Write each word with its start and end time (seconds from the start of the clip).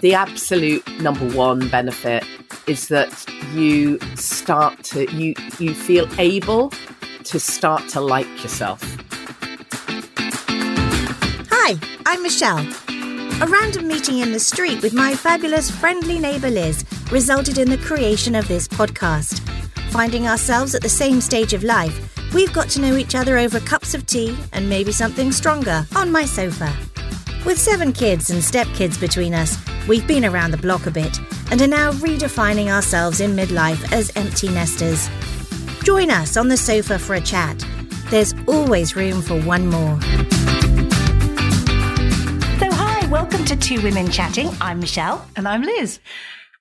the 0.00 0.14
absolute 0.14 0.86
number 1.00 1.28
one 1.36 1.68
benefit 1.68 2.24
is 2.66 2.88
that 2.88 3.10
you 3.52 3.98
start 4.14 4.82
to 4.84 5.10
you 5.12 5.34
you 5.58 5.74
feel 5.74 6.08
able 6.18 6.72
to 7.24 7.40
start 7.40 7.88
to 7.88 8.00
like 8.00 8.28
yourself. 8.42 8.80
Hi, 11.50 11.76
I'm 12.06 12.22
Michelle. 12.22 12.66
A 13.40 13.46
random 13.46 13.86
meeting 13.86 14.18
in 14.18 14.32
the 14.32 14.40
street 14.40 14.82
with 14.82 14.94
my 14.94 15.14
fabulous 15.14 15.70
friendly 15.70 16.18
neighbour 16.18 16.50
Liz 16.50 16.84
resulted 17.10 17.58
in 17.58 17.70
the 17.70 17.78
creation 17.78 18.34
of 18.34 18.46
this 18.48 18.66
podcast. 18.68 19.40
Finding 19.90 20.26
ourselves 20.26 20.74
at 20.74 20.82
the 20.82 20.88
same 20.88 21.20
stage 21.20 21.54
of 21.54 21.64
life, 21.64 22.32
we've 22.34 22.52
got 22.52 22.68
to 22.70 22.80
know 22.80 22.96
each 22.96 23.14
other 23.14 23.38
over 23.38 23.60
cups 23.60 23.94
of 23.94 24.06
tea 24.06 24.36
and 24.52 24.68
maybe 24.68 24.92
something 24.92 25.32
stronger 25.32 25.86
on 25.96 26.12
my 26.12 26.24
sofa. 26.24 26.74
With 27.44 27.58
seven 27.58 27.92
kids 27.92 28.30
and 28.30 28.40
stepkids 28.40 29.00
between 29.00 29.32
us, 29.32 29.56
we've 29.88 30.06
been 30.06 30.24
around 30.26 30.50
the 30.50 30.58
block 30.58 30.86
a 30.86 30.90
bit 30.90 31.18
and 31.50 31.62
are 31.62 31.66
now 31.66 31.90
redefining 31.92 32.68
ourselves 32.68 33.20
in 33.20 33.34
midlife 33.34 33.90
as 33.90 34.12
empty 34.16 34.48
nesters. 34.48 35.08
Join 35.82 36.10
us 36.10 36.36
on 36.36 36.48
the 36.48 36.58
sofa 36.58 36.98
for 36.98 37.14
a 37.14 37.20
chat. 37.20 37.64
There's 38.10 38.34
always 38.46 38.94
room 38.94 39.22
for 39.22 39.40
one 39.40 39.66
more. 39.66 39.98
So, 42.58 42.70
hi, 42.70 43.06
welcome 43.08 43.46
to 43.46 43.56
Two 43.56 43.80
Women 43.80 44.10
Chatting. 44.10 44.50
I'm 44.60 44.78
Michelle. 44.78 45.26
And 45.36 45.48
I'm 45.48 45.62
Liz. 45.62 46.00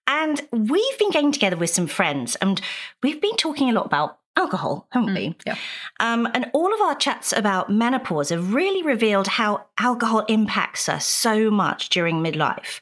And 0.08 0.42
we've 0.52 0.98
been 0.98 1.12
getting 1.12 1.34
together 1.34 1.58
with 1.58 1.70
some 1.70 1.88
friends 1.88 2.38
and 2.38 2.62
we've 3.04 3.22
been 3.22 3.36
talking 3.36 3.70
a 3.70 3.74
lot 3.74 3.88
about 3.88 4.20
alcohol, 4.38 4.88
haven't 4.92 5.14
we? 5.14 5.36
yeah. 5.46 5.58
Um, 6.00 6.30
and 6.34 6.50
all 6.54 6.74
of 6.74 6.80
our 6.80 6.96
chats 6.96 7.34
about 7.34 7.70
menopause 7.70 8.30
have 8.30 8.54
really 8.54 8.84
revealed 8.84 9.28
how 9.28 9.66
alcohol 9.80 10.20
impacts 10.30 10.88
us 10.88 11.06
so 11.06 11.50
much 11.50 11.90
during 11.90 12.24
midlife, 12.24 12.80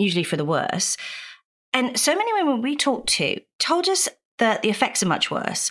usually 0.00 0.24
for 0.24 0.36
the 0.36 0.44
worse. 0.44 0.96
And 1.72 1.98
so 1.98 2.16
many 2.16 2.32
women 2.32 2.62
we 2.62 2.74
talked 2.74 3.08
to 3.10 3.40
told 3.58 3.88
us 3.88 4.08
that 4.38 4.62
the 4.62 4.70
effects 4.70 5.02
are 5.02 5.06
much 5.08 5.30
worse. 5.30 5.70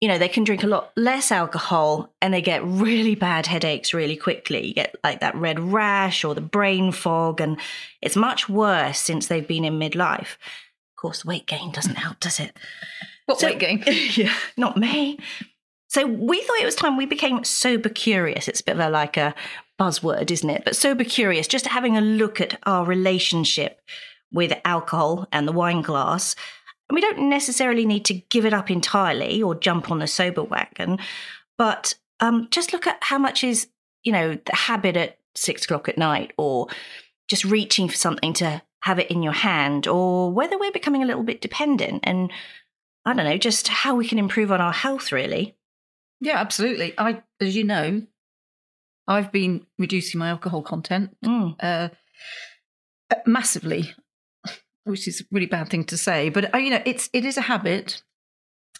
You 0.00 0.08
know, 0.08 0.18
they 0.18 0.28
can 0.28 0.44
drink 0.44 0.62
a 0.62 0.66
lot 0.66 0.92
less 0.96 1.32
alcohol 1.32 2.12
and 2.20 2.34
they 2.34 2.42
get 2.42 2.62
really 2.64 3.14
bad 3.14 3.46
headaches 3.46 3.94
really 3.94 4.16
quickly. 4.16 4.66
You 4.66 4.74
get 4.74 4.96
like 5.02 5.20
that 5.20 5.34
red 5.34 5.58
rash 5.58 6.24
or 6.24 6.34
the 6.34 6.42
brain 6.42 6.92
fog, 6.92 7.40
and 7.40 7.58
it's 8.02 8.16
much 8.16 8.48
worse 8.48 8.98
since 8.98 9.28
they've 9.28 9.46
been 9.48 9.64
in 9.64 9.78
midlife. 9.78 10.36
Of 10.92 10.96
course, 10.96 11.24
weight 11.24 11.46
gain 11.46 11.70
doesn't 11.72 11.94
help, 11.96 12.20
does 12.20 12.38
it? 12.40 12.54
What 13.26 13.40
So- 13.40 13.46
weight 13.46 13.60
gain? 13.60 13.82
yeah, 13.86 14.34
not 14.58 14.76
me. 14.76 15.18
So 15.88 16.06
we 16.06 16.42
thought 16.42 16.60
it 16.60 16.64
was 16.64 16.74
time 16.74 16.96
we 16.96 17.06
became 17.06 17.44
sober 17.44 17.88
curious. 17.88 18.48
It's 18.48 18.60
a 18.60 18.64
bit 18.64 18.74
of 18.74 18.80
a 18.80 18.90
like 18.90 19.16
a 19.16 19.32
buzzword, 19.78 20.30
isn't 20.30 20.50
it? 20.50 20.62
But 20.64 20.76
sober 20.76 21.04
curious, 21.04 21.48
just 21.48 21.66
having 21.66 21.96
a 21.96 22.00
look 22.00 22.40
at 22.40 22.58
our 22.64 22.84
relationship 22.84 23.80
with 24.32 24.52
alcohol 24.64 25.28
and 25.32 25.46
the 25.46 25.52
wine 25.52 25.82
glass. 25.82 26.34
And 26.88 26.94
we 26.94 27.00
don't 27.00 27.28
necessarily 27.28 27.86
need 27.86 28.04
to 28.06 28.14
give 28.14 28.44
it 28.44 28.54
up 28.54 28.70
entirely 28.70 29.42
or 29.42 29.54
jump 29.54 29.90
on 29.90 30.00
the 30.00 30.06
sober 30.06 30.42
wagon, 30.42 30.98
but 31.56 31.94
um, 32.20 32.48
just 32.50 32.72
look 32.72 32.86
at 32.86 32.98
how 33.00 33.18
much 33.18 33.42
is, 33.42 33.68
you 34.02 34.12
know, 34.12 34.38
the 34.44 34.54
habit 34.54 34.96
at 34.96 35.18
six 35.34 35.64
o'clock 35.64 35.88
at 35.88 35.98
night 35.98 36.32
or 36.36 36.68
just 37.28 37.44
reaching 37.44 37.88
for 37.88 37.96
something 37.96 38.32
to 38.34 38.62
have 38.80 38.98
it 38.98 39.10
in 39.10 39.22
your 39.22 39.32
hand 39.32 39.86
or 39.86 40.30
whether 40.30 40.58
we're 40.58 40.70
becoming 40.70 41.02
a 41.02 41.06
little 41.06 41.22
bit 41.22 41.40
dependent 41.40 42.00
and 42.04 42.30
I 43.06 43.12
don't 43.12 43.24
know, 43.24 43.36
just 43.36 43.68
how 43.68 43.94
we 43.94 44.06
can 44.06 44.18
improve 44.18 44.50
on 44.50 44.60
our 44.60 44.72
health, 44.72 45.12
really. 45.12 45.54
Yeah, 46.20 46.38
absolutely. 46.38 46.94
I, 46.96 47.22
as 47.40 47.54
you 47.54 47.64
know, 47.64 48.02
I've 49.06 49.30
been 49.32 49.66
reducing 49.78 50.18
my 50.18 50.28
alcohol 50.30 50.62
content 50.62 51.16
Mm. 51.24 51.56
uh, 51.62 51.88
massively, 53.26 53.94
which 54.84 55.06
is 55.08 55.20
a 55.20 55.24
really 55.30 55.46
bad 55.46 55.68
thing 55.68 55.84
to 55.84 55.96
say. 55.96 56.28
But 56.28 56.54
uh, 56.54 56.58
you 56.58 56.70
know, 56.70 56.82
it's 56.84 57.08
it 57.12 57.24
is 57.24 57.36
a 57.36 57.42
habit. 57.42 58.02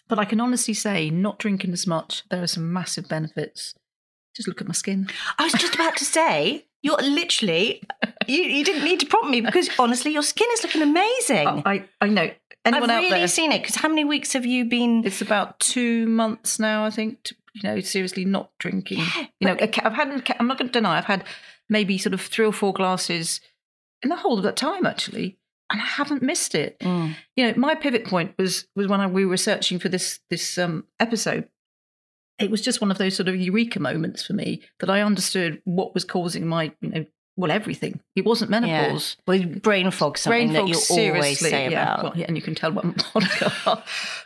But 0.07 0.19
I 0.19 0.27
can 0.27 0.39
honestly 0.41 0.75
say, 0.75 1.09
not 1.09 1.39
drinking 1.39 1.73
as 1.73 1.87
much, 1.87 2.25
there 2.31 2.43
are 2.43 2.47
some 2.47 2.71
massive 2.71 3.09
benefits. 3.09 3.75
Just 4.37 4.47
look 4.47 4.61
at 4.61 4.67
my 4.67 4.75
skin. 4.75 5.09
I 5.39 5.45
was 5.45 5.55
just 5.55 5.75
about 5.75 5.97
to 5.97 6.05
say, 6.05 6.67
you're 6.83 6.99
literally, 6.99 7.83
you, 8.27 8.43
you 8.43 8.65
didn't 8.67 8.85
need 8.85 9.01
to 9.01 9.07
prompt 9.07 9.31
me 9.31 9.41
because 9.41 9.71
honestly, 9.79 10.13
your 10.13 10.23
skin 10.23 10.47
is 10.53 10.63
looking 10.63 10.83
amazing. 10.83 11.49
I, 11.49 11.63
I, 11.65 11.85
I 12.03 12.09
know. 12.09 12.31
Anyone 12.67 12.91
I've 12.91 13.11
really 13.11 13.27
seen 13.29 13.51
it 13.53 13.63
because 13.63 13.77
how 13.77 13.89
many 13.89 14.05
weeks 14.05 14.35
have 14.35 14.45
you 14.45 14.67
been? 14.67 15.07
It's 15.07 15.23
about 15.23 15.59
two 15.61 16.07
months 16.07 16.59
now, 16.59 16.85
I 16.85 16.91
think. 16.91 17.33
You 17.55 17.63
know, 17.63 17.81
seriously, 17.81 18.25
not 18.25 18.51
drinking. 18.59 18.99
Yeah, 18.99 19.27
you 19.41 19.47
know, 19.49 19.57
I've 19.61 19.93
had. 19.93 20.09
I'm 20.39 20.47
not 20.49 20.59
going 20.59 20.69
to 20.69 20.73
deny. 20.73 20.99
I've 20.99 21.05
had 21.05 21.25
maybe 21.69 21.99
sort 21.99 22.15
of 22.15 22.21
three 22.21 22.45
or 22.45 22.53
four 22.53 22.73
glasses 22.73 23.41
in 24.03 24.11
the 24.11 24.17
whole 24.17 24.37
of 24.37 24.45
that 24.45 24.57
time, 24.57 24.87
actually, 24.87 25.39
and 25.71 25.81
I 25.81 25.85
haven't 25.85 26.23
missed 26.23 26.55
it. 26.55 26.79
Mm. 26.81 27.15
You 27.37 27.47
know, 27.47 27.55
my 27.57 27.75
pivot 27.75 28.05
point 28.05 28.35
was 28.39 28.67
was 28.75 28.89
when 28.89 29.01
I, 29.01 29.07
we 29.07 29.25
were 29.25 29.37
searching 29.37 29.79
for 29.79 29.89
this 29.89 30.21
this 30.31 30.59
um, 30.59 30.85
episode. 31.01 31.49
It 32.39 32.51
was 32.51 32.61
just 32.61 32.81
one 32.81 32.91
of 32.91 32.99
those 32.99 33.15
sort 33.15 33.29
of 33.29 33.37
eureka 33.37 33.79
moments 33.79 34.27
for 34.27 34.33
me 34.33 34.63
that 34.81 34.91
I 34.91 35.03
understood 35.03 35.63
what 35.65 35.95
was 35.95 36.05
causing 36.05 36.49
my, 36.49 36.73
you 36.81 36.89
know, 36.89 37.07
well, 37.37 37.51
everything. 37.51 38.01
It 38.15 38.25
wasn't 38.25 38.51
menopause. 38.51 39.17
Well, 39.27 39.43
brain 39.45 39.91
fog, 39.91 40.19
something 40.19 40.53
Brain 40.53 40.53
that 40.53 40.69
you 40.69 40.75
seriously, 40.75 41.11
always 41.11 41.41
say 41.41 41.71
yeah. 41.71 41.95
about. 41.95 42.03
Well, 42.05 42.13
yeah, 42.17 42.27
and 42.27 42.37
you 42.37 42.43
can 42.43 42.55
tell 42.55 42.73
what 42.73 42.85
podcast. 42.97 43.83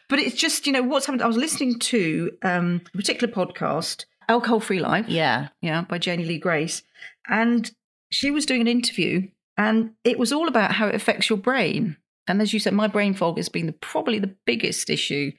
but 0.09 0.19
it's 0.19 0.37
just, 0.37 0.67
you 0.67 0.73
know, 0.73 0.83
what's 0.83 1.07
happened. 1.07 1.23
I 1.23 1.27
was 1.27 1.37
listening 1.37 1.79
to 1.79 2.31
um, 2.43 2.83
a 2.93 2.97
particular 2.97 3.33
podcast, 3.33 4.05
Alcohol 4.29 4.61
Free 4.61 4.81
Life, 4.81 5.09
yeah. 5.09 5.49
yeah, 5.63 5.83
by 5.83 5.99
Janey 5.99 6.25
Lee 6.25 6.39
Grace, 6.39 6.83
and 7.29 7.71
she 8.11 8.31
was 8.31 8.45
doing 8.45 8.61
an 8.61 8.69
interview, 8.69 9.29
and 9.57 9.93
it 10.05 10.19
was 10.19 10.33
all 10.33 10.49
about 10.49 10.73
how 10.73 10.89
it 10.89 10.95
affects 10.95 11.31
your 11.31 11.39
brain. 11.39 11.97
And 12.27 12.43
as 12.43 12.53
you 12.53 12.61
said, 12.61 12.75
my 12.75 12.89
brain 12.89 13.15
fog 13.15 13.39
has 13.39 13.49
been 13.49 13.67
the, 13.67 13.73
probably 13.73 14.19
the 14.19 14.35
biggest 14.45 14.91
issue. 14.91 15.33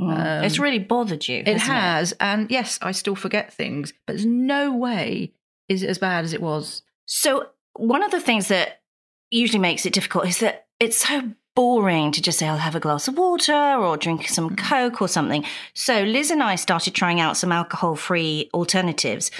Mm. 0.00 0.44
it's 0.44 0.58
Um, 0.58 0.64
really 0.64 0.78
bothered 0.78 1.28
you. 1.28 1.42
It 1.44 1.58
has, 1.58 2.14
and 2.18 2.50
yes, 2.50 2.78
I 2.80 2.92
still 2.92 3.14
forget 3.14 3.52
things, 3.52 3.92
but 4.06 4.14
there's 4.14 4.24
no 4.24 4.74
way 4.74 5.34
is 5.68 5.84
it 5.84 5.88
as 5.88 5.98
bad 5.98 6.24
as 6.24 6.34
it 6.34 6.42
was. 6.42 6.82
So, 7.12 7.48
one 7.74 8.04
of 8.04 8.12
the 8.12 8.20
things 8.20 8.46
that 8.48 8.82
usually 9.32 9.58
makes 9.58 9.84
it 9.84 9.92
difficult 9.92 10.28
is 10.28 10.38
that 10.38 10.68
it's 10.78 11.08
so 11.08 11.32
boring 11.56 12.12
to 12.12 12.22
just 12.22 12.38
say, 12.38 12.46
I'll 12.46 12.56
have 12.56 12.76
a 12.76 12.80
glass 12.80 13.08
of 13.08 13.18
water 13.18 13.52
or 13.52 13.96
drink 13.96 14.28
some 14.28 14.50
mm. 14.50 14.56
Coke 14.56 15.02
or 15.02 15.08
something. 15.08 15.44
So, 15.74 16.04
Liz 16.04 16.30
and 16.30 16.40
I 16.40 16.54
started 16.54 16.94
trying 16.94 17.18
out 17.18 17.36
some 17.36 17.50
alcohol 17.50 17.96
free 17.96 18.48
alternatives. 18.54 19.32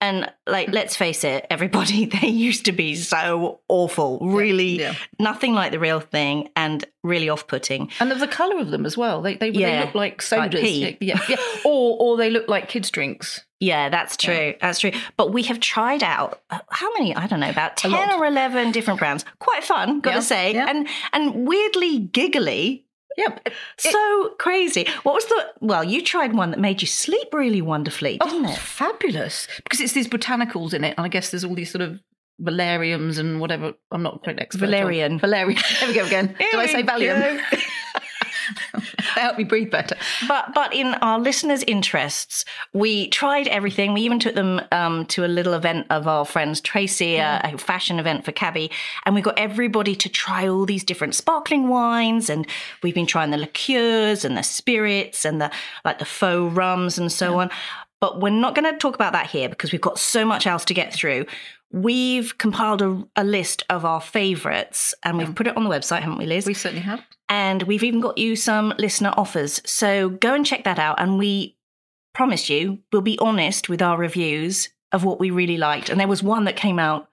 And, 0.00 0.32
like, 0.46 0.70
let's 0.72 0.96
face 0.96 1.24
it, 1.24 1.46
everybody, 1.50 2.04
they 2.20 2.28
used 2.28 2.64
to 2.64 2.72
be 2.72 2.94
so 2.96 3.60
awful, 3.68 4.18
really 4.20 4.80
yeah. 4.80 4.94
nothing 5.18 5.52
like 5.54 5.72
the 5.72 5.78
real 5.78 6.00
thing 6.00 6.48
and 6.56 6.84
really 7.02 7.28
off 7.28 7.46
putting. 7.46 7.90
And 8.00 8.10
of 8.10 8.18
the 8.20 8.28
colour 8.28 8.58
of 8.58 8.70
them 8.70 8.86
as 8.86 8.96
well. 8.96 9.20
They 9.22 9.34
they, 9.36 9.50
Yeah. 9.50 9.80
they 9.80 9.86
look 9.86 9.94
like 9.94 10.22
sodas. 10.22 10.60
pee. 10.60 10.96
Yeah, 11.00 11.20
yeah. 11.28 11.36
or 11.64 11.96
or 12.00 12.16
they 12.16 12.30
look 12.30 12.48
like 12.48 12.68
kids' 12.68 12.90
drinks. 12.90 13.44
Yeah, 13.62 13.90
that's 13.90 14.16
true. 14.16 14.54
That's 14.62 14.78
true. 14.78 14.92
But 15.18 15.34
we 15.34 15.42
have 15.42 15.60
tried 15.60 16.02
out 16.02 16.40
uh, 16.48 16.60
how 16.70 16.90
many? 16.94 17.14
I 17.14 17.26
don't 17.26 17.40
know, 17.40 17.50
about 17.50 17.76
ten 17.76 17.92
or 18.18 18.24
eleven 18.24 18.72
different 18.72 18.98
brands. 19.00 19.24
Quite 19.38 19.64
fun, 19.64 20.00
got 20.00 20.10
Yeah, 20.12 20.16
to 20.16 20.22
say, 20.22 20.54
yeah. 20.54 20.66
and 20.70 20.88
and 21.12 21.46
weirdly 21.46 21.98
giggly. 21.98 22.86
Yeah. 23.16 23.38
So 23.76 24.34
crazy. 24.38 24.86
What 25.02 25.14
was 25.14 25.24
the? 25.26 25.46
Well, 25.60 25.84
you 25.84 26.02
tried 26.02 26.32
one 26.32 26.50
that 26.52 26.60
made 26.60 26.80
you 26.80 26.86
sleep 26.86 27.32
really 27.32 27.60
wonderfully, 27.62 28.18
oh, 28.20 28.26
didn't 28.28 28.46
oh, 28.46 28.52
it? 28.52 28.58
fabulous. 28.58 29.46
Because 29.62 29.80
it's 29.80 29.92
these 29.92 30.08
botanicals 30.08 30.72
in 30.74 30.84
it. 30.84 30.94
And 30.96 31.04
I 31.04 31.08
guess 31.08 31.30
there's 31.30 31.44
all 31.44 31.54
these 31.54 31.70
sort 31.70 31.82
of 31.82 32.00
valeriums 32.40 33.18
and 33.18 33.40
whatever. 33.40 33.74
I'm 33.90 34.02
not 34.02 34.22
quite 34.22 34.38
expert. 34.40 34.64
on- 34.64 34.70
Valerian. 34.70 35.18
Valerian. 35.18 35.60
There 35.80 35.88
we 35.88 35.94
go 35.94 36.06
again. 36.06 36.34
Did 36.38 36.54
I 36.54 36.66
say 36.66 36.82
Valium? 36.82 37.40
go. 38.72 38.80
Help 38.98 39.38
me 39.38 39.44
breathe 39.44 39.70
better. 39.70 39.96
But 40.28 40.54
but 40.54 40.74
in 40.74 40.94
our 40.94 41.18
listeners' 41.18 41.62
interests, 41.64 42.44
we 42.72 43.08
tried 43.08 43.48
everything. 43.48 43.92
We 43.92 44.02
even 44.02 44.18
took 44.18 44.34
them 44.34 44.60
um, 44.72 45.06
to 45.06 45.24
a 45.24 45.28
little 45.28 45.54
event 45.54 45.86
of 45.90 46.06
our 46.06 46.24
friends 46.24 46.60
Tracy, 46.60 47.16
a, 47.16 47.40
a 47.44 47.58
fashion 47.58 47.98
event 47.98 48.24
for 48.24 48.32
Cabby, 48.32 48.70
and 49.06 49.14
we 49.14 49.22
got 49.22 49.38
everybody 49.38 49.94
to 49.96 50.08
try 50.08 50.48
all 50.48 50.66
these 50.66 50.84
different 50.84 51.14
sparkling 51.14 51.68
wines, 51.68 52.30
and 52.30 52.46
we've 52.82 52.94
been 52.94 53.06
trying 53.06 53.30
the 53.30 53.38
liqueurs 53.38 54.24
and 54.24 54.36
the 54.36 54.42
spirits 54.42 55.24
and 55.24 55.40
the 55.40 55.50
like 55.84 55.98
the 55.98 56.04
faux 56.04 56.54
rums 56.54 56.98
and 56.98 57.10
so 57.10 57.38
on. 57.38 57.50
But 58.00 58.20
we're 58.20 58.30
not 58.30 58.54
going 58.54 58.70
to 58.72 58.78
talk 58.78 58.94
about 58.94 59.12
that 59.12 59.26
here 59.26 59.48
because 59.50 59.72
we've 59.72 59.80
got 59.80 59.98
so 59.98 60.24
much 60.24 60.46
else 60.46 60.64
to 60.66 60.74
get 60.74 60.92
through. 60.92 61.26
We've 61.72 62.36
compiled 62.36 62.82
a, 62.82 63.04
a 63.14 63.22
list 63.24 63.64
of 63.70 63.84
our 63.84 64.00
favourites 64.00 64.92
and 65.04 65.16
we've 65.18 65.34
put 65.34 65.46
it 65.46 65.56
on 65.56 65.62
the 65.64 65.70
website, 65.70 66.00
haven't 66.00 66.18
we, 66.18 66.26
Liz? 66.26 66.46
We 66.46 66.54
certainly 66.54 66.82
have. 66.82 67.00
and 67.28 67.62
we've 67.62 67.84
even 67.84 68.00
got 68.00 68.18
you 68.18 68.34
some 68.34 68.74
listener 68.78 69.12
offers. 69.16 69.60
So 69.64 70.08
go 70.08 70.34
and 70.34 70.44
check 70.44 70.64
that 70.64 70.80
out. 70.80 70.98
And 71.00 71.16
we 71.18 71.56
promise 72.12 72.50
you, 72.50 72.80
we'll 72.92 73.02
be 73.02 73.18
honest 73.20 73.68
with 73.68 73.80
our 73.82 73.96
reviews 73.96 74.68
of 74.90 75.04
what 75.04 75.20
we 75.20 75.30
really 75.30 75.58
liked. 75.58 75.88
And 75.90 76.00
there 76.00 76.08
was 76.08 76.22
one 76.24 76.44
that 76.46 76.56
came 76.56 76.80
out. 76.80 77.08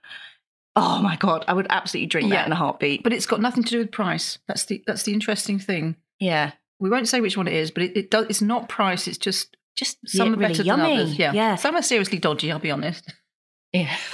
Oh 0.75 1.01
my 1.03 1.15
god, 1.18 1.45
I 1.48 1.53
would 1.53 1.68
absolutely 1.69 2.07
drink 2.07 2.30
Yeah. 2.30 2.38
that 2.38 2.48
in 2.48 2.51
a 2.51 2.56
heartbeat. 2.56 3.03
But 3.03 3.13
it's 3.13 3.25
got 3.27 3.42
nothing 3.42 3.63
to 3.63 3.69
do 3.69 3.77
with 3.80 3.92
price. 3.92 4.39
That's 4.48 4.65
the 4.65 4.83
that's 4.88 5.03
the 5.03 5.13
interesting 5.13 5.60
thing. 5.60 5.95
Yeah, 6.19 6.51
We 6.80 6.89
won't 6.89 7.07
say 7.07 7.21
which 7.21 7.38
one 7.38 7.48
it 7.48 7.53
is, 7.53 7.69
but 7.69 7.83
it, 7.83 7.95
it 7.98 8.10
does. 8.12 8.25
It's 8.30 8.42
not 8.42 8.69
price. 8.69 9.07
It's 9.07 9.18
just 9.19 9.56
just 9.75 9.98
some 10.07 10.27
yeah, 10.30 10.33
are 10.33 10.36
really 10.38 10.53
better 10.53 10.63
yummy. 10.63 10.83
than 10.83 11.00
others. 11.01 11.19
Yeah, 11.19 11.33
yeah, 11.33 11.56
some 11.56 11.75
are 11.75 11.81
seriously 11.83 12.18
dodgy. 12.18 12.51
I'll 12.51 12.57
be 12.60 12.71
honest. 12.71 13.13
yeah. 13.71 13.95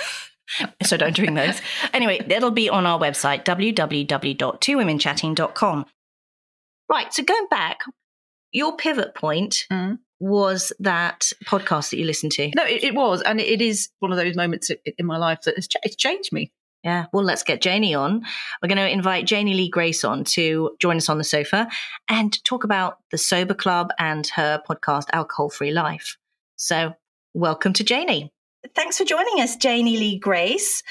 so 0.83 0.97
don't 0.97 1.15
drink 1.15 1.35
those. 1.35 1.61
Anyway, 1.94 2.19
it'll 2.29 2.51
be 2.51 2.69
on 2.69 2.85
our 2.85 3.00
website, 3.00 3.44
www.twowomenchatting.com. 3.45 5.85
Right, 6.89 7.13
so 7.13 7.23
going 7.23 7.47
back, 7.50 7.79
your 8.51 8.75
pivot 8.77 9.15
point 9.15 9.65
Mm. 9.71 10.00
was 10.19 10.71
that 10.79 11.31
podcast 11.45 11.89
that 11.89 11.97
you 11.97 12.05
listened 12.05 12.31
to. 12.33 12.51
No, 12.55 12.63
it, 12.65 12.83
it 12.83 12.94
was, 12.95 13.21
and 13.21 13.39
it 13.39 13.61
is 13.61 13.89
one 14.00 14.11
of 14.11 14.17
those 14.17 14.35
moments 14.35 14.69
in 14.97 15.05
my 15.05 15.17
life 15.17 15.41
that 15.45 15.55
has 15.55 15.67
ch- 15.67 15.77
it's 15.83 15.95
changed 15.95 16.31
me. 16.31 16.51
Yeah, 16.83 17.05
well, 17.13 17.23
let's 17.23 17.44
get 17.44 17.61
Janey 17.61 17.95
on. 17.95 18.23
We're 18.61 18.67
going 18.67 18.77
to 18.77 18.89
invite 18.89 19.25
Janey 19.25 19.53
Lee 19.53 19.69
Grace 19.69 20.03
on 20.03 20.25
to 20.25 20.75
join 20.81 20.97
us 20.97 21.07
on 21.07 21.17
the 21.17 21.23
sofa 21.23 21.69
and 22.09 22.44
talk 22.44 22.65
about 22.65 22.97
the 23.09 23.17
Sober 23.17 23.53
Club 23.53 23.91
and 23.97 24.27
her 24.35 24.61
podcast, 24.69 25.05
Alcohol 25.13 25.50
Free 25.50 25.71
Life. 25.71 26.17
So, 26.57 26.94
welcome 27.33 27.71
to 27.73 27.85
Janey. 27.85 28.33
Thanks 28.75 28.98
for 28.98 29.04
joining 29.06 29.42
us, 29.42 29.56
Janey 29.56 29.98
Lee 29.98 30.18
Grace. 30.19 30.83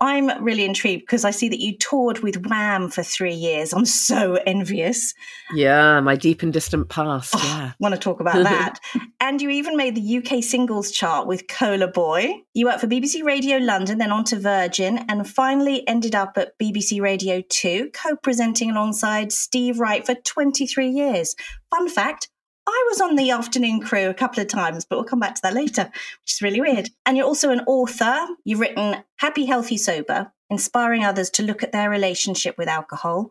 I'm 0.00 0.42
really 0.42 0.64
intrigued 0.64 1.02
because 1.02 1.24
I 1.24 1.30
see 1.30 1.48
that 1.48 1.60
you 1.60 1.78
toured 1.78 2.18
with 2.18 2.46
Wham 2.48 2.90
for 2.90 3.02
three 3.02 3.32
years. 3.32 3.72
I'm 3.72 3.86
so 3.86 4.34
envious. 4.44 5.14
Yeah, 5.54 6.00
my 6.00 6.16
deep 6.16 6.42
and 6.42 6.52
distant 6.52 6.88
past. 6.90 7.32
Oh, 7.36 7.42
Yeah. 7.42 7.72
Want 7.78 7.94
to 7.94 8.00
talk 8.00 8.20
about 8.20 8.34
that? 8.42 8.80
and 9.20 9.40
you 9.40 9.48
even 9.50 9.76
made 9.76 9.94
the 9.94 10.18
UK 10.18 10.42
singles 10.42 10.90
chart 10.90 11.26
with 11.26 11.46
Cola 11.48 11.86
Boy. 11.88 12.34
You 12.54 12.66
worked 12.66 12.80
for 12.80 12.86
BBC 12.88 13.22
Radio 13.24 13.56
London, 13.58 13.98
then 13.98 14.12
on 14.12 14.24
to 14.24 14.38
Virgin, 14.38 14.98
and 15.08 15.26
finally 15.28 15.86
ended 15.88 16.14
up 16.14 16.36
at 16.36 16.58
BBC 16.58 17.00
Radio 17.00 17.40
2, 17.48 17.90
co 17.94 18.16
presenting 18.16 18.70
alongside 18.72 19.32
Steve 19.32 19.78
Wright 19.78 20.04
for 20.04 20.16
23 20.16 20.88
years. 20.88 21.34
Fun 21.70 21.88
fact 21.88 22.28
I 22.66 22.86
was 22.88 23.00
on 23.00 23.16
the 23.16 23.30
afternoon 23.30 23.80
crew 23.80 24.08
a 24.08 24.14
couple 24.14 24.40
of 24.40 24.48
times, 24.48 24.84
but 24.84 24.96
we'll 24.96 25.04
come 25.04 25.20
back 25.20 25.34
to 25.34 25.42
that 25.42 25.54
later, 25.54 25.84
which 25.84 26.32
is 26.32 26.42
really 26.42 26.60
weird. 26.60 26.90
And 27.04 27.16
you're 27.16 27.26
also 27.26 27.50
an 27.50 27.60
author. 27.66 28.26
You've 28.44 28.60
written 28.60 28.96
Happy, 29.16 29.44
Healthy, 29.44 29.76
Sober, 29.76 30.32
inspiring 30.50 31.04
others 31.04 31.30
to 31.30 31.42
look 31.42 31.62
at 31.62 31.72
their 31.72 31.90
relationship 31.90 32.56
with 32.56 32.68
alcohol. 32.68 33.30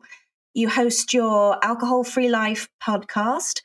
You 0.53 0.69
host 0.69 1.13
your 1.13 1.57
Alcohol 1.65 2.03
Free 2.03 2.29
Life 2.29 2.69
podcast 2.81 3.61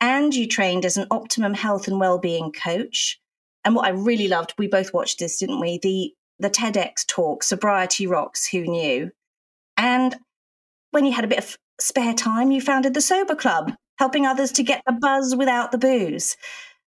and 0.00 0.34
you 0.34 0.46
trained 0.46 0.84
as 0.84 0.98
an 0.98 1.06
optimum 1.10 1.54
health 1.54 1.88
and 1.88 1.98
well-being 1.98 2.52
coach. 2.52 3.18
And 3.64 3.74
what 3.74 3.86
I 3.86 3.90
really 3.90 4.28
loved, 4.28 4.54
we 4.58 4.68
both 4.68 4.92
watched 4.92 5.18
this, 5.18 5.38
didn't 5.38 5.60
we? 5.60 5.78
The 5.78 6.12
the 6.38 6.50
TEDx 6.50 7.06
talk, 7.06 7.42
Sobriety 7.42 8.06
Rocks, 8.06 8.46
Who 8.48 8.60
Knew? 8.60 9.10
And 9.78 10.16
when 10.90 11.06
you 11.06 11.12
had 11.12 11.24
a 11.24 11.28
bit 11.28 11.38
of 11.38 11.56
spare 11.80 12.12
time, 12.12 12.50
you 12.50 12.60
founded 12.60 12.92
the 12.92 13.00
Sober 13.00 13.34
Club, 13.34 13.72
helping 13.98 14.26
others 14.26 14.52
to 14.52 14.62
get 14.62 14.82
the 14.86 14.92
buzz 14.92 15.34
without 15.36 15.72
the 15.72 15.78
booze. 15.78 16.36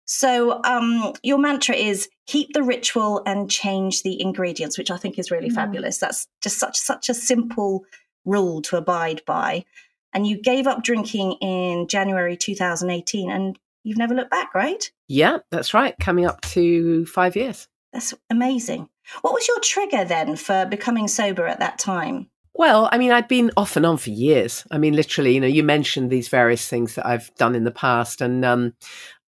So 0.05 0.61
um, 0.63 1.13
your 1.21 1.37
mantra 1.37 1.75
is 1.75 2.07
keep 2.27 2.53
the 2.53 2.63
ritual 2.63 3.21
and 3.25 3.51
change 3.51 4.03
the 4.03 4.21
ingredients, 4.21 4.77
which 4.77 4.89
I 4.91 4.97
think 4.97 5.19
is 5.19 5.31
really 5.31 5.49
Mm. 5.49 5.55
fabulous. 5.55 5.97
That's 5.97 6.27
just 6.41 6.59
such 6.59 6.77
such 6.77 7.09
a 7.09 7.13
simple 7.13 7.83
rule 8.25 8.61
to 8.63 8.77
abide 8.77 9.21
by. 9.25 9.65
And 10.13 10.25
you 10.25 10.41
gave 10.41 10.65
up 10.67 10.83
drinking 10.83 11.33
in 11.41 11.87
January 11.87 12.37
2018, 12.37 13.29
and 13.29 13.59
you've 13.83 13.97
never 13.97 14.15
looked 14.15 14.31
back, 14.31 14.53
right? 14.55 14.89
Yeah, 15.09 15.39
that's 15.51 15.73
right. 15.73 15.95
Coming 15.99 16.25
up 16.25 16.41
to 16.41 17.05
five 17.05 17.35
years. 17.35 17.67
That's 17.91 18.13
amazing. 18.29 18.89
What 19.21 19.33
was 19.33 19.47
your 19.47 19.59
trigger 19.59 20.05
then 20.05 20.35
for 20.35 20.65
becoming 20.65 21.07
sober 21.07 21.47
at 21.47 21.59
that 21.59 21.79
time? 21.79 22.29
Well, 22.57 22.89
I 22.91 22.97
mean, 22.97 23.11
I'd 23.11 23.27
been 23.27 23.51
off 23.55 23.77
and 23.77 23.85
on 23.85 23.97
for 23.97 24.09
years. 24.09 24.65
I 24.71 24.79
mean, 24.79 24.95
literally, 24.95 25.35
you 25.35 25.39
know, 25.39 25.45
you 25.47 25.61
mentioned 25.61 26.09
these 26.09 26.27
various 26.27 26.67
things 26.67 26.95
that 26.95 27.05
I've 27.05 27.33
done 27.35 27.53
in 27.53 27.65
the 27.65 27.71
past, 27.71 28.19
and 28.19 28.43
um, 28.43 28.73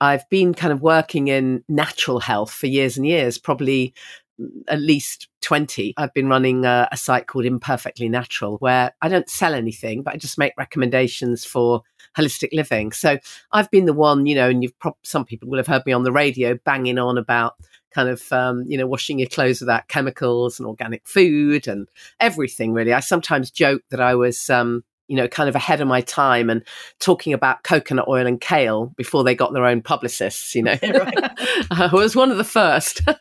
I've 0.01 0.27
been 0.29 0.55
kind 0.55 0.73
of 0.73 0.81
working 0.81 1.27
in 1.27 1.63
natural 1.69 2.19
health 2.19 2.51
for 2.51 2.65
years 2.65 2.97
and 2.97 3.05
years, 3.05 3.37
probably 3.37 3.93
mm, 4.41 4.49
at 4.67 4.81
least 4.81 5.27
20. 5.41 5.93
I've 5.95 6.13
been 6.15 6.27
running 6.27 6.65
a, 6.65 6.89
a 6.91 6.97
site 6.97 7.27
called 7.27 7.45
Imperfectly 7.45 8.09
Natural, 8.09 8.57
where 8.57 8.93
I 9.03 9.09
don't 9.09 9.29
sell 9.29 9.53
anything, 9.53 10.01
but 10.01 10.15
I 10.15 10.17
just 10.17 10.39
make 10.39 10.53
recommendations 10.57 11.45
for 11.45 11.83
holistic 12.17 12.49
living. 12.51 12.91
So 12.91 13.19
I've 13.51 13.69
been 13.69 13.85
the 13.85 13.93
one, 13.93 14.25
you 14.25 14.33
know, 14.33 14.49
and 14.49 14.63
you've 14.63 14.77
prob- 14.79 14.97
some 15.03 15.23
people 15.23 15.49
will 15.49 15.59
have 15.59 15.67
heard 15.67 15.85
me 15.85 15.93
on 15.93 16.01
the 16.01 16.11
radio 16.11 16.57
banging 16.65 16.97
on 16.97 17.19
about 17.19 17.57
kind 17.91 18.09
of 18.09 18.31
um, 18.31 18.63
you 18.67 18.77
know 18.77 18.87
washing 18.87 19.19
your 19.19 19.29
clothes 19.29 19.59
without 19.59 19.87
chemicals 19.87 20.59
and 20.59 20.67
organic 20.67 21.07
food 21.07 21.67
and 21.67 21.87
everything 22.19 22.73
really. 22.73 22.93
I 22.93 22.99
sometimes 22.99 23.51
joke 23.51 23.81
that 23.89 23.99
i 23.99 24.15
was 24.15 24.49
um, 24.49 24.83
you 25.09 25.15
know 25.15 25.27
kind 25.27 25.49
of 25.49 25.55
ahead 25.55 25.81
of 25.81 25.87
my 25.87 26.01
time 26.01 26.49
and 26.49 26.63
talking 26.99 27.33
about 27.33 27.63
coconut 27.63 28.07
oil 28.07 28.25
and 28.25 28.39
kale 28.39 28.93
before 28.95 29.23
they 29.23 29.35
got 29.35 29.51
their 29.51 29.65
own 29.65 29.81
publicists 29.81 30.55
you 30.55 30.63
know. 30.63 30.77
I 30.81 31.89
was 31.91 32.15
one 32.15 32.31
of 32.31 32.37
the 32.37 32.43
first. 32.43 33.01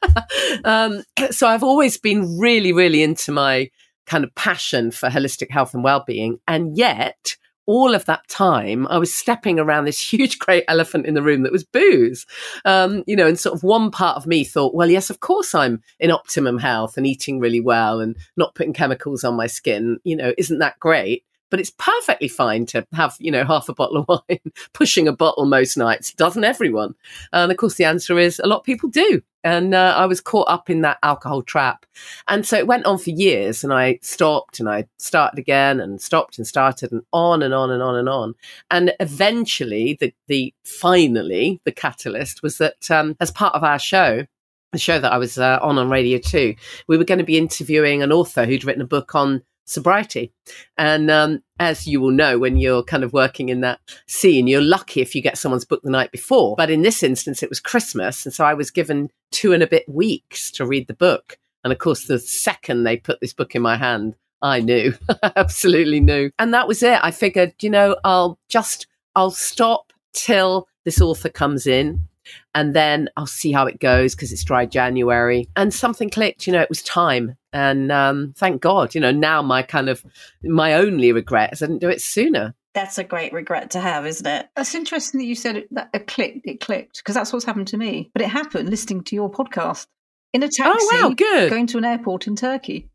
Um, 0.65 1.05
so 1.31 1.47
i've 1.47 1.63
always 1.63 1.99
been 1.99 2.39
really 2.39 2.73
really 2.73 3.03
into 3.03 3.33
my 3.33 3.71
kind 4.07 4.25
of 4.25 4.35
passion 4.35 4.91
for 4.91 5.09
holistic 5.09 5.51
health 5.51 5.73
and 5.75 5.85
well-being 5.85 6.41
and 6.49 6.77
yet 6.77 7.37
all 7.69 7.95
of 7.95 8.07
that 8.07 8.27
time, 8.29 8.87
I 8.89 8.97
was 8.97 9.15
stepping 9.15 9.61
around 9.61 9.85
this 9.85 10.01
huge, 10.13 10.39
great 10.39 10.65
elephant 10.67 11.07
in 11.07 11.15
the 11.15 11.23
room 11.23 11.43
that 11.43 11.53
was 11.53 11.63
booze. 11.63 12.27
Um, 12.65 13.05
you 13.07 13.15
know, 13.15 13.29
and 13.29 13.39
sort 13.39 13.55
of 13.55 13.63
one 13.63 13.91
part 13.91 14.17
of 14.17 14.27
me 14.27 14.43
thought, 14.43 14.75
well, 14.75 14.91
yes, 14.91 15.11
of 15.11 15.21
course 15.21 15.55
I'm 15.55 15.83
in 16.01 16.11
optimum 16.11 16.59
health 16.59 16.97
and 16.97 17.07
eating 17.07 17.39
really 17.39 17.61
well 17.61 18.01
and 18.01 18.17
not 18.37 18.55
putting 18.55 18.73
chemicals 18.73 19.23
on 19.23 19.37
my 19.37 19.47
skin. 19.47 19.99
You 20.03 20.17
know, 20.17 20.33
isn't 20.39 20.59
that 20.59 20.81
great? 20.81 21.25
But 21.51 21.61
it's 21.61 21.73
perfectly 21.79 22.29
fine 22.29 22.67
to 22.67 22.87
have, 22.93 23.17
you 23.21 23.31
know, 23.31 23.45
half 23.45 23.69
a 23.69 23.75
bottle 23.75 23.99
of 23.99 24.23
wine, 24.29 24.41
pushing 24.73 25.07
a 25.07 25.13
bottle 25.13 25.45
most 25.45 25.77
nights. 25.77 26.13
Doesn't 26.15 26.45
everyone? 26.45 26.95
And 27.33 27.51
of 27.53 27.59
course, 27.59 27.75
the 27.75 27.85
answer 27.85 28.19
is 28.19 28.39
a 28.39 28.47
lot 28.47 28.59
of 28.59 28.65
people 28.65 28.89
do. 28.89 29.23
And 29.45 29.75
uh, 29.75 29.95
I 29.97 30.07
was 30.07 30.21
caught 30.21 30.49
up 30.49 30.69
in 30.69 30.81
that 30.83 30.99
alcohol 31.03 31.43
trap. 31.43 31.87
And 32.27 32.47
so 32.47 32.57
it 32.57 32.67
went 32.67 32.87
on 32.87 32.99
for 32.99 33.11
years 33.11 33.63
and 33.63 33.73
I 33.73 33.99
stopped 34.03 34.61
and 34.61 34.69
I 34.69 34.87
started 34.99 35.39
again 35.39 35.81
and 35.81 36.01
stopped 36.01 36.39
and 36.39 36.47
started 36.47 36.93
and 36.93 37.03
on 37.13 37.43
and 37.43 37.55
on 37.55 37.71
and 37.71 37.83
on 37.83 37.97
and 37.97 38.09
on. 38.09 38.35
And 38.71 38.93
eventually 39.01 39.97
the, 40.01 40.13
the 40.27 40.53
finally 40.65 41.61
the 41.65 41.73
catalyst 41.73 42.43
was 42.43 42.59
that 42.59 42.91
um, 42.91 43.17
as 43.21 43.31
part 43.31 43.55
of 43.55 43.63
our 43.63 43.79
show, 43.79 44.27
the 44.73 44.79
show 44.79 44.99
that 44.99 45.13
I 45.13 45.19
was 45.19 45.39
uh, 45.39 45.59
on 45.63 45.79
on 45.79 45.89
Radio 45.89 46.19
2, 46.19 46.55
we 46.89 46.99
were 46.99 47.05
going 47.05 47.19
to 47.19 47.25
be 47.25 47.39
interviewing 47.39 48.03
an 48.03 48.13
author 48.13 48.45
who'd 48.45 48.65
written 48.65 48.83
a 48.83 48.87
book 48.87 49.15
on 49.15 49.43
sobriety. 49.69 50.33
And 50.77 51.11
um, 51.11 51.43
as 51.61 51.87
you 51.87 52.01
will 52.01 52.11
know, 52.11 52.39
when 52.39 52.57
you're 52.57 52.83
kind 52.83 53.05
of 53.05 53.13
working 53.13 53.49
in 53.49 53.61
that 53.61 53.81
scene, 54.07 54.47
you're 54.47 54.61
lucky 54.63 55.01
if 55.01 55.15
you 55.15 55.23
get 55.23 55.39
someone's 55.39 55.65
book 55.65 55.83
the 55.83 55.91
night 55.91 56.11
before. 56.11 56.57
But 56.57 56.71
in 56.71 56.83
this 56.83 57.03
instance, 57.03 57.43
it 57.43 57.49
was 57.49 57.61
Christmas. 57.61 58.25
And 58.25 58.35
so 58.35 58.45
I 58.45 58.55
was 58.55 58.71
given 58.71 59.11
two 59.31 59.53
and 59.53 59.63
a 59.63 59.67
bit 59.67 59.89
weeks 59.89 60.51
to 60.53 60.67
read 60.67 60.87
the 60.87 60.95
book. 60.95 61.39
And 61.65 61.73
of 61.73 61.79
course, 61.79 62.07
the 62.07 62.19
second 62.19 62.85
they 62.85 62.97
put 62.97 63.21
this 63.21 63.33
book 63.33 63.55
in 63.55 63.63
my 63.63 63.77
hand, 63.77 64.17
I 64.41 64.61
knew, 64.61 64.95
absolutely 65.37 66.01
knew. 66.01 66.31
And 66.39 66.55
that 66.55 66.69
was 66.69 66.83
it. 66.83 66.99
I 67.03 67.11
figured, 67.11 67.55
you 67.61 67.71
know, 67.71 67.97
I'll 68.05 68.39
just, 68.49 68.87
I'll 69.15 69.31
stop 69.31 69.93
till 70.13 70.69
this 70.85 71.01
author 71.01 71.29
comes 71.29 71.67
in 71.67 72.09
and 72.55 72.75
then 72.75 73.09
I'll 73.17 73.27
see 73.27 73.53
how 73.53 73.67
it 73.67 73.81
goes 73.81 74.15
because 74.15 74.33
it's 74.33 74.45
dry 74.45 74.67
January. 74.67 75.49
And 75.57 75.73
something 75.73 76.11
clicked, 76.11 76.47
you 76.47 76.53
know, 76.53 76.61
it 76.61 76.69
was 76.69 76.83
time. 76.83 77.37
And 77.53 77.91
um, 77.91 78.35
thank 78.37 78.61
God, 78.61 78.95
you 78.95 79.01
know, 79.01 79.11
now 79.11 79.43
my 79.43 79.63
kind 79.63 79.89
of, 79.89 80.05
my 80.43 80.75
only 80.75 81.13
regret 81.13 81.53
is 81.53 81.63
I 81.63 81.67
didn't 81.67 81.81
do 81.81 81.89
it 81.89 82.01
sooner. 82.03 82.55
That's 82.75 82.99
a 82.99 83.05
great 83.05 83.33
regret 83.33 83.71
to 83.73 83.81
have, 83.81 84.07
isn't 84.07 84.27
it? 84.27 84.49
That's 84.55 84.75
interesting 84.75 85.19
that 85.21 85.27
you 85.27 85.35
said 85.35 85.57
it, 85.57 85.75
that 85.75 85.91
it 85.93 86.07
clicked. 86.07 86.47
It 86.47 86.61
clicked 86.61 86.99
because 86.99 87.15
that's 87.15 87.33
what's 87.33 87.45
happened 87.45 87.69
to 87.69 87.77
me. 87.77 88.11
But 88.13 88.23
it 88.23 88.29
happened 88.29 88.69
listening 88.69 89.03
to 89.05 89.17
your 89.17 89.31
podcast 89.31 89.87
in 90.33 90.43
a 90.43 90.49
taxi. 90.49 90.87
Oh, 90.93 91.01
wow, 91.03 91.09
good. 91.11 91.51
Going 91.51 91.67
to 91.69 91.79
an 91.79 91.85
airport 91.85 92.27
in 92.27 92.37
Turkey. 92.37 92.89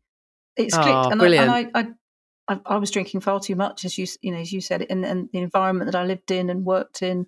It's 0.56 0.74
Oh, 0.74 0.82
clicked, 0.82 1.12
and, 1.12 1.18
brilliant. 1.18 1.50
I, 1.50 1.58
and 1.58 1.70
I, 1.74 1.80
I, 1.80 2.54
I, 2.54 2.60
I 2.64 2.76
was 2.76 2.92
drinking 2.92 3.20
far 3.20 3.40
too 3.40 3.56
much, 3.56 3.84
as 3.84 3.98
you, 3.98 4.06
you 4.22 4.30
know, 4.30 4.38
as 4.38 4.52
you 4.52 4.60
said, 4.60 4.82
in, 4.82 5.04
in 5.04 5.28
the 5.32 5.40
environment 5.40 5.90
that 5.90 5.98
I 5.98 6.04
lived 6.04 6.30
in 6.30 6.48
and 6.48 6.64
worked 6.64 7.02
in. 7.02 7.26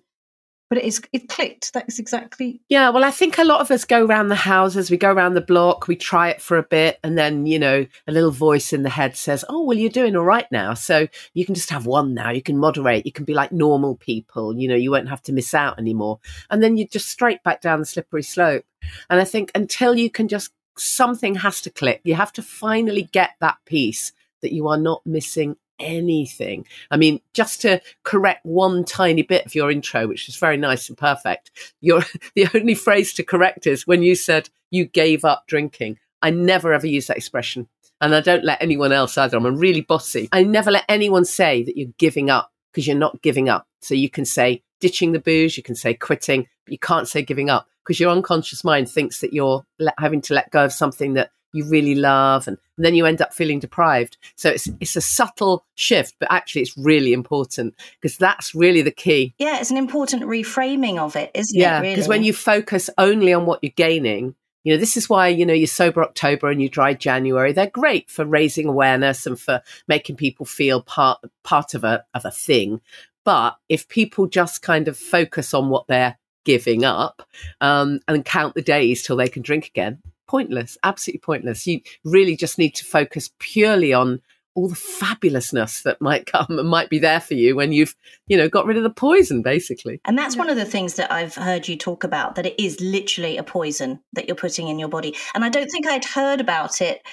But 0.69 0.79
it 0.79 0.83
is, 0.83 1.01
it 1.13 1.29
clicked. 1.29 1.73
That 1.73 1.87
is 1.87 1.97
exactly. 1.97 2.59
Yeah, 2.67 2.89
well, 2.89 3.05
I 3.05 3.11
think 3.11 3.37
a 3.37 3.45
lot 3.45 3.61
of 3.61 3.71
us 3.71 3.85
go 3.85 4.05
around 4.05 4.27
the 4.27 4.35
houses, 4.35 4.91
we 4.91 4.97
go 4.97 5.11
around 5.11 5.33
the 5.33 5.41
block, 5.41 5.87
we 5.87 5.95
try 5.95 6.29
it 6.29 6.41
for 6.41 6.57
a 6.57 6.63
bit, 6.63 6.99
and 7.03 7.17
then, 7.17 7.45
you 7.45 7.57
know, 7.57 7.85
a 8.07 8.11
little 8.11 8.31
voice 8.31 8.73
in 8.73 8.83
the 8.83 8.89
head 8.89 9.15
says, 9.15 9.45
Oh, 9.47 9.63
well, 9.63 9.77
you're 9.77 9.89
doing 9.89 10.15
all 10.15 10.25
right 10.25 10.51
now. 10.51 10.73
So 10.73 11.07
you 11.33 11.45
can 11.45 11.55
just 11.55 11.69
have 11.69 11.85
one 11.85 12.13
now. 12.13 12.31
You 12.31 12.41
can 12.41 12.57
moderate. 12.57 13.05
You 13.05 13.11
can 13.13 13.25
be 13.25 13.33
like 13.33 13.51
normal 13.51 13.95
people. 13.95 14.57
You 14.57 14.67
know, 14.67 14.75
you 14.75 14.91
won't 14.91 15.09
have 15.09 15.23
to 15.23 15.33
miss 15.33 15.53
out 15.53 15.79
anymore. 15.79 16.19
And 16.49 16.61
then 16.61 16.75
you're 16.75 16.87
just 16.87 17.09
straight 17.09 17.43
back 17.43 17.61
down 17.61 17.79
the 17.79 17.85
slippery 17.85 18.23
slope. 18.23 18.65
And 19.09 19.19
I 19.21 19.23
think 19.23 19.51
until 19.55 19.95
you 19.95 20.09
can 20.09 20.27
just, 20.27 20.51
something 20.77 21.35
has 21.35 21.61
to 21.61 21.69
click. 21.69 22.01
You 22.03 22.15
have 22.15 22.33
to 22.33 22.41
finally 22.41 23.03
get 23.11 23.31
that 23.39 23.57
piece 23.65 24.11
that 24.41 24.53
you 24.53 24.67
are 24.67 24.77
not 24.77 25.01
missing 25.05 25.55
anything. 25.79 26.65
I 26.91 26.97
mean, 26.97 27.21
just 27.33 27.61
to 27.61 27.81
correct 28.03 28.45
one 28.45 28.83
tiny 28.83 29.21
bit 29.21 29.45
of 29.45 29.55
your 29.55 29.71
intro, 29.71 30.07
which 30.07 30.29
is 30.29 30.37
very 30.37 30.57
nice 30.57 30.89
and 30.89 30.97
perfect, 30.97 31.51
your 31.81 32.03
the 32.35 32.47
only 32.53 32.75
phrase 32.75 33.13
to 33.13 33.23
correct 33.23 33.67
is 33.67 33.87
when 33.87 34.03
you 34.03 34.15
said 34.15 34.49
you 34.69 34.85
gave 34.85 35.25
up 35.25 35.45
drinking. 35.47 35.99
I 36.21 36.31
never 36.31 36.73
ever 36.73 36.87
use 36.87 37.07
that 37.07 37.17
expression. 37.17 37.67
And 37.99 38.13
I 38.13 38.21
don't 38.21 38.43
let 38.43 38.61
anyone 38.61 38.91
else 38.91 39.17
either. 39.17 39.37
I'm 39.37 39.45
a 39.45 39.51
really 39.51 39.81
bossy. 39.81 40.29
I 40.31 40.43
never 40.43 40.69
let 40.69 40.85
anyone 40.87 41.25
say 41.25 41.63
that 41.63 41.77
you're 41.77 41.89
giving 41.97 42.29
up 42.29 42.51
because 42.71 42.85
you're 42.85 42.95
not 42.95 43.21
giving 43.23 43.49
up. 43.49 43.67
So 43.81 43.95
you 43.95 44.09
can 44.09 44.25
say 44.25 44.61
ditching 44.79 45.13
the 45.13 45.19
booze, 45.19 45.57
you 45.57 45.63
can 45.63 45.75
say 45.75 45.95
quitting, 45.95 46.47
but 46.65 46.71
you 46.71 46.77
can't 46.77 47.07
say 47.07 47.23
giving 47.23 47.49
up 47.49 47.67
because 47.83 47.99
your 47.99 48.11
unconscious 48.11 48.63
mind 48.63 48.89
thinks 48.89 49.21
that 49.21 49.33
you're 49.33 49.65
having 49.97 50.21
to 50.21 50.33
let 50.33 50.51
go 50.51 50.65
of 50.65 50.73
something 50.73 51.13
that 51.13 51.31
you 51.53 51.67
really 51.69 51.95
love, 51.95 52.47
and, 52.47 52.57
and 52.77 52.85
then 52.85 52.95
you 52.95 53.05
end 53.05 53.21
up 53.21 53.33
feeling 53.33 53.59
deprived. 53.59 54.17
So 54.35 54.49
it's 54.49 54.69
it's 54.79 54.95
a 54.95 55.01
subtle 55.01 55.65
shift, 55.75 56.15
but 56.19 56.31
actually 56.31 56.61
it's 56.61 56.77
really 56.77 57.13
important 57.13 57.75
because 57.99 58.17
that's 58.17 58.53
really 58.53 58.81
the 58.81 58.91
key. 58.91 59.33
Yeah, 59.37 59.59
it's 59.59 59.71
an 59.71 59.77
important 59.77 60.23
reframing 60.23 60.97
of 60.97 61.15
it, 61.15 61.31
isn't 61.33 61.59
Yeah, 61.59 61.79
it? 61.79 61.81
because 61.83 62.07
really? 62.07 62.19
when 62.19 62.23
you 62.23 62.33
focus 62.33 62.89
only 62.97 63.33
on 63.33 63.45
what 63.45 63.59
you're 63.61 63.71
gaining, 63.75 64.35
you 64.63 64.73
know, 64.73 64.79
this 64.79 64.97
is 64.97 65.09
why, 65.09 65.29
you 65.29 65.45
know, 65.45 65.53
your 65.53 65.67
sober 65.67 66.03
October 66.03 66.49
and 66.49 66.61
your 66.61 66.69
dry 66.69 66.93
January, 66.93 67.53
they're 67.53 67.69
great 67.69 68.09
for 68.09 68.25
raising 68.25 68.67
awareness 68.67 69.25
and 69.25 69.39
for 69.39 69.61
making 69.87 70.17
people 70.17 70.45
feel 70.45 70.81
part 70.81 71.19
part 71.43 71.73
of 71.73 71.85
a 71.85 72.03
of 72.13 72.25
a 72.25 72.31
thing. 72.31 72.81
But 73.23 73.57
if 73.69 73.87
people 73.87 74.27
just 74.27 74.61
kind 74.61 74.87
of 74.87 74.97
focus 74.97 75.53
on 75.53 75.69
what 75.69 75.87
they're 75.87 76.17
giving 76.43 76.85
up 76.85 77.27
um, 77.61 77.99
and 78.07 78.23
count 78.23 78.55
the 78.55 78.61
days 78.61 79.03
till 79.03 79.17
they 79.17 79.27
can 79.27 79.41
drink 79.41 79.67
again, 79.67 80.01
pointless, 80.27 80.77
absolutely 80.83 81.19
pointless. 81.19 81.65
You 81.67 81.81
really 82.03 82.35
just 82.35 82.57
need 82.57 82.75
to 82.75 82.85
focus 82.85 83.31
purely 83.39 83.93
on 83.93 84.21
all 84.57 84.67
the 84.67 84.75
fabulousness 84.75 85.83
that 85.83 86.01
might 86.01 86.25
come 86.25 86.57
and 86.57 86.67
might 86.67 86.89
be 86.89 86.97
there 86.97 87.19
for 87.19 87.35
you 87.35 87.55
when 87.55 87.71
you've, 87.71 87.95
you 88.25 88.35
know, 88.35 88.49
got 88.49 88.65
rid 88.65 88.75
of 88.75 88.81
the 88.81 88.89
poison, 88.89 89.43
basically. 89.43 90.01
And 90.03 90.17
that's 90.17 90.35
one 90.35 90.49
of 90.49 90.55
the 90.55 90.65
things 90.65 90.95
that 90.95 91.11
I've 91.11 91.35
heard 91.35 91.67
you 91.67 91.77
talk 91.77 92.03
about 92.03 92.33
that 92.35 92.47
it 92.47 92.59
is 92.59 92.81
literally 92.81 93.37
a 93.37 93.43
poison 93.43 93.99
that 94.13 94.27
you're 94.27 94.35
putting 94.35 94.67
in 94.67 94.79
your 94.79 94.89
body. 94.89 95.15
And 95.35 95.45
I 95.45 95.49
don't 95.49 95.69
think 95.69 95.85
I'd 95.85 96.05
heard 96.05 96.41
about 96.41 96.81
it 96.81 97.03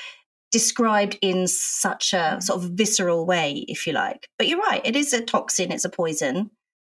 described 0.52 1.18
in 1.20 1.46
such 1.46 2.14
a 2.14 2.40
sort 2.40 2.64
of 2.64 2.70
visceral 2.70 3.26
way, 3.26 3.66
if 3.68 3.86
you 3.86 3.92
like. 3.92 4.28
But 4.38 4.48
you're 4.48 4.60
right, 4.60 4.80
it 4.82 4.96
is 4.96 5.12
a 5.12 5.20
toxin, 5.20 5.70
it's 5.70 5.84
a 5.84 5.90
poison. 5.90 6.50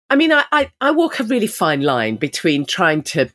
I 0.09 0.17
mean, 0.17 0.33
I, 0.33 0.45
I, 0.51 0.73
I 0.81 0.91
walk 0.91 1.21
a 1.21 1.25
really 1.25 1.47
fine 1.47 1.83
line 1.83 2.17
between 2.17 2.67
trying 2.67 3.03
to 3.03 3.31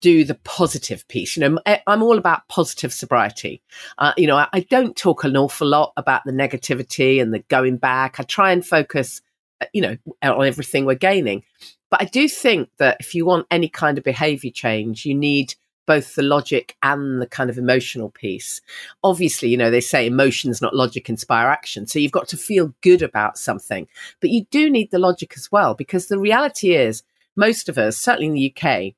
do 0.00 0.24
the 0.24 0.34
positive 0.34 1.06
piece. 1.08 1.36
You 1.36 1.48
know, 1.48 1.58
I'm 1.86 2.02
all 2.02 2.18
about 2.18 2.48
positive 2.48 2.92
sobriety. 2.92 3.62
Uh, 3.98 4.12
you 4.16 4.26
know, 4.26 4.36
I, 4.36 4.48
I, 4.52 4.60
don't 4.60 4.96
talk 4.96 5.24
an 5.24 5.36
awful 5.36 5.68
lot 5.68 5.92
about 5.96 6.22
the 6.24 6.32
negativity 6.32 7.20
and 7.20 7.32
the 7.34 7.40
going 7.40 7.76
back. 7.76 8.18
I 8.18 8.22
try 8.22 8.52
and 8.52 8.64
focus, 8.64 9.20
uh, 9.60 9.66
you 9.72 9.82
know, 9.82 9.96
on 10.22 10.46
everything 10.46 10.86
we're 10.86 10.94
gaining. 10.94 11.44
But 11.90 12.02
I 12.02 12.04
do 12.06 12.28
think 12.28 12.70
that 12.78 12.98
if 13.00 13.14
you 13.14 13.26
want 13.26 13.46
any 13.50 13.68
kind 13.68 13.98
of 13.98 14.04
behavior 14.04 14.50
change, 14.50 15.04
you 15.04 15.14
need 15.14 15.54
both 15.86 16.14
the 16.14 16.22
logic 16.22 16.76
and 16.84 17.20
the 17.20 17.26
kind 17.26 17.50
of 17.50 17.58
emotional 17.58 18.10
piece. 18.10 18.60
Obviously, 19.02 19.48
you 19.48 19.56
know, 19.56 19.72
they 19.72 19.80
say 19.80 20.06
emotions, 20.06 20.62
not 20.62 20.74
logic, 20.74 21.08
inspire 21.08 21.48
action. 21.48 21.86
So 21.86 21.98
you've 21.98 22.12
got 22.12 22.28
to 22.28 22.36
feel 22.36 22.72
good 22.80 23.02
about 23.02 23.38
something, 23.38 23.88
but 24.20 24.30
you 24.30 24.44
do 24.52 24.70
need 24.70 24.92
the 24.92 25.00
logic 25.00 25.34
as 25.36 25.50
well, 25.50 25.74
because 25.74 26.06
the 26.06 26.18
reality 26.18 26.74
is 26.74 27.02
most 27.34 27.68
of 27.68 27.76
us, 27.76 27.96
certainly 27.96 28.26
in 28.26 28.34
the 28.34 28.54
UK, 28.54 28.94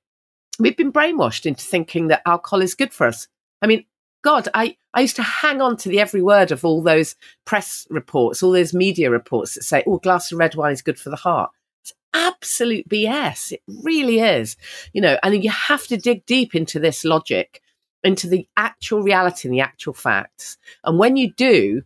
we've 0.59 0.77
been 0.77 0.93
brainwashed 0.93 1.47
into 1.47 1.65
thinking 1.65 2.09
that 2.09 2.23
alcohol 2.27 2.63
is 2.63 2.75
good 2.75 2.93
for 2.93 3.07
us. 3.07 3.29
I 3.61 3.67
mean, 3.67 3.85
God, 4.23 4.49
I, 4.55 4.77
I 4.95 5.01
used 5.01 5.17
to 5.17 5.23
hang 5.23 5.61
on 5.61 5.77
to 5.79 5.89
the 5.89 6.01
every 6.01 6.23
word 6.23 6.53
of 6.53 6.65
all 6.65 6.83
those 6.83 7.17
press 7.45 7.87
reports, 7.91 8.43
all 8.43 8.53
those 8.53 8.75
media 8.75 9.11
reports 9.11 9.55
that 9.55 9.65
say, 9.65 9.83
oh, 9.87 9.99
glass 9.99 10.31
of 10.31 10.39
red 10.39 10.55
wine 10.55 10.73
is 10.73 10.83
good 10.83 10.99
for 10.99 11.11
the 11.11 11.17
heart. 11.17 11.51
It's 11.83 11.93
absolute 12.15 12.89
BS. 12.89 13.53
It 13.53 13.63
really 13.83 14.21
is. 14.21 14.57
You 14.93 15.01
know, 15.01 15.19
and 15.23 15.43
you 15.43 15.51
have 15.51 15.87
to 15.89 15.97
dig 15.97 16.25
deep 16.27 16.55
into 16.55 16.79
this 16.79 17.05
logic, 17.05 17.61
into 18.05 18.29
the 18.29 18.47
actual 18.57 19.03
reality 19.03 19.49
and 19.49 19.57
the 19.57 19.63
actual 19.63 19.95
facts. 19.95 20.57
And 20.85 20.99
when 20.99 21.17
you 21.17 21.33
do, 21.33 21.83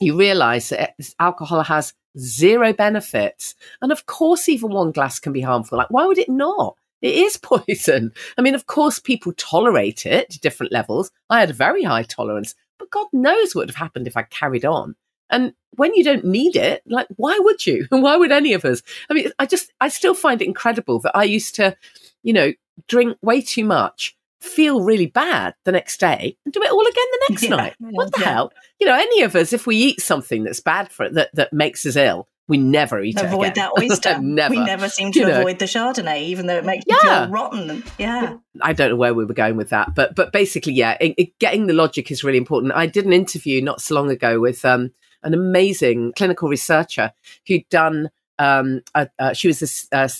you 0.00 0.16
realize 0.16 0.70
that 0.70 0.94
alcohol 1.18 1.62
has 1.62 1.94
zero 2.18 2.72
benefits. 2.72 3.54
And 3.82 3.92
of 3.92 4.06
course, 4.06 4.48
even 4.48 4.70
one 4.70 4.92
glass 4.92 5.18
can 5.18 5.32
be 5.32 5.40
harmful. 5.42 5.78
Like, 5.78 5.90
why 5.90 6.06
would 6.06 6.18
it 6.18 6.28
not? 6.28 6.76
It 7.02 7.14
is 7.14 7.36
poison. 7.42 8.12
I 8.38 8.42
mean, 8.42 8.54
of 8.54 8.66
course, 8.66 8.98
people 8.98 9.32
tolerate 9.36 10.06
it 10.06 10.30
to 10.30 10.40
different 10.40 10.72
levels. 10.72 11.10
I 11.30 11.40
had 11.40 11.50
a 11.50 11.54
very 11.54 11.82
high 11.82 12.04
tolerance, 12.04 12.54
but 12.78 12.90
God 12.90 13.06
knows 13.12 13.54
what 13.54 13.62
would 13.62 13.70
have 13.70 13.76
happened 13.76 14.06
if 14.06 14.16
I 14.16 14.22
carried 14.22 14.64
on. 14.64 14.94
And 15.30 15.54
when 15.72 15.92
you 15.94 16.04
don't 16.04 16.24
need 16.24 16.54
it, 16.56 16.82
like, 16.86 17.08
why 17.16 17.38
would 17.40 17.66
you? 17.66 17.86
And 17.90 18.02
why 18.02 18.16
would 18.16 18.32
any 18.32 18.52
of 18.52 18.64
us? 18.64 18.82
I 19.10 19.14
mean, 19.14 19.30
I 19.38 19.46
just, 19.46 19.72
I 19.80 19.88
still 19.88 20.14
find 20.14 20.40
it 20.40 20.46
incredible 20.46 21.00
that 21.00 21.16
I 21.16 21.24
used 21.24 21.54
to, 21.56 21.76
you 22.22 22.32
know, 22.32 22.52
drink 22.88 23.16
way 23.22 23.40
too 23.40 23.64
much, 23.64 24.16
feel 24.40 24.82
really 24.82 25.06
bad 25.06 25.54
the 25.64 25.72
next 25.72 25.98
day, 25.98 26.36
and 26.44 26.52
do 26.54 26.62
it 26.62 26.70
all 26.70 26.82
again 26.86 26.92
the 27.10 27.26
next 27.30 27.42
Yeah, 27.42 27.48
night. 27.50 27.74
yeah, 27.80 27.88
what 27.90 28.12
the 28.12 28.20
yeah. 28.20 28.32
hell? 28.32 28.52
You 28.78 28.86
know, 28.86 28.94
any 28.94 29.22
of 29.22 29.34
us, 29.34 29.52
if 29.52 29.66
we 29.66 29.76
eat 29.76 30.00
something 30.00 30.44
that's 30.44 30.60
bad 30.60 30.90
for 30.90 31.04
it, 31.06 31.14
that, 31.14 31.34
that 31.34 31.52
makes 31.52 31.84
us 31.86 31.96
ill, 31.96 32.28
we 32.48 32.58
never 32.58 33.02
eat 33.02 33.18
it 33.18 33.24
avoid 33.24 33.54
that 33.56 33.72
oyster. 33.78 34.18
never. 34.20 34.54
We 34.54 34.64
never 34.64 34.88
seem 34.88 35.10
to 35.12 35.18
You 35.20 35.26
know. 35.26 35.40
avoid 35.40 35.58
the 35.58 35.64
Chardonnay, 35.64 36.22
even 36.22 36.46
though 36.46 36.56
it 36.56 36.64
makes 36.64 36.84
you 36.86 36.98
feel 37.00 37.28
rotten. 37.28 37.82
Yeah. 37.98 38.36
I 38.62 38.72
don't 38.72 38.90
know 38.90 38.96
where 38.96 39.14
we 39.14 39.24
were 39.24 39.34
going 39.34 39.56
with 39.56 39.70
that, 39.70 39.94
but 39.94 40.14
but 40.14 40.32
basically, 40.32 40.74
yeah, 40.74 40.96
it, 41.00 41.14
it- 41.18 41.38
getting 41.38 41.66
the 41.66 41.72
logic 41.72 42.10
is 42.10 42.22
really 42.24 42.38
important. 42.38 42.72
I 42.74 42.86
did 42.86 43.04
an 43.06 43.12
interview 43.12 43.60
not 43.62 43.80
so 43.80 43.94
long 43.94 44.10
ago 44.10 44.38
with 44.40 44.64
um, 44.64 44.92
an 45.22 45.34
amazing 45.34 46.12
clinical 46.16 46.48
researcher 46.48 47.12
who'd 47.46 47.68
done. 47.68 48.10
Um, 48.38 48.82
a, 48.94 49.08
uh, 49.18 49.32
she 49.32 49.48
was 49.48 49.88
a, 49.92 49.96
a 49.96 50.10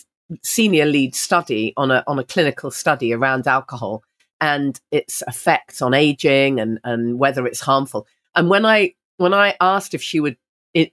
senior 0.43 0.87
lead 0.87 1.15
study 1.15 1.73
on 1.77 1.91
a 1.91 2.03
on 2.07 2.19
a 2.19 2.25
clinical 2.25 2.71
study 2.71 3.13
around 3.13 3.47
alcohol 3.47 4.03
and 4.41 4.81
its 4.91 5.23
effects 5.29 5.81
on 5.83 5.95
aging 5.95 6.59
and 6.59 6.81
and 6.83 7.19
whether 7.19 7.47
it's 7.47 7.61
harmful. 7.61 8.07
And 8.35 8.49
when 8.51 8.65
I 8.67 8.95
when 9.19 9.33
I 9.35 9.55
asked 9.61 9.95
if 9.95 10.03
she 10.03 10.19
would 10.19 10.37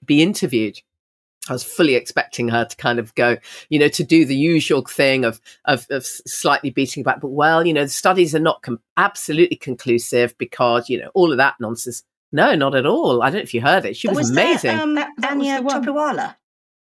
be 0.06 0.22
interviewed, 0.22 0.80
I 1.50 1.54
was 1.54 1.64
fully 1.64 1.96
expecting 1.96 2.48
her 2.50 2.64
to 2.64 2.76
kind 2.78 3.00
of 3.00 3.14
go, 3.16 3.38
you 3.70 3.78
know, 3.78 3.90
to 3.90 4.04
do 4.04 4.24
the 4.26 4.36
usual 4.36 4.82
thing 4.84 5.26
of 5.26 5.42
of, 5.66 5.86
of 5.90 6.06
slightly 6.06 6.70
beating 6.70 7.04
back. 7.04 7.20
But 7.20 7.30
well, 7.32 7.68
you 7.68 7.74
know, 7.74 7.84
the 7.84 7.90
studies 7.90 8.34
are 8.34 8.40
not 8.40 8.62
com- 8.62 8.80
absolutely 8.98 9.58
conclusive 9.58 10.38
because 10.38 10.90
you 10.90 11.00
know 11.02 11.12
all 11.14 11.32
of 11.32 11.38
that 11.38 11.56
nonsense. 11.60 12.04
No, 12.32 12.56
not 12.56 12.74
at 12.76 12.86
all. 12.86 13.22
I 13.22 13.28
don't 13.30 13.40
know 13.40 13.44
if 13.44 13.54
you 13.54 13.62
heard 13.62 13.86
it. 13.86 13.96
She 13.96 14.08
was, 14.08 14.32
that, 14.32 14.42
amazing. 14.42 14.80
um, 14.80 14.96
That- 14.96 15.12
that 15.18 15.32
Anya. 15.34 15.62
Topiwala? 15.62 16.36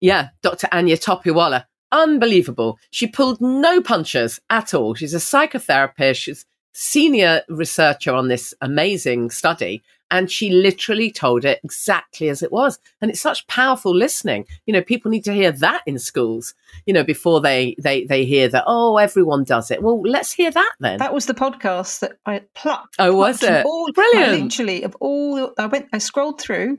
yeah, 0.01 0.29
Dr. 0.41 0.67
Anya 0.71 0.97
Topiwala, 0.97 1.65
unbelievable. 1.91 2.77
She 2.91 3.07
pulled 3.07 3.41
no 3.41 3.81
punches 3.81 4.39
at 4.49 4.73
all. 4.73 4.95
She's 4.95 5.13
a 5.13 5.17
psychotherapist. 5.17 6.15
She's 6.15 6.45
senior 6.73 7.41
researcher 7.49 8.13
on 8.13 8.27
this 8.27 8.53
amazing 8.61 9.29
study. 9.29 9.83
And 10.11 10.29
she 10.31 10.51
literally 10.51 11.11
told 11.11 11.45
it 11.45 11.59
exactly 11.63 12.29
as 12.29 12.43
it 12.43 12.51
was. 12.51 12.79
And 13.01 13.09
it's 13.09 13.21
such 13.21 13.47
powerful 13.47 13.93
listening. 13.95 14.45
You 14.65 14.73
know, 14.73 14.81
people 14.81 15.09
need 15.09 15.23
to 15.23 15.33
hear 15.33 15.51
that 15.51 15.81
in 15.85 15.97
schools, 15.97 16.53
you 16.85 16.93
know, 16.93 17.03
before 17.03 17.41
they, 17.41 17.75
they, 17.79 18.05
they 18.05 18.23
hear 18.23 18.47
that, 18.49 18.65
oh, 18.67 18.97
everyone 18.97 19.43
does 19.43 19.71
it. 19.71 19.81
Well, 19.81 20.01
let's 20.01 20.31
hear 20.31 20.51
that 20.51 20.73
then. 20.79 20.99
That 20.99 21.13
was 21.13 21.25
the 21.25 21.33
podcast 21.33 21.99
that 21.99 22.19
I 22.25 22.43
plucked. 22.53 22.95
Oh, 22.99 23.15
was 23.15 23.39
plucked 23.39 23.51
it? 23.51 23.65
All, 23.65 23.91
Brilliant. 23.91 24.33
I 24.33 24.37
literally, 24.37 24.83
of 24.83 24.95
all, 24.99 25.53
I 25.57 25.65
went, 25.65 25.87
I 25.91 25.97
scrolled 25.97 26.39
through 26.39 26.77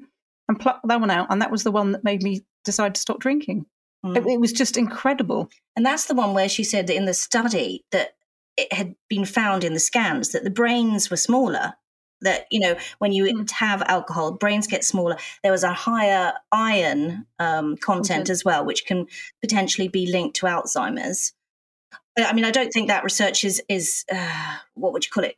and 0.49 0.61
plucked 0.61 0.87
that 0.87 1.00
one 1.00 1.11
out, 1.11 1.26
and 1.28 1.42
that 1.42 1.50
was 1.50 1.64
the 1.64 1.73
one 1.73 1.92
that 1.92 2.04
made 2.04 2.23
me 2.23 2.42
decide 2.64 2.95
to 2.95 3.00
stop 3.00 3.18
drinking. 3.18 3.66
Mm. 4.04 4.16
It, 4.16 4.26
it 4.26 4.40
was 4.40 4.52
just 4.52 4.76
incredible. 4.76 5.50
And 5.75 5.85
that's 5.85 6.06
the 6.06 6.14
one 6.14 6.33
where 6.35 6.49
she 6.49 6.62
said 6.62 6.87
that 6.87 6.97
in 6.97 7.06
the 7.06 7.14
study 7.14 7.85
that 7.90 8.11
it 8.56 8.73
had 8.73 8.95
been 9.09 9.25
found 9.25 9.64
in 9.64 9.75
the 9.75 9.80
scans 9.80 10.30
that 10.30 10.45
the 10.45 10.50
brains 10.50 11.11
were 11.11 11.16
smaller. 11.16 11.75
That 12.23 12.46
you 12.50 12.61
know, 12.61 12.76
when 12.99 13.12
you 13.12 13.25
Mm. 13.25 13.50
have 13.50 13.82
alcohol, 13.82 14.32
brains 14.32 14.66
get 14.66 14.85
smaller. 14.85 15.16
There 15.42 15.52
was 15.52 15.64
a 15.64 15.73
higher 15.73 16.32
iron 16.50 17.26
um, 17.38 17.76
content 17.76 18.30
as 18.30 18.44
well, 18.44 18.64
which 18.64 18.87
can 18.87 19.06
potentially 19.42 19.88
be 19.88 20.06
linked 20.11 20.37
to 20.37 20.46
Alzheimer's. 20.46 21.35
I 22.18 22.32
mean, 22.32 22.46
I 22.46 22.50
don't 22.50 22.73
think 22.73 22.88
that 22.88 23.04
research 23.04 23.44
is 23.44 23.62
is 23.68 24.04
uh, 24.11 24.56
what 24.75 24.92
would 24.94 25.04
you 25.04 25.11
call 25.11 25.25
it, 25.25 25.37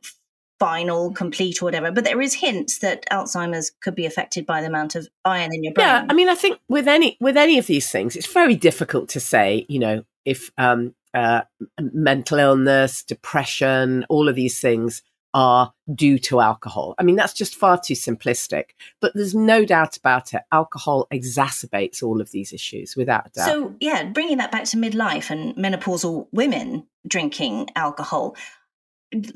final, 0.59 1.11
complete, 1.11 1.61
or 1.61 1.65
whatever. 1.65 1.91
But 1.91 2.05
there 2.05 2.21
is 2.21 2.33
hints 2.35 2.79
that 2.79 3.05
Alzheimer's 3.09 3.71
could 3.81 3.95
be 3.95 4.05
affected 4.05 4.45
by 4.45 4.61
the 4.61 4.67
amount 4.67 4.95
of 4.95 5.07
iron 5.25 5.53
in 5.53 5.63
your 5.63 5.73
brain. 5.73 5.87
Yeah, 5.87 6.05
I 6.09 6.13
mean, 6.13 6.29
I 6.29 6.35
think 6.35 6.59
with 6.69 6.87
any 6.87 7.17
with 7.19 7.35
any 7.37 7.57
of 7.57 7.67
these 7.67 7.91
things, 7.91 8.15
it's 8.15 8.31
very 8.31 8.55
difficult 8.55 9.09
to 9.09 9.19
say. 9.19 9.65
You 9.67 9.79
know, 9.79 10.03
if 10.23 10.51
um, 10.57 10.95
uh, 11.13 11.41
mental 11.79 12.39
illness, 12.39 13.03
depression, 13.03 14.05
all 14.09 14.29
of 14.29 14.35
these 14.35 14.59
things 14.59 15.01
are 15.33 15.73
due 15.93 16.17
to 16.17 16.41
alcohol. 16.41 16.95
I 16.97 17.03
mean, 17.03 17.15
that's 17.15 17.33
just 17.33 17.55
far 17.55 17.79
too 17.79 17.93
simplistic. 17.93 18.71
But 18.99 19.13
there's 19.13 19.35
no 19.35 19.65
doubt 19.65 19.97
about 19.97 20.33
it. 20.33 20.41
Alcohol 20.51 21.07
exacerbates 21.13 22.01
all 22.01 22.19
of 22.21 22.31
these 22.31 22.51
issues, 22.53 22.95
without 22.95 23.27
a 23.27 23.29
doubt. 23.29 23.45
So, 23.45 23.75
yeah, 23.79 24.05
bringing 24.05 24.37
that 24.37 24.51
back 24.51 24.63
to 24.65 24.77
midlife 24.77 25.29
and 25.29 25.55
menopausal 25.55 26.27
women 26.31 26.87
drinking 27.07 27.69
alcohol, 27.75 28.35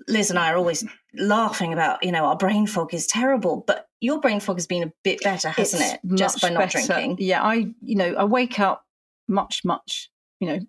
Liz 0.08 0.30
and 0.30 0.38
I 0.38 0.52
are 0.52 0.58
always 0.58 0.84
laughing 1.16 1.74
about, 1.74 2.04
you 2.04 2.12
know, 2.12 2.26
our 2.26 2.38
brain 2.38 2.68
fog 2.68 2.94
is 2.94 3.08
terrible, 3.08 3.64
but 3.66 3.88
your 4.02 4.20
brain 4.20 4.40
fog 4.40 4.58
has 4.58 4.68
been 4.68 4.84
a 4.84 4.94
bit 5.04 5.22
better, 5.24 5.50
hasn't 5.50 5.82
It's 5.82 5.94
it? 5.94 6.00
Just 6.16 6.42
by 6.42 6.50
not 6.50 6.60
better. 6.60 6.86
drinking. 6.86 7.18
Yeah, 7.20 7.42
I, 7.44 7.74
you 7.82 7.96
know, 7.96 8.14
I 8.14 8.26
wake 8.26 8.60
up 8.60 8.86
much, 9.28 9.64
much, 9.64 10.12
you 10.40 10.48
know. 10.48 10.60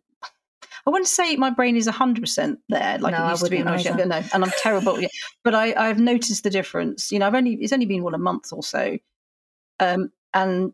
I 0.86 0.90
wouldn't 0.90 1.08
say 1.08 1.36
my 1.36 1.50
brain 1.50 1.76
is 1.76 1.86
hundred 1.88 2.20
percent 2.20 2.58
there 2.68 2.98
like 2.98 3.12
No, 3.12 3.26
it 3.26 3.30
used 3.30 3.44
to 3.44 3.50
be 3.50 3.56
when 3.58 3.68
I 3.68 3.72
was 3.72 3.84
younger. 3.84 4.04
No, 4.06 4.22
and 4.32 4.44
I'm 4.44 4.52
terrible. 4.58 5.00
yeah. 5.00 5.08
But 5.44 5.54
I, 5.54 5.74
I've 5.74 5.98
noticed 5.98 6.42
the 6.44 6.50
difference. 6.50 7.10
You 7.12 7.18
know, 7.18 7.26
I've 7.26 7.34
only 7.34 7.54
it's 7.54 7.72
only 7.72 7.86
been 7.86 8.02
what 8.02 8.14
a 8.14 8.18
month 8.18 8.52
or 8.52 8.62
so, 8.62 8.98
um, 9.80 10.10
and 10.32 10.72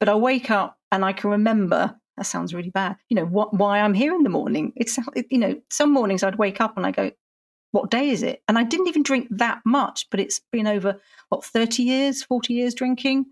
but 0.00 0.08
I 0.08 0.14
wake 0.14 0.50
up 0.50 0.78
and 0.92 1.04
I 1.04 1.12
can 1.12 1.30
remember. 1.30 1.94
That 2.16 2.24
sounds 2.24 2.52
really 2.52 2.70
bad. 2.70 2.96
You 3.08 3.14
know 3.16 3.26
what? 3.26 3.54
Why 3.54 3.80
I'm 3.80 3.94
here 3.94 4.14
in 4.14 4.22
the 4.24 4.28
morning? 4.30 4.72
It's 4.76 4.98
it- 5.14 5.26
you 5.30 5.38
know 5.38 5.60
some 5.70 5.92
mornings 5.92 6.22
I'd 6.22 6.36
wake 6.38 6.60
up 6.60 6.76
and 6.76 6.84
I 6.86 6.90
go, 6.90 7.10
what 7.70 7.90
day 7.90 8.08
is 8.10 8.22
it? 8.22 8.42
And 8.48 8.58
I 8.58 8.64
didn't 8.64 8.88
even 8.88 9.02
drink 9.02 9.28
that 9.30 9.60
much, 9.64 10.08
but 10.10 10.20
it's 10.20 10.40
been 10.50 10.66
over, 10.66 11.00
what, 11.28 11.44
30 11.44 11.82
years, 11.82 12.22
40 12.22 12.54
years 12.54 12.74
drinking? 12.74 13.26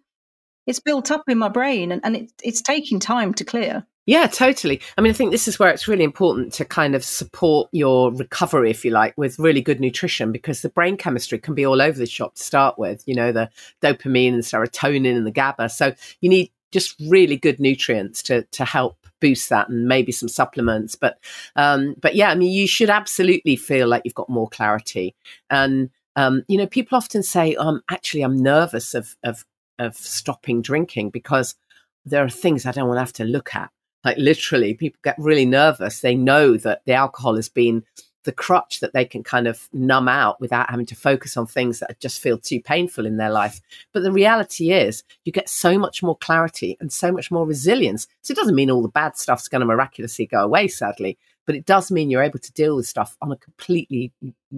It's 0.66 0.78
built 0.78 1.10
up 1.10 1.24
in 1.28 1.38
my 1.38 1.48
brain 1.48 1.90
and, 1.90 2.00
and 2.04 2.16
it, 2.16 2.32
it's 2.42 2.60
taking 2.60 3.00
time 3.00 3.32
to 3.34 3.44
clear. 3.44 3.86
Yeah, 4.06 4.28
totally. 4.28 4.80
I 4.96 5.00
mean, 5.00 5.10
I 5.10 5.14
think 5.14 5.32
this 5.32 5.48
is 5.48 5.58
where 5.58 5.68
it's 5.68 5.88
really 5.88 6.04
important 6.04 6.52
to 6.54 6.64
kind 6.64 6.94
of 6.94 7.04
support 7.04 7.68
your 7.72 8.12
recovery, 8.12 8.70
if 8.70 8.84
you 8.84 8.92
like, 8.92 9.14
with 9.18 9.36
really 9.36 9.60
good 9.60 9.80
nutrition 9.80 10.30
because 10.30 10.62
the 10.62 10.68
brain 10.68 10.96
chemistry 10.96 11.40
can 11.40 11.54
be 11.54 11.66
all 11.66 11.82
over 11.82 11.98
the 11.98 12.06
shop 12.06 12.36
to 12.36 12.42
start 12.42 12.78
with, 12.78 13.02
you 13.06 13.16
know, 13.16 13.32
the 13.32 13.50
dopamine 13.82 14.34
and 14.34 14.44
serotonin 14.44 15.16
and 15.16 15.26
the 15.26 15.32
GABA. 15.32 15.70
So 15.70 15.92
you 16.20 16.28
need 16.30 16.52
just 16.70 16.94
really 17.08 17.36
good 17.36 17.58
nutrients 17.58 18.22
to, 18.24 18.42
to 18.52 18.64
help 18.64 18.96
boost 19.20 19.48
that 19.48 19.68
and 19.68 19.88
maybe 19.88 20.12
some 20.12 20.28
supplements. 20.28 20.94
But, 20.94 21.18
um, 21.56 21.96
but 22.00 22.14
yeah, 22.14 22.30
I 22.30 22.36
mean, 22.36 22.52
you 22.52 22.68
should 22.68 22.90
absolutely 22.90 23.56
feel 23.56 23.88
like 23.88 24.02
you've 24.04 24.14
got 24.14 24.28
more 24.28 24.48
clarity. 24.48 25.16
And, 25.50 25.90
um, 26.14 26.44
you 26.46 26.58
know, 26.58 26.68
people 26.68 26.96
often 26.96 27.24
say, 27.24 27.56
um, 27.56 27.82
actually, 27.90 28.22
I'm 28.22 28.40
nervous 28.40 28.94
of, 28.94 29.16
of, 29.24 29.44
of 29.80 29.96
stopping 29.96 30.62
drinking 30.62 31.10
because 31.10 31.56
there 32.04 32.22
are 32.24 32.28
things 32.28 32.66
I 32.66 32.70
don't 32.70 32.86
want 32.86 32.98
to 32.98 33.00
have 33.00 33.12
to 33.14 33.24
look 33.24 33.52
at 33.56 33.72
like 34.06 34.16
literally, 34.18 34.72
people 34.72 35.00
get 35.02 35.16
really 35.18 35.44
nervous. 35.44 36.00
They 36.00 36.14
know 36.14 36.56
that 36.58 36.82
the 36.86 36.92
alcohol 36.92 37.34
has 37.34 37.48
been 37.48 37.82
the 38.22 38.30
crutch 38.32 38.80
that 38.80 38.92
they 38.92 39.04
can 39.04 39.22
kind 39.22 39.48
of 39.48 39.68
numb 39.72 40.08
out 40.08 40.40
without 40.40 40.70
having 40.70 40.86
to 40.86 40.94
focus 40.94 41.36
on 41.36 41.46
things 41.46 41.80
that 41.80 41.98
just 41.98 42.20
feel 42.20 42.38
too 42.38 42.60
painful 42.60 43.04
in 43.04 43.16
their 43.16 43.30
life. 43.30 43.60
But 43.92 44.04
the 44.04 44.12
reality 44.12 44.70
is, 44.70 45.02
you 45.24 45.32
get 45.32 45.48
so 45.48 45.76
much 45.76 46.04
more 46.04 46.16
clarity 46.16 46.76
and 46.80 46.92
so 46.92 47.10
much 47.10 47.32
more 47.32 47.46
resilience. 47.46 48.06
So 48.22 48.32
it 48.32 48.36
doesn't 48.36 48.54
mean 48.54 48.70
all 48.70 48.82
the 48.82 48.88
bad 48.88 49.16
stuff's 49.16 49.48
going 49.48 49.60
to 49.60 49.66
miraculously 49.66 50.26
go 50.26 50.42
away, 50.42 50.68
sadly, 50.68 51.18
but 51.46 51.56
it 51.56 51.66
does 51.66 51.90
mean 51.90 52.08
you're 52.08 52.22
able 52.22 52.38
to 52.40 52.52
deal 52.52 52.76
with 52.76 52.86
stuff 52.86 53.16
on 53.20 53.32
a 53.32 53.36
completely 53.36 54.12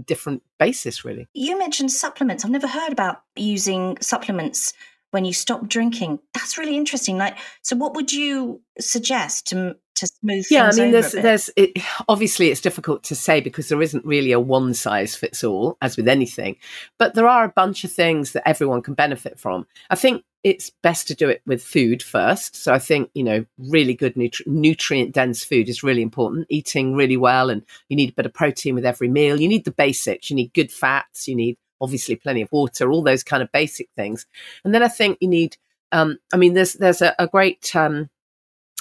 different 0.05 0.43
basis, 0.59 1.07
really. 1.07 1.27
You 1.33 1.59
mentioned 1.59 1.91
supplements. 1.91 2.45
I've 2.45 2.51
never 2.51 2.69
heard 2.69 2.93
about 2.93 3.23
using 3.35 3.97
supplements 4.01 4.75
when 5.11 5.25
you 5.25 5.33
stop 5.33 5.69
drinking. 5.69 6.19
That's 6.35 6.59
really 6.59 6.77
interesting. 6.77 7.19
Like, 7.19 7.39
so 7.63 7.77
what 7.77 7.95
would 7.95 8.13
you 8.13 8.61
suggest 8.79 9.49
to 9.49 9.77
to 9.97 10.07
smooth 10.07 10.47
things? 10.47 10.51
yeah, 10.51 10.71
I 10.73 10.77
mean, 10.77 10.93
there's 10.93 11.13
there's 11.13 11.51
it, 11.57 11.79
obviously 12.09 12.49
it's 12.49 12.61
difficult 12.61 13.03
to 13.05 13.15
say 13.15 13.41
because 13.41 13.69
there 13.69 13.83
isn't 13.83 14.05
really 14.05 14.33
a 14.33 14.41
one 14.41 14.75
size 14.75 15.15
fits 15.15 15.43
all 15.43 15.77
as 15.81 15.97
with 15.97 16.09
anything, 16.09 16.57
but 16.99 17.15
there 17.15 17.29
are 17.29 17.45
a 17.45 17.49
bunch 17.49 17.85
of 17.85 17.93
things 17.93 18.33
that 18.33 18.47
everyone 18.47 18.83
can 18.83 18.95
benefit 18.95 19.39
from. 19.39 19.67
I 19.91 19.97
think 19.97 20.25
it's 20.45 20.71
best 20.83 21.09
to 21.09 21.15
do 21.15 21.29
it 21.29 21.43
with 21.47 21.63
food 21.63 22.01
first. 22.01 22.55
So 22.55 22.73
I 22.73 22.79
think 22.79 23.11
you 23.15 23.25
know 23.25 23.45
really 23.59 23.95
good 23.95 24.15
nutri- 24.15 24.47
nutrient 24.47 25.13
dense 25.13 25.43
food 25.43 25.69
is 25.69 25.83
really 25.83 26.03
important. 26.03 26.47
Eating 26.51 26.95
really 26.95 27.17
well, 27.17 27.51
and 27.51 27.63
you 27.89 27.97
need 27.97 28.11
a 28.11 28.15
bit 28.15 28.27
of 28.27 28.35
protein 28.35 28.75
with 28.75 28.87
every 28.87 29.09
meal. 29.09 29.41
You 29.41 29.49
need 29.49 29.65
the 29.65 29.71
basics. 29.71 30.31
You 30.31 30.37
need 30.37 30.53
good 30.53 30.71
fats. 30.71 31.27
You 31.27 31.35
need 31.35 31.57
obviously 31.81 32.17
plenty 32.17 32.43
of 32.43 32.53
water, 32.53 32.91
all 32.91 33.03
those 33.03 33.23
kind 33.23 33.43
of 33.43 33.53
basic 33.53 33.89
things. 33.97 34.27
And 34.65 34.75
then 34.75 34.83
I 34.83 34.89
think 34.89 35.19
you 35.21 35.29
need, 35.29 35.57
um, 35.93 36.19
I 36.33 36.37
mean, 36.37 36.55
there's 36.55 36.75
there's 36.75 37.03
a, 37.03 37.15
a 37.19 37.27
great 37.27 37.75
um, 37.75 38.11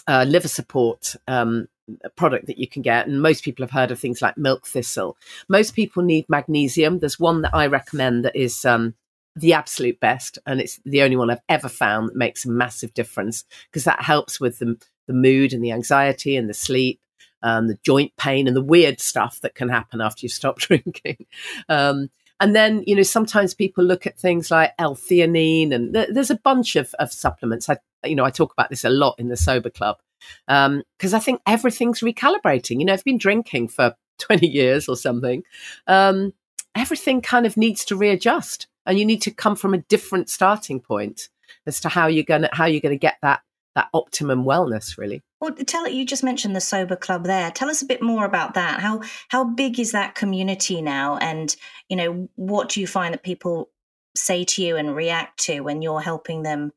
uh, 0.08 0.26
liver 0.28 0.48
support 0.48 1.16
um, 1.28 1.68
product 2.16 2.48
that 2.48 2.58
you 2.58 2.68
can 2.68 2.82
get, 2.82 3.08
and 3.08 3.22
most 3.22 3.44
people 3.44 3.64
have 3.64 3.72
heard 3.72 3.92
of 3.92 4.00
things 4.00 4.22
like 4.22 4.38
milk 4.38 4.66
thistle. 4.66 5.18
Most 5.48 5.76
people 5.76 6.04
need 6.04 6.26
magnesium. 6.30 7.00
There's 7.00 7.20
one 7.20 7.42
that 7.42 7.54
I 7.56 7.68
recommend 7.68 8.26
that 8.26 8.36
is 8.36 8.66
um, 8.66 8.96
the 9.36 9.54
absolute 9.54 10.00
best, 10.00 10.40
and 10.46 10.60
it's 10.60 10.80
the 10.86 11.02
only 11.02 11.16
one 11.16 11.30
I've 11.30 11.40
ever 11.50 11.70
found 11.70 12.10
that 12.10 12.16
makes 12.16 12.46
a 12.46 12.50
massive 12.50 12.94
difference 12.94 13.46
because 13.70 13.84
that 13.86 14.02
helps 14.02 14.40
with 14.40 14.60
the, 14.60 14.78
the 15.08 15.14
mood 15.14 15.54
and 15.54 15.64
the 15.64 15.72
anxiety 15.72 16.36
and 16.36 16.50
the 16.50 16.54
sleep. 16.54 17.00
Um, 17.44 17.68
the 17.68 17.78
joint 17.84 18.14
pain 18.18 18.48
and 18.48 18.58
the 18.58 18.64
weird 18.64 19.00
stuff 19.00 19.42
that 19.42 19.54
can 19.54 19.70
happen 19.70 20.02
after 20.02 20.26
you 20.26 20.28
stop 20.28 20.58
drinking. 20.60 21.28
Um, 21.70 22.10
and 22.40 22.56
then, 22.56 22.84
you 22.86 22.96
know, 22.96 23.04
sometimes 23.04 23.54
people 23.54 23.84
look 23.84 24.06
at 24.06 24.20
things 24.20 24.52
like 24.52 24.74
L-theanine 24.78 25.74
and 25.74 25.94
th- 25.94 26.10
there's 26.12 26.30
a 26.30 26.36
bunch 26.36 26.76
of, 26.76 26.94
of 27.00 27.12
supplements. 27.12 27.70
I, 27.70 27.78
you 28.06 28.16
know, 28.16 28.26
I 28.26 28.30
talk 28.30 28.54
about 28.54 28.70
this 28.70 28.84
a 28.84 28.90
lot 28.90 29.16
in 29.18 29.30
the 29.30 29.38
Sober 29.38 29.70
Club 29.70 29.98
because 30.46 31.14
um, 31.14 31.16
I 31.16 31.20
think 31.20 31.42
everything's 31.48 32.02
recalibrating. 32.02 32.80
You 32.80 32.86
know, 32.86 32.94
I've 32.94 33.04
been 33.04 33.18
drinking 33.18 33.70
for 33.70 33.96
20 34.20 34.48
years 34.48 34.88
or 34.88 34.96
something. 34.96 35.44
Um, 35.88 36.34
everything 36.76 37.22
kind 37.22 37.46
of 37.46 37.58
needs 37.58 37.86
to 37.86 37.96
readjust 37.96 38.68
and 38.86 39.00
you 39.00 39.06
need 39.06 39.22
to 39.24 39.32
come 39.32 39.56
from 39.56 39.74
a 39.74 39.80
different 39.80 40.30
starting 40.30 40.80
point 40.80 41.30
as 41.66 41.80
to 41.82 41.90
how 41.90 42.08
you're 42.08 42.24
going 42.24 42.44
to, 42.44 42.50
how 42.54 42.66
you're 42.66 42.82
going 42.82 42.96
to 42.96 43.00
get 43.00 43.18
that, 43.22 43.42
that 43.76 43.88
optimum 43.94 44.44
wellness 44.44 44.98
really. 44.98 45.24
Well, 45.40 45.54
tell 45.54 45.86
it. 45.86 45.94
you 45.94 46.06
just 46.06 46.24
mentioned 46.24 46.56
the 46.56 46.62
sober 46.62 46.96
club 46.96 47.26
there. 47.26 47.52
Tell 47.52 47.70
us 47.70 47.82
a 47.82 47.86
bit 47.86 48.02
more 48.02 48.26
about 48.26 48.56
that. 48.56 48.80
How 48.80 49.02
how 49.28 49.44
big 49.44 49.80
is 49.80 49.92
that 49.92 50.16
community 50.16 50.82
now, 50.82 51.18
and 51.18 51.56
you 51.90 51.96
know 51.96 52.30
what 52.36 52.70
do 52.70 52.82
you 52.82 52.88
find 52.88 53.14
that 53.14 53.24
people 53.24 53.70
say 54.16 54.44
to 54.44 54.64
you 54.64 54.78
and 54.78 54.96
react 54.96 55.40
to 55.42 55.62
when 55.62 55.82
you're 55.82 56.02
helping 56.02 56.42
them 56.42 56.72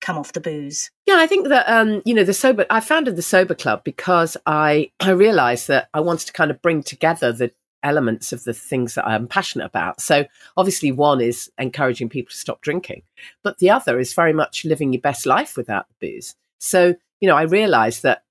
come 0.00 0.16
off 0.16 0.32
the 0.32 0.40
booze? 0.40 0.90
Yeah, 1.06 1.16
I 1.18 1.26
think 1.26 1.48
that 1.48 1.68
um, 1.68 2.00
you 2.06 2.14
know 2.14 2.24
the 2.24 2.32
sober. 2.32 2.64
I 2.70 2.80
founded 2.80 3.16
the 3.16 3.22
sober 3.22 3.54
club 3.54 3.84
because 3.84 4.36
I 4.46 4.90
I 5.00 5.10
realised 5.10 5.68
that 5.68 5.88
I 5.92 6.00
wanted 6.00 6.26
to 6.28 6.32
kind 6.32 6.50
of 6.50 6.62
bring 6.62 6.82
together 6.82 7.30
the 7.30 7.52
elements 7.82 8.32
of 8.32 8.44
the 8.44 8.54
things 8.54 8.94
that 8.94 9.06
I'm 9.06 9.28
passionate 9.28 9.66
about. 9.66 10.00
So 10.00 10.24
obviously, 10.56 10.92
one 10.92 11.20
is 11.20 11.50
encouraging 11.58 12.08
people 12.08 12.30
to 12.30 12.36
stop 12.36 12.62
drinking, 12.62 13.02
but 13.42 13.58
the 13.58 13.70
other 13.70 13.98
is 13.98 14.14
very 14.14 14.32
much 14.32 14.64
living 14.64 14.92
your 14.94 15.02
best 15.02 15.26
life 15.26 15.58
without 15.58 15.86
the 15.88 16.06
booze. 16.06 16.34
So 16.58 16.94
you 17.20 17.28
know, 17.28 17.36
I 17.36 17.42
realized 17.42 18.02
that 18.02 18.22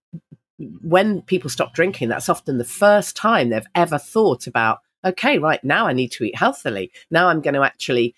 when 0.58 1.22
people 1.22 1.50
stop 1.50 1.74
drinking, 1.74 2.10
that's 2.10 2.30
often 2.30 2.58
the 2.58 2.64
first 2.64 3.16
time 3.16 3.50
they've 3.50 3.68
ever 3.76 3.98
thought 3.98 4.48
about, 4.48 4.80
okay, 5.04 5.38
right 5.38 5.64
now 5.64 5.88
I 5.88 5.94
need 5.94 6.12
to 6.14 6.24
eat 6.24 6.36
healthily. 6.36 6.92
Now 7.12 7.28
I'm 7.28 7.42
going 7.42 7.56
to 7.56 7.64
actually 7.64 8.16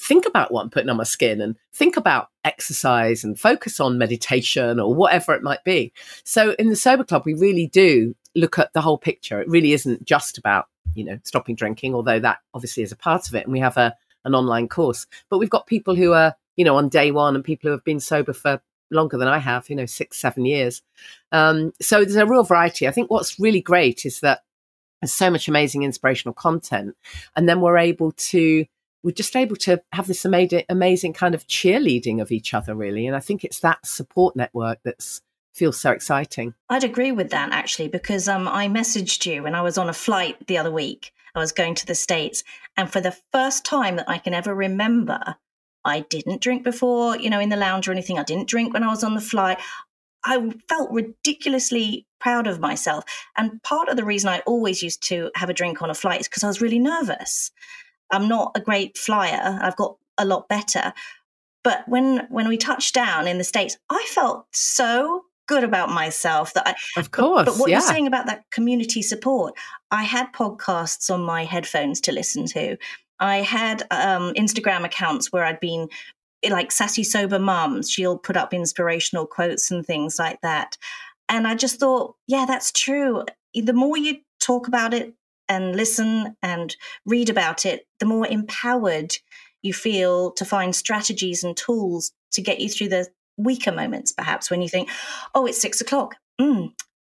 think 0.00 0.26
about 0.26 0.52
what 0.52 0.62
I'm 0.62 0.70
putting 0.70 0.90
on 0.90 0.96
my 0.96 1.04
skin 1.04 1.40
and 1.40 1.56
think 1.72 1.96
about 1.96 2.28
exercise 2.44 3.22
and 3.22 3.38
focus 3.38 3.78
on 3.78 3.98
meditation 3.98 4.80
or 4.80 4.94
whatever 4.94 5.34
it 5.34 5.42
might 5.42 5.62
be. 5.64 5.92
So 6.24 6.52
in 6.58 6.68
the 6.68 6.76
Sober 6.76 7.04
Club, 7.04 7.22
we 7.24 7.34
really 7.34 7.68
do 7.68 8.14
look 8.34 8.58
at 8.58 8.72
the 8.72 8.80
whole 8.80 8.98
picture. 8.98 9.40
It 9.40 9.48
really 9.48 9.72
isn't 9.72 10.04
just 10.04 10.36
about, 10.36 10.66
you 10.94 11.04
know, 11.04 11.18
stopping 11.24 11.54
drinking, 11.54 11.94
although 11.94 12.18
that 12.18 12.38
obviously 12.54 12.82
is 12.82 12.92
a 12.92 12.96
part 12.96 13.28
of 13.28 13.34
it. 13.34 13.44
And 13.44 13.52
we 13.52 13.60
have 13.60 13.76
a, 13.76 13.94
an 14.24 14.34
online 14.34 14.68
course, 14.68 15.06
but 15.30 15.38
we've 15.38 15.48
got 15.48 15.66
people 15.66 15.94
who 15.94 16.12
are, 16.12 16.34
you 16.56 16.64
know, 16.64 16.76
on 16.76 16.88
day 16.88 17.12
one 17.12 17.36
and 17.36 17.44
people 17.44 17.68
who 17.68 17.72
have 17.72 17.84
been 17.84 18.00
sober 18.00 18.32
for 18.32 18.60
longer 18.90 19.16
than 19.16 19.28
I 19.28 19.38
have, 19.38 19.68
you 19.68 19.76
know, 19.76 19.86
six, 19.86 20.18
seven 20.18 20.44
years. 20.44 20.82
Um, 21.32 21.72
so 21.80 22.00
there's 22.00 22.16
a 22.16 22.26
real 22.26 22.44
variety. 22.44 22.88
I 22.88 22.90
think 22.90 23.10
what's 23.10 23.38
really 23.38 23.60
great 23.60 24.04
is 24.04 24.20
that 24.20 24.42
there's 25.00 25.12
so 25.12 25.30
much 25.30 25.48
amazing 25.48 25.82
inspirational 25.82 26.34
content. 26.34 26.96
And 27.36 27.48
then 27.48 27.60
we're 27.60 27.78
able 27.78 28.12
to, 28.12 28.64
we're 29.02 29.12
just 29.12 29.36
able 29.36 29.56
to 29.56 29.82
have 29.92 30.06
this 30.06 30.24
amazing, 30.24 30.64
amazing 30.68 31.12
kind 31.12 31.34
of 31.34 31.46
cheerleading 31.46 32.20
of 32.20 32.32
each 32.32 32.54
other, 32.54 32.74
really. 32.74 33.06
And 33.06 33.14
I 33.14 33.20
think 33.20 33.44
it's 33.44 33.60
that 33.60 33.86
support 33.86 34.36
network 34.36 34.78
that's, 34.84 35.20
feels 35.54 35.80
so 35.80 35.90
exciting. 35.90 36.54
I'd 36.68 36.84
agree 36.84 37.10
with 37.10 37.30
that 37.30 37.50
actually, 37.50 37.88
because 37.88 38.28
um, 38.28 38.46
I 38.46 38.68
messaged 38.68 39.26
you 39.26 39.42
when 39.42 39.56
I 39.56 39.62
was 39.62 39.76
on 39.76 39.88
a 39.88 39.92
flight 39.92 40.46
the 40.46 40.56
other 40.56 40.70
week. 40.70 41.12
I 41.34 41.40
was 41.40 41.50
going 41.50 41.74
to 41.76 41.86
the 41.86 41.96
States. 41.96 42.44
And 42.76 42.88
for 42.88 43.00
the 43.00 43.16
first 43.32 43.64
time 43.64 43.96
that 43.96 44.08
I 44.08 44.18
can 44.18 44.34
ever 44.34 44.54
remember, 44.54 45.34
I 45.84 46.00
didn't 46.00 46.40
drink 46.40 46.64
before, 46.64 47.16
you 47.16 47.30
know, 47.30 47.40
in 47.40 47.48
the 47.48 47.56
lounge 47.56 47.88
or 47.88 47.92
anything. 47.92 48.18
I 48.18 48.24
didn't 48.24 48.48
drink 48.48 48.74
when 48.74 48.82
I 48.82 48.88
was 48.88 49.04
on 49.04 49.14
the 49.14 49.20
flight. 49.20 49.58
I 50.24 50.52
felt 50.68 50.90
ridiculously 50.90 52.06
proud 52.20 52.46
of 52.46 52.60
myself. 52.60 53.04
And 53.36 53.62
part 53.62 53.88
of 53.88 53.96
the 53.96 54.04
reason 54.04 54.28
I 54.28 54.40
always 54.40 54.82
used 54.82 55.02
to 55.04 55.30
have 55.36 55.48
a 55.48 55.54
drink 55.54 55.80
on 55.80 55.90
a 55.90 55.94
flight 55.94 56.20
is 56.20 56.28
because 56.28 56.44
I 56.44 56.48
was 56.48 56.60
really 56.60 56.78
nervous. 56.78 57.50
I'm 58.10 58.28
not 58.28 58.52
a 58.54 58.60
great 58.60 58.98
flyer. 58.98 59.58
I've 59.62 59.76
got 59.76 59.96
a 60.18 60.24
lot 60.24 60.48
better. 60.48 60.92
But 61.62 61.84
when 61.86 62.26
when 62.30 62.48
we 62.48 62.56
touched 62.56 62.94
down 62.94 63.28
in 63.28 63.38
the 63.38 63.44
States, 63.44 63.76
I 63.90 64.04
felt 64.10 64.46
so 64.52 65.24
good 65.46 65.64
about 65.64 65.90
myself 65.90 66.54
that 66.54 66.68
I 66.68 67.00
Of 67.00 67.10
course. 67.10 67.44
But, 67.44 67.52
but 67.52 67.60
what 67.60 67.70
yeah. 67.70 67.76
you're 67.76 67.86
saying 67.86 68.06
about 68.06 68.26
that 68.26 68.44
community 68.50 69.02
support, 69.02 69.54
I 69.90 70.04
had 70.04 70.32
podcasts 70.32 71.12
on 71.12 71.22
my 71.22 71.44
headphones 71.44 72.00
to 72.02 72.12
listen 72.12 72.46
to. 72.46 72.76
I 73.20 73.38
had 73.38 73.82
um, 73.90 74.34
Instagram 74.34 74.84
accounts 74.84 75.32
where 75.32 75.44
I'd 75.44 75.60
been 75.60 75.88
eh, 76.42 76.50
like 76.50 76.72
sassy 76.72 77.04
sober 77.04 77.38
mums. 77.38 77.90
She'll 77.90 78.18
put 78.18 78.36
up 78.36 78.54
inspirational 78.54 79.26
quotes 79.26 79.70
and 79.70 79.84
things 79.84 80.18
like 80.18 80.40
that. 80.42 80.76
And 81.28 81.46
I 81.46 81.54
just 81.54 81.78
thought, 81.78 82.14
yeah, 82.26 82.44
that's 82.46 82.72
true. 82.72 83.24
The 83.54 83.72
more 83.72 83.96
you 83.96 84.18
talk 84.40 84.68
about 84.68 84.94
it 84.94 85.14
and 85.48 85.76
listen 85.76 86.36
and 86.42 86.74
read 87.06 87.28
about 87.28 87.66
it, 87.66 87.86
the 88.00 88.06
more 88.06 88.26
empowered 88.26 89.16
you 89.62 89.72
feel 89.72 90.30
to 90.32 90.44
find 90.44 90.74
strategies 90.74 91.42
and 91.42 91.56
tools 91.56 92.12
to 92.32 92.42
get 92.42 92.60
you 92.60 92.68
through 92.68 92.88
the 92.88 93.08
weaker 93.36 93.72
moments, 93.72 94.12
perhaps 94.12 94.50
when 94.50 94.62
you 94.62 94.68
think, 94.68 94.88
oh, 95.34 95.46
it's 95.46 95.60
six 95.60 95.80
o'clock. 95.80 96.16
Mm, 96.40 96.72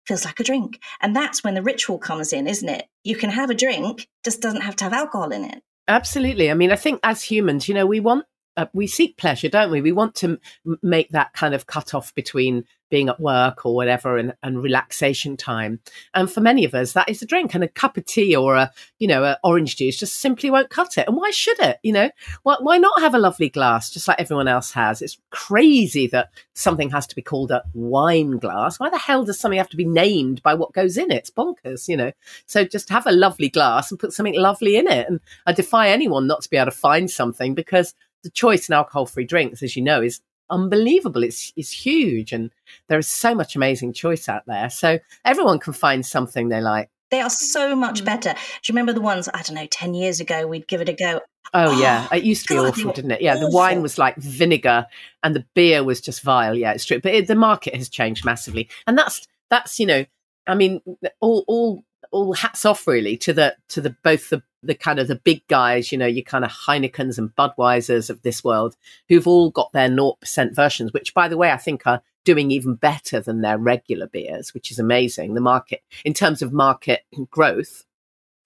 feels 0.06 0.24
like 0.24 0.40
a 0.40 0.44
drink. 0.44 0.80
And 1.00 1.14
that's 1.14 1.42
when 1.42 1.54
the 1.54 1.62
ritual 1.62 1.98
comes 1.98 2.32
in, 2.32 2.46
isn't 2.46 2.68
it? 2.68 2.86
You 3.04 3.16
can 3.16 3.30
have 3.30 3.50
a 3.50 3.54
drink, 3.54 4.08
just 4.24 4.40
doesn't 4.40 4.62
have 4.62 4.76
to 4.76 4.84
have 4.84 4.92
alcohol 4.92 5.30
in 5.32 5.44
it. 5.44 5.62
Absolutely. 5.88 6.50
I 6.50 6.54
mean, 6.54 6.70
I 6.70 6.76
think 6.76 7.00
as 7.02 7.22
humans, 7.22 7.68
you 7.68 7.74
know, 7.74 7.86
we 7.86 8.00
want 8.00 8.24
uh, 8.58 8.66
we 8.72 8.88
seek 8.88 9.16
pleasure, 9.16 9.48
don't 9.48 9.70
we? 9.70 9.80
We 9.80 9.92
want 9.92 10.16
to 10.16 10.40
m- 10.66 10.78
make 10.82 11.10
that 11.10 11.32
kind 11.32 11.54
of 11.54 11.66
cut 11.68 11.94
off 11.94 12.12
between 12.16 12.64
being 12.90 13.08
at 13.08 13.20
work 13.20 13.64
or 13.64 13.74
whatever 13.74 14.16
and, 14.16 14.34
and 14.42 14.62
relaxation 14.62 15.36
time. 15.36 15.78
And 16.14 16.30
for 16.30 16.40
many 16.40 16.64
of 16.64 16.74
us, 16.74 16.92
that 16.94 17.08
is 17.08 17.22
a 17.22 17.26
drink 17.26 17.54
and 17.54 17.62
a 17.62 17.68
cup 17.68 17.96
of 17.96 18.06
tea 18.06 18.34
or 18.34 18.56
a, 18.56 18.72
you 18.98 19.06
know, 19.06 19.24
a 19.24 19.38
orange 19.44 19.76
juice 19.76 19.98
just 19.98 20.20
simply 20.20 20.50
won't 20.50 20.70
cut 20.70 20.98
it. 20.98 21.06
And 21.06 21.16
why 21.16 21.30
should 21.30 21.60
it? 21.60 21.78
You 21.82 21.92
know, 21.92 22.10
why, 22.42 22.56
why 22.60 22.78
not 22.78 23.00
have 23.00 23.14
a 23.14 23.18
lovely 23.18 23.48
glass 23.48 23.90
just 23.90 24.08
like 24.08 24.18
everyone 24.18 24.48
else 24.48 24.72
has? 24.72 25.02
It's 25.02 25.18
crazy 25.30 26.06
that 26.08 26.30
something 26.54 26.90
has 26.90 27.06
to 27.08 27.14
be 27.14 27.22
called 27.22 27.50
a 27.50 27.62
wine 27.74 28.38
glass. 28.38 28.80
Why 28.80 28.90
the 28.90 28.98
hell 28.98 29.24
does 29.24 29.38
something 29.38 29.58
have 29.58 29.68
to 29.70 29.76
be 29.76 29.84
named 29.84 30.42
by 30.42 30.54
what 30.54 30.72
goes 30.72 30.96
in 30.96 31.10
it? 31.10 31.18
It's 31.18 31.30
bonkers, 31.30 31.88
you 31.88 31.96
know. 31.96 32.12
So 32.46 32.64
just 32.64 32.88
have 32.88 33.06
a 33.06 33.12
lovely 33.12 33.50
glass 33.50 33.90
and 33.90 34.00
put 34.00 34.12
something 34.12 34.34
lovely 34.34 34.76
in 34.76 34.88
it. 34.88 35.08
And 35.08 35.20
I 35.46 35.52
defy 35.52 35.90
anyone 35.90 36.26
not 36.26 36.42
to 36.42 36.50
be 36.50 36.56
able 36.56 36.72
to 36.72 36.76
find 36.76 37.10
something 37.10 37.54
because 37.54 37.94
the 38.22 38.30
choice 38.30 38.68
in 38.68 38.74
alcohol 38.74 39.06
free 39.06 39.24
drinks, 39.24 39.62
as 39.62 39.76
you 39.76 39.82
know, 39.82 40.02
is 40.02 40.20
unbelievable. 40.50 41.22
It's 41.22 41.52
it's 41.56 41.70
huge, 41.70 42.32
and 42.32 42.50
there 42.88 42.98
is 42.98 43.08
so 43.08 43.34
much 43.34 43.56
amazing 43.56 43.92
choice 43.92 44.28
out 44.28 44.44
there. 44.46 44.70
So 44.70 44.98
everyone 45.24 45.58
can 45.58 45.72
find 45.72 46.04
something 46.04 46.48
they 46.48 46.60
like. 46.60 46.90
They 47.10 47.20
are 47.20 47.30
so 47.30 47.74
much 47.74 48.02
mm. 48.02 48.04
better. 48.04 48.32
Do 48.32 48.38
you 48.66 48.72
remember 48.72 48.92
the 48.92 49.00
ones 49.00 49.28
I 49.32 49.42
don't 49.42 49.54
know? 49.54 49.66
Ten 49.66 49.94
years 49.94 50.20
ago, 50.20 50.46
we'd 50.46 50.68
give 50.68 50.80
it 50.80 50.88
a 50.88 50.92
go. 50.92 51.20
Oh, 51.54 51.78
yeah, 51.80 52.06
it 52.12 52.24
used 52.24 52.46
to 52.48 52.54
be 52.54 52.56
God, 52.56 52.68
awful, 52.68 52.92
didn't 52.92 53.12
it? 53.12 53.22
Yeah, 53.22 53.36
the 53.36 53.50
wine 53.50 53.82
was 53.82 53.98
like 53.98 54.16
vinegar, 54.16 54.86
and 55.22 55.34
the 55.34 55.46
beer 55.54 55.82
was 55.82 56.00
just 56.00 56.22
vile. 56.22 56.56
Yeah, 56.56 56.72
it's 56.72 56.84
true. 56.84 57.00
But 57.00 57.14
it, 57.14 57.26
the 57.26 57.34
market 57.34 57.74
has 57.74 57.88
changed 57.88 58.24
massively, 58.24 58.68
and 58.86 58.96
that's 58.96 59.26
that's 59.50 59.78
you 59.78 59.86
know, 59.86 60.04
I 60.46 60.54
mean, 60.54 60.80
all 61.20 61.44
all 61.48 61.84
all 62.10 62.32
hats 62.32 62.64
off 62.64 62.86
really 62.86 63.16
to 63.18 63.32
the 63.32 63.56
to 63.68 63.80
the 63.80 63.96
both 64.02 64.30
the 64.30 64.42
the 64.62 64.74
kind 64.74 64.98
of 64.98 65.08
the 65.08 65.16
big 65.16 65.46
guys, 65.48 65.92
you 65.92 65.98
know, 65.98 66.06
your 66.06 66.24
kind 66.24 66.44
of 66.44 66.50
Heinekens 66.50 67.18
and 67.18 67.34
Budweisers 67.36 68.10
of 68.10 68.22
this 68.22 68.42
world, 68.42 68.76
who've 69.08 69.26
all 69.26 69.50
got 69.50 69.72
their 69.72 69.88
0% 69.88 70.54
versions, 70.54 70.92
which 70.92 71.14
by 71.14 71.28
the 71.28 71.36
way, 71.36 71.50
I 71.50 71.56
think 71.56 71.86
are 71.86 72.02
doing 72.24 72.50
even 72.50 72.74
better 72.74 73.20
than 73.20 73.40
their 73.40 73.56
regular 73.56 74.06
beers, 74.06 74.52
which 74.52 74.70
is 74.70 74.78
amazing. 74.78 75.34
The 75.34 75.40
market, 75.40 75.82
in 76.04 76.12
terms 76.14 76.42
of 76.42 76.52
market 76.52 77.04
growth. 77.30 77.84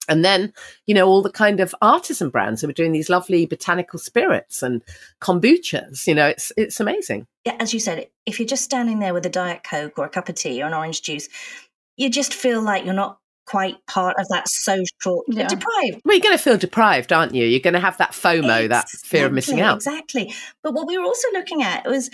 And 0.09 0.23
then, 0.23 0.53
you 0.85 0.93
know, 0.93 1.07
all 1.07 1.21
the 1.21 1.31
kind 1.31 1.61
of 1.61 1.73
artisan 1.81 2.29
brands 2.29 2.61
who 2.61 2.69
are 2.69 2.73
doing 2.73 2.91
these 2.91 3.09
lovely 3.09 3.45
botanical 3.45 3.97
spirits 3.99 4.61
and 4.61 4.83
kombuchas, 5.21 6.05
you 6.07 6.13
know, 6.13 6.27
it's 6.27 6.51
it's 6.57 6.81
amazing. 6.81 7.25
Yeah, 7.45 7.55
as 7.59 7.73
you 7.73 7.79
said, 7.79 8.07
if 8.25 8.37
you're 8.37 8.47
just 8.47 8.65
standing 8.65 8.99
there 8.99 9.13
with 9.13 9.25
a 9.25 9.29
diet 9.29 9.63
coke 9.63 9.97
or 9.97 10.05
a 10.05 10.09
cup 10.09 10.27
of 10.27 10.35
tea 10.35 10.61
or 10.61 10.67
an 10.67 10.73
orange 10.73 11.01
juice, 11.01 11.29
you 11.95 12.09
just 12.09 12.33
feel 12.33 12.61
like 12.61 12.83
you're 12.83 12.93
not 12.93 13.19
quite 13.45 13.75
part 13.87 14.15
of 14.19 14.27
that 14.29 14.47
social 14.47 15.19
uh, 15.19 15.23
Yeah. 15.27 15.47
deprived. 15.47 16.01
Well, 16.05 16.15
you're 16.15 16.19
going 16.23 16.37
to 16.37 16.43
feel 16.43 16.57
deprived, 16.57 17.11
aren't 17.11 17.33
you? 17.35 17.45
You're 17.45 17.59
going 17.59 17.73
to 17.73 17.79
have 17.79 17.97
that 17.97 18.11
FOMO, 18.11 18.69
that 18.69 18.89
fear 18.89 19.25
of 19.25 19.33
missing 19.33 19.61
out. 19.61 19.75
Exactly. 19.75 20.33
But 20.63 20.73
what 20.73 20.87
we 20.87 20.97
were 20.97 21.05
also 21.05 21.27
looking 21.33 21.63
at 21.63 21.85
was 21.85 22.09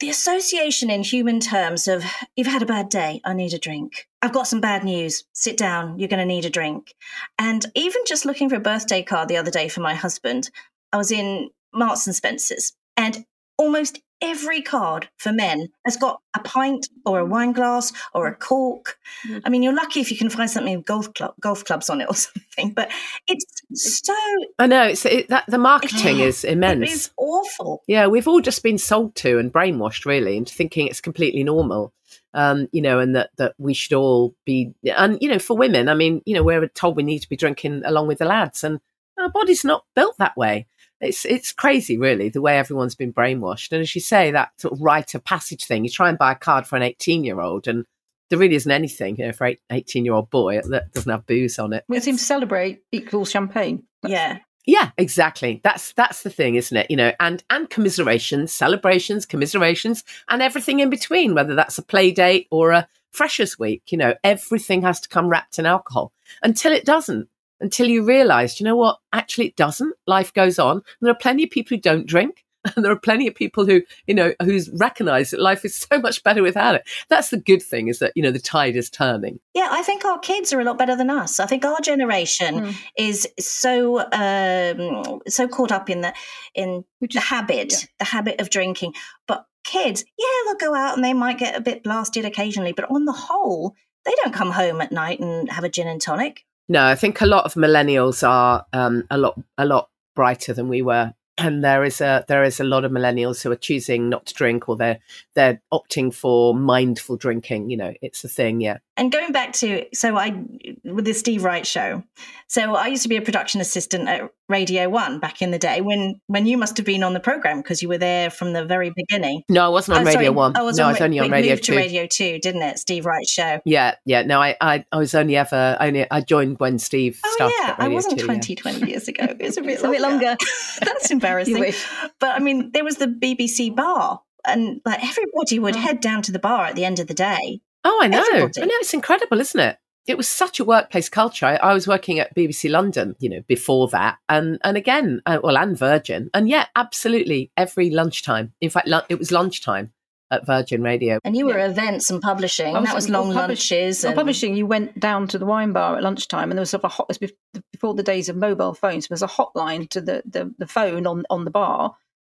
the 0.00 0.10
association 0.10 0.90
in 0.90 1.02
human 1.02 1.40
terms 1.40 1.88
of 1.88 2.04
you've 2.36 2.46
had 2.46 2.62
a 2.62 2.66
bad 2.66 2.90
day, 2.90 3.20
I 3.24 3.32
need 3.32 3.54
a 3.54 3.58
drink. 3.58 4.06
I've 4.20 4.32
got 4.32 4.46
some 4.46 4.60
bad 4.60 4.84
news. 4.84 5.24
Sit 5.32 5.56
down, 5.56 5.98
you're 5.98 6.08
going 6.08 6.20
to 6.20 6.26
need 6.26 6.44
a 6.44 6.50
drink. 6.50 6.94
And 7.38 7.64
even 7.74 8.02
just 8.06 8.26
looking 8.26 8.50
for 8.50 8.56
a 8.56 8.60
birthday 8.60 9.02
card 9.02 9.28
the 9.28 9.38
other 9.38 9.50
day 9.50 9.68
for 9.68 9.80
my 9.80 9.94
husband, 9.94 10.50
I 10.92 10.98
was 10.98 11.10
in 11.10 11.50
Marks 11.72 12.06
and 12.06 12.14
Spencer's 12.14 12.72
and 12.96 13.24
almost 13.58 14.00
every 14.22 14.62
card 14.62 15.08
for 15.18 15.32
men 15.32 15.68
has 15.84 15.96
got 15.96 16.20
a 16.34 16.40
pint 16.40 16.88
or 17.04 17.18
a 17.18 17.24
wine 17.24 17.52
glass 17.52 17.92
or 18.14 18.26
a 18.26 18.34
cork. 18.34 18.98
Mm. 19.28 19.42
I 19.44 19.48
mean, 19.50 19.62
you're 19.62 19.74
lucky 19.74 20.00
if 20.00 20.10
you 20.10 20.16
can 20.16 20.30
find 20.30 20.50
something 20.50 20.76
with 20.76 20.86
golf 20.86 21.12
club, 21.14 21.34
golf 21.40 21.64
clubs 21.64 21.90
on 21.90 22.00
it 22.00 22.08
or 22.08 22.14
something. 22.14 22.72
But 22.72 22.90
it's 23.26 23.44
so 23.74 24.14
I 24.58 24.66
know 24.66 24.84
it's 24.84 25.04
it, 25.04 25.28
that 25.28 25.44
the 25.48 25.58
marketing 25.58 26.20
is 26.20 26.44
immense. 26.44 26.90
It's 26.90 27.10
awful. 27.16 27.82
Yeah, 27.86 28.06
we've 28.06 28.28
all 28.28 28.40
just 28.40 28.62
been 28.62 28.78
sold 28.78 29.14
to 29.16 29.38
and 29.38 29.52
brainwashed 29.52 30.06
really 30.06 30.36
into 30.36 30.54
thinking 30.54 30.86
it's 30.86 31.00
completely 31.00 31.44
normal. 31.44 31.92
Um, 32.34 32.68
you 32.70 32.82
know, 32.82 32.98
and 32.98 33.16
that 33.16 33.30
that 33.36 33.54
we 33.58 33.72
should 33.72 33.94
all 33.94 34.34
be 34.44 34.74
and 34.84 35.18
you 35.20 35.28
know, 35.28 35.38
for 35.38 35.56
women, 35.56 35.88
I 35.88 35.94
mean, 35.94 36.22
you 36.26 36.34
know, 36.34 36.42
we're 36.42 36.68
told 36.68 36.96
we 36.96 37.02
need 37.02 37.20
to 37.20 37.28
be 37.28 37.36
drinking 37.36 37.82
along 37.84 38.08
with 38.08 38.18
the 38.18 38.26
lads 38.26 38.62
and 38.62 38.80
our 39.18 39.30
body's 39.30 39.64
not 39.64 39.84
built 39.94 40.16
that 40.18 40.36
way. 40.36 40.66
It's 41.00 41.24
it's 41.24 41.52
crazy, 41.52 41.98
really, 41.98 42.28
the 42.28 42.40
way 42.40 42.58
everyone's 42.58 42.94
been 42.94 43.12
brainwashed. 43.12 43.72
And 43.72 43.82
as 43.82 43.94
you 43.94 44.00
say, 44.00 44.30
that 44.30 44.50
sort 44.58 44.72
of 44.72 44.80
rite 44.80 45.14
of 45.14 45.24
passage 45.24 45.64
thing, 45.64 45.84
you 45.84 45.90
try 45.90 46.08
and 46.08 46.18
buy 46.18 46.32
a 46.32 46.36
card 46.36 46.66
for 46.66 46.76
an 46.76 46.82
18 46.82 47.24
year 47.24 47.40
old, 47.40 47.68
and 47.68 47.84
there 48.30 48.38
really 48.38 48.56
isn't 48.56 48.70
anything 48.70 49.16
you 49.16 49.26
know, 49.26 49.32
for 49.32 49.46
an 49.46 49.56
18 49.70 50.04
year 50.04 50.14
old 50.14 50.30
boy 50.30 50.60
that 50.60 50.92
doesn't 50.92 51.10
have 51.10 51.26
booze 51.26 51.58
on 51.58 51.72
it. 51.72 51.84
We 51.88 52.00
seem 52.00 52.16
to 52.16 52.22
celebrate 52.22 52.82
equals 52.92 53.30
champagne. 53.30 53.84
Yeah. 54.06 54.38
Yeah, 54.68 54.90
exactly. 54.98 55.60
That's 55.62 55.92
that's 55.92 56.24
the 56.24 56.30
thing, 56.30 56.56
isn't 56.56 56.76
it? 56.76 56.90
You 56.90 56.96
know, 56.96 57.12
and 57.20 57.42
and 57.50 57.70
commiserations, 57.70 58.52
celebrations, 58.52 59.24
commiserations, 59.24 60.02
and 60.28 60.42
everything 60.42 60.80
in 60.80 60.90
between, 60.90 61.34
whether 61.34 61.54
that's 61.54 61.78
a 61.78 61.82
play 61.82 62.10
date 62.10 62.48
or 62.50 62.72
a 62.72 62.88
freshers 63.12 63.56
week. 63.56 63.84
You 63.92 63.98
know, 63.98 64.14
everything 64.24 64.82
has 64.82 64.98
to 65.00 65.08
come 65.08 65.28
wrapped 65.28 65.60
in 65.60 65.66
alcohol 65.66 66.12
until 66.42 66.72
it 66.72 66.84
doesn't. 66.84 67.28
Until 67.60 67.88
you 67.88 68.04
realise, 68.04 68.60
you 68.60 68.64
know 68.64 68.76
what? 68.76 68.98
Actually, 69.12 69.46
it 69.46 69.56
doesn't. 69.56 69.94
Life 70.06 70.32
goes 70.34 70.58
on. 70.58 70.76
And 70.76 70.82
there 71.00 71.12
are 71.12 71.18
plenty 71.18 71.44
of 71.44 71.50
people 71.50 71.76
who 71.76 71.80
don't 71.80 72.06
drink. 72.06 72.42
And 72.74 72.84
there 72.84 72.90
are 72.90 72.98
plenty 72.98 73.28
of 73.28 73.34
people 73.36 73.64
who, 73.64 73.82
you 74.08 74.14
know, 74.14 74.34
who's 74.42 74.68
recognized 74.70 75.32
that 75.32 75.40
life 75.40 75.64
is 75.64 75.76
so 75.90 76.00
much 76.00 76.24
better 76.24 76.42
without 76.42 76.74
it. 76.74 76.82
That's 77.08 77.30
the 77.30 77.36
good 77.36 77.62
thing, 77.62 77.86
is 77.86 78.00
that 78.00 78.10
you 78.16 78.24
know 78.24 78.32
the 78.32 78.40
tide 78.40 78.74
is 78.74 78.90
turning. 78.90 79.38
Yeah, 79.54 79.68
I 79.70 79.84
think 79.84 80.04
our 80.04 80.18
kids 80.18 80.52
are 80.52 80.58
a 80.58 80.64
lot 80.64 80.76
better 80.76 80.96
than 80.96 81.08
us. 81.08 81.38
I 81.38 81.46
think 81.46 81.64
our 81.64 81.80
generation 81.80 82.60
Mm. 82.62 82.74
is 82.98 83.28
so 83.38 84.00
um, 84.10 85.20
so 85.28 85.46
caught 85.46 85.70
up 85.70 85.88
in 85.90 86.00
the 86.00 86.12
in 86.56 86.84
Which 86.98 87.14
the 87.14 87.20
habit, 87.20 87.72
yeah. 87.72 87.78
the 88.00 88.04
habit 88.04 88.40
of 88.40 88.50
drinking. 88.50 88.94
But 89.28 89.44
kids, 89.62 90.04
yeah, 90.18 90.26
they'll 90.46 90.70
go 90.70 90.74
out 90.74 90.96
and 90.96 91.04
they 91.04 91.14
might 91.14 91.38
get 91.38 91.56
a 91.56 91.60
bit 91.60 91.84
blasted 91.84 92.24
occasionally, 92.24 92.72
but 92.72 92.90
on 92.90 93.04
the 93.04 93.12
whole, 93.12 93.74
they 94.04 94.12
don't 94.24 94.34
come 94.34 94.50
home 94.52 94.80
at 94.80 94.92
night 94.92 95.20
and 95.20 95.50
have 95.50 95.64
a 95.64 95.68
gin 95.68 95.88
and 95.88 96.00
tonic. 96.00 96.44
No, 96.68 96.84
I 96.84 96.94
think 96.96 97.20
a 97.20 97.26
lot 97.26 97.44
of 97.44 97.54
millennials 97.54 98.26
are 98.26 98.66
um, 98.72 99.04
a 99.10 99.18
lot 99.18 99.40
a 99.56 99.64
lot 99.64 99.88
brighter 100.14 100.52
than 100.52 100.68
we 100.68 100.82
were, 100.82 101.14
and 101.38 101.62
there 101.62 101.84
is 101.84 102.00
a 102.00 102.24
there 102.28 102.42
is 102.44 102.60
a 102.60 102.64
lot 102.64 102.84
of 102.84 102.92
millennials 102.92 103.42
who 103.42 103.50
are 103.52 103.56
choosing 103.56 104.08
not 104.08 104.26
to 104.26 104.34
drink 104.34 104.68
or 104.68 104.76
they're 104.76 104.98
they're 105.34 105.62
opting 105.72 106.12
for 106.12 106.54
mindful 106.54 107.16
drinking. 107.16 107.70
You 107.70 107.76
know, 107.76 107.94
it's 108.02 108.24
a 108.24 108.28
thing. 108.28 108.60
Yeah. 108.60 108.78
And 108.98 109.12
going 109.12 109.30
back 109.32 109.52
to 109.54 109.84
so 109.92 110.16
I 110.16 110.42
with 110.84 111.04
the 111.04 111.12
Steve 111.12 111.44
Wright 111.44 111.66
show. 111.66 112.02
So 112.48 112.74
I 112.76 112.86
used 112.86 113.02
to 113.02 113.08
be 113.08 113.16
a 113.16 113.22
production 113.22 113.60
assistant 113.60 114.08
at 114.08 114.30
Radio 114.48 114.88
One 114.88 115.18
back 115.20 115.42
in 115.42 115.50
the 115.50 115.58
day 115.58 115.80
when 115.82 116.20
when 116.28 116.46
you 116.46 116.56
must 116.56 116.76
have 116.78 116.86
been 116.86 117.02
on 117.02 117.12
the 117.12 117.20
program 117.20 117.58
because 117.58 117.82
you 117.82 117.88
were 117.88 117.98
there 117.98 118.30
from 118.30 118.52
the 118.54 118.64
very 118.64 118.90
beginning. 118.96 119.42
No, 119.50 119.64
I 119.66 119.68
wasn't 119.68 119.98
on 119.98 120.02
Oh, 120.02 120.06
Radio 120.06 120.14
sorry. 120.22 120.28
One. 120.30 120.52
Oh, 120.56 120.64
was 120.64 120.78
no, 120.78 120.84
on 120.84 120.88
I 120.88 120.92
was 120.92 121.00
only 121.02 121.18
on 121.18 121.30
Radio 121.30 121.52
moved 121.52 121.64
Two. 121.64 121.72
to 121.74 121.78
Radio 121.78 122.06
Two, 122.06 122.38
didn't 122.38 122.62
it? 122.62 122.78
Steve 122.78 123.04
Wright 123.04 123.28
show. 123.28 123.60
Yeah, 123.66 123.96
yeah. 124.06 124.22
No, 124.22 124.40
I, 124.40 124.56
I 124.62 124.84
I 124.90 124.96
was 124.96 125.14
only 125.14 125.36
ever 125.36 125.76
only 125.78 126.10
I 126.10 126.20
joined 126.22 126.58
when 126.58 126.78
Steve 126.78 127.20
Oh 127.24 127.32
started. 127.36 127.54
yeah, 127.60 127.74
I 127.78 127.88
wasn't 127.88 128.18
2, 128.20 128.24
20, 128.24 128.54
20 128.54 128.88
years 128.88 129.08
ago. 129.08 129.24
It 129.24 129.42
was 129.42 129.58
a 129.58 129.62
bit, 129.62 129.80
a 129.84 129.90
bit 129.90 130.00
longer. 130.00 130.36
That's 130.80 131.10
embarrassing. 131.10 131.74
But 132.18 132.30
I 132.36 132.38
mean, 132.38 132.70
there 132.72 132.84
was 132.84 132.96
the 132.96 133.08
BBC 133.08 133.74
bar, 133.76 134.22
and 134.46 134.80
like 134.86 135.04
everybody 135.04 135.58
would 135.58 135.76
Oh. 135.76 135.80
head 135.80 136.00
down 136.00 136.22
to 136.22 136.32
the 136.32 136.38
bar 136.38 136.64
at 136.64 136.76
the 136.76 136.84
end 136.86 136.98
of 136.98 137.08
the 137.08 137.14
day. 137.14 137.60
Oh, 137.88 138.00
I 138.02 138.08
know. 138.08 138.18
Everybody. 138.32 138.62
I 138.62 138.64
know. 138.66 138.74
It's 138.80 138.94
incredible, 138.94 139.40
isn't 139.40 139.60
it? 139.60 139.78
It 140.06 140.16
was 140.16 140.28
such 140.28 140.60
a 140.60 140.64
workplace 140.64 141.08
culture. 141.08 141.46
I, 141.46 141.56
I 141.56 141.74
was 141.74 141.88
working 141.88 142.18
at 142.20 142.34
BBC 142.34 142.70
London, 142.70 143.16
you 143.18 143.28
know, 143.28 143.40
before 143.48 143.88
that, 143.88 144.18
and 144.28 144.58
and 144.62 144.76
again, 144.76 145.20
uh, 145.26 145.38
well, 145.42 145.56
and 145.58 145.76
Virgin, 145.78 146.30
and 146.34 146.48
yeah, 146.48 146.66
absolutely 146.76 147.50
every 147.56 147.90
lunchtime. 147.90 148.52
In 148.60 148.70
fact, 148.70 148.86
lu- 148.86 149.00
it 149.08 149.18
was 149.18 149.32
lunchtime 149.32 149.92
at 150.30 150.44
Virgin 150.46 150.82
Radio. 150.82 151.18
And 151.24 151.36
you 151.36 151.46
were 151.46 151.58
events 151.58 152.10
and 152.10 152.20
publishing. 152.20 152.74
I 152.74 152.80
was- 152.80 152.88
that 152.88 152.94
was 152.96 153.08
long 153.08 153.32
publish- 153.32 153.70
lunches. 153.70 154.02
Well, 154.02 154.10
And, 154.10 154.16
publishing, 154.16 154.56
you 154.56 154.66
went 154.66 154.98
down 154.98 155.28
to 155.28 155.38
the 155.38 155.46
wine 155.46 155.72
bar 155.72 155.96
at 155.96 156.02
lunchtime, 156.02 156.50
and 156.50 156.58
there 156.58 156.62
was 156.62 156.70
sort 156.70 156.80
of 156.84 156.90
a 156.90 156.94
hot. 156.94 157.06
it 157.10 157.20
was 157.20 157.62
Before 157.72 157.94
the 157.94 158.02
days 158.02 158.28
of 158.28 158.36
mobile 158.36 158.74
phones, 158.74 159.06
there 159.08 159.14
was 159.14 159.22
a 159.22 159.28
hotline 159.28 159.88
to 159.90 160.00
the, 160.00 160.22
the, 160.26 160.52
the 160.58 160.66
phone 160.66 161.06
on, 161.06 161.24
on 161.30 161.44
the 161.44 161.50
bar, 161.50 161.94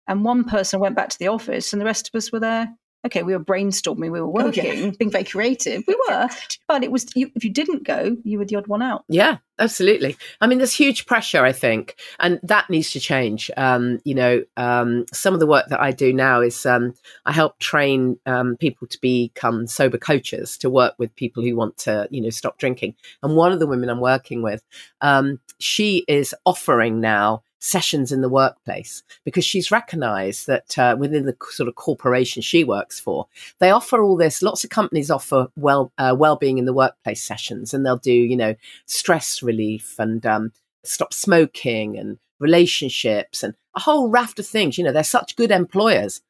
and 0.08 0.24
one 0.24 0.44
person 0.44 0.78
went 0.80 0.96
back 0.96 1.08
to 1.10 1.18
the 1.18 1.28
office, 1.28 1.72
and 1.72 1.80
the 1.80 1.86
rest 1.86 2.08
of 2.12 2.16
us 2.18 2.30
were 2.32 2.40
there. 2.40 2.74
Okay, 3.06 3.22
we 3.22 3.36
were 3.36 3.44
brainstorming, 3.44 4.10
we 4.10 4.20
were 4.20 4.26
Oh, 4.26 4.50
yeah. 4.52 4.64
working, 4.64 4.90
being 4.98 5.10
very 5.10 5.24
creative. 5.24 5.84
We 5.86 5.96
were, 6.08 6.28
but 6.68 6.82
it 6.84 6.90
was 6.90 7.06
you, 7.14 7.30
if 7.36 7.44
you 7.44 7.50
didn't 7.50 7.84
go, 7.84 8.16
you 8.24 8.38
were 8.38 8.44
the 8.44 8.56
odd 8.56 8.66
one 8.66 8.82
out. 8.82 9.04
Yeah, 9.08 9.38
absolutely. 9.60 10.16
I 10.40 10.46
mean, 10.48 10.58
there's 10.58 10.74
huge 10.74 11.06
pressure, 11.06 11.44
I 11.44 11.52
think, 11.52 11.96
and 12.18 12.40
that 12.42 12.68
needs 12.68 12.90
to 12.92 13.00
change. 13.00 13.50
Um, 13.56 14.00
you 14.04 14.14
know, 14.14 14.42
um, 14.56 15.06
some 15.12 15.34
of 15.34 15.40
the 15.40 15.46
work 15.46 15.68
that 15.68 15.80
I 15.80 15.92
do 15.92 16.12
now 16.12 16.40
is 16.40 16.66
um, 16.66 16.94
I 17.24 17.32
help 17.32 17.58
train 17.60 18.18
um, 18.26 18.56
people 18.56 18.88
to 18.88 19.00
become 19.00 19.66
sober 19.68 19.98
coaches 19.98 20.58
to 20.58 20.68
work 20.68 20.94
with 20.98 21.14
people 21.14 21.42
who 21.44 21.54
want 21.54 21.76
to, 21.78 22.08
you 22.10 22.20
know, 22.20 22.30
stop 22.30 22.58
drinking. 22.58 22.96
And 23.22 23.36
one 23.36 23.52
of 23.52 23.60
the 23.60 23.66
women 23.68 23.88
I'm 23.88 24.00
working 24.00 24.42
with, 24.42 24.62
um, 25.00 25.38
she 25.58 26.04
is 26.08 26.34
offering 26.44 27.00
now 27.00 27.42
sessions 27.66 28.12
in 28.12 28.20
the 28.20 28.28
workplace 28.28 29.02
because 29.24 29.44
she's 29.44 29.70
recognized 29.70 30.46
that 30.46 30.78
uh, 30.78 30.96
within 30.98 31.26
the 31.26 31.36
sort 31.50 31.68
of 31.68 31.74
corporation 31.74 32.40
she 32.42 32.64
works 32.64 33.00
for 33.00 33.26
they 33.58 33.70
offer 33.70 34.02
all 34.02 34.16
this 34.16 34.42
lots 34.42 34.64
of 34.64 34.70
companies 34.70 35.10
offer 35.10 35.48
well 35.56 35.92
uh, 35.98 36.14
well-being 36.16 36.58
in 36.58 36.64
the 36.64 36.72
workplace 36.72 37.22
sessions 37.22 37.74
and 37.74 37.84
they'll 37.84 37.96
do 37.96 38.12
you 38.12 38.36
know 38.36 38.54
stress 38.86 39.42
relief 39.42 39.96
and 39.98 40.24
um, 40.24 40.52
stop 40.84 41.12
smoking 41.12 41.98
and 41.98 42.18
relationships 42.38 43.42
and 43.42 43.54
a 43.74 43.80
whole 43.80 44.08
raft 44.08 44.38
of 44.38 44.46
things. 44.46 44.78
You 44.78 44.84
know, 44.84 44.92
they're 44.92 45.04
such 45.04 45.36
good 45.36 45.50
employers, 45.50 46.22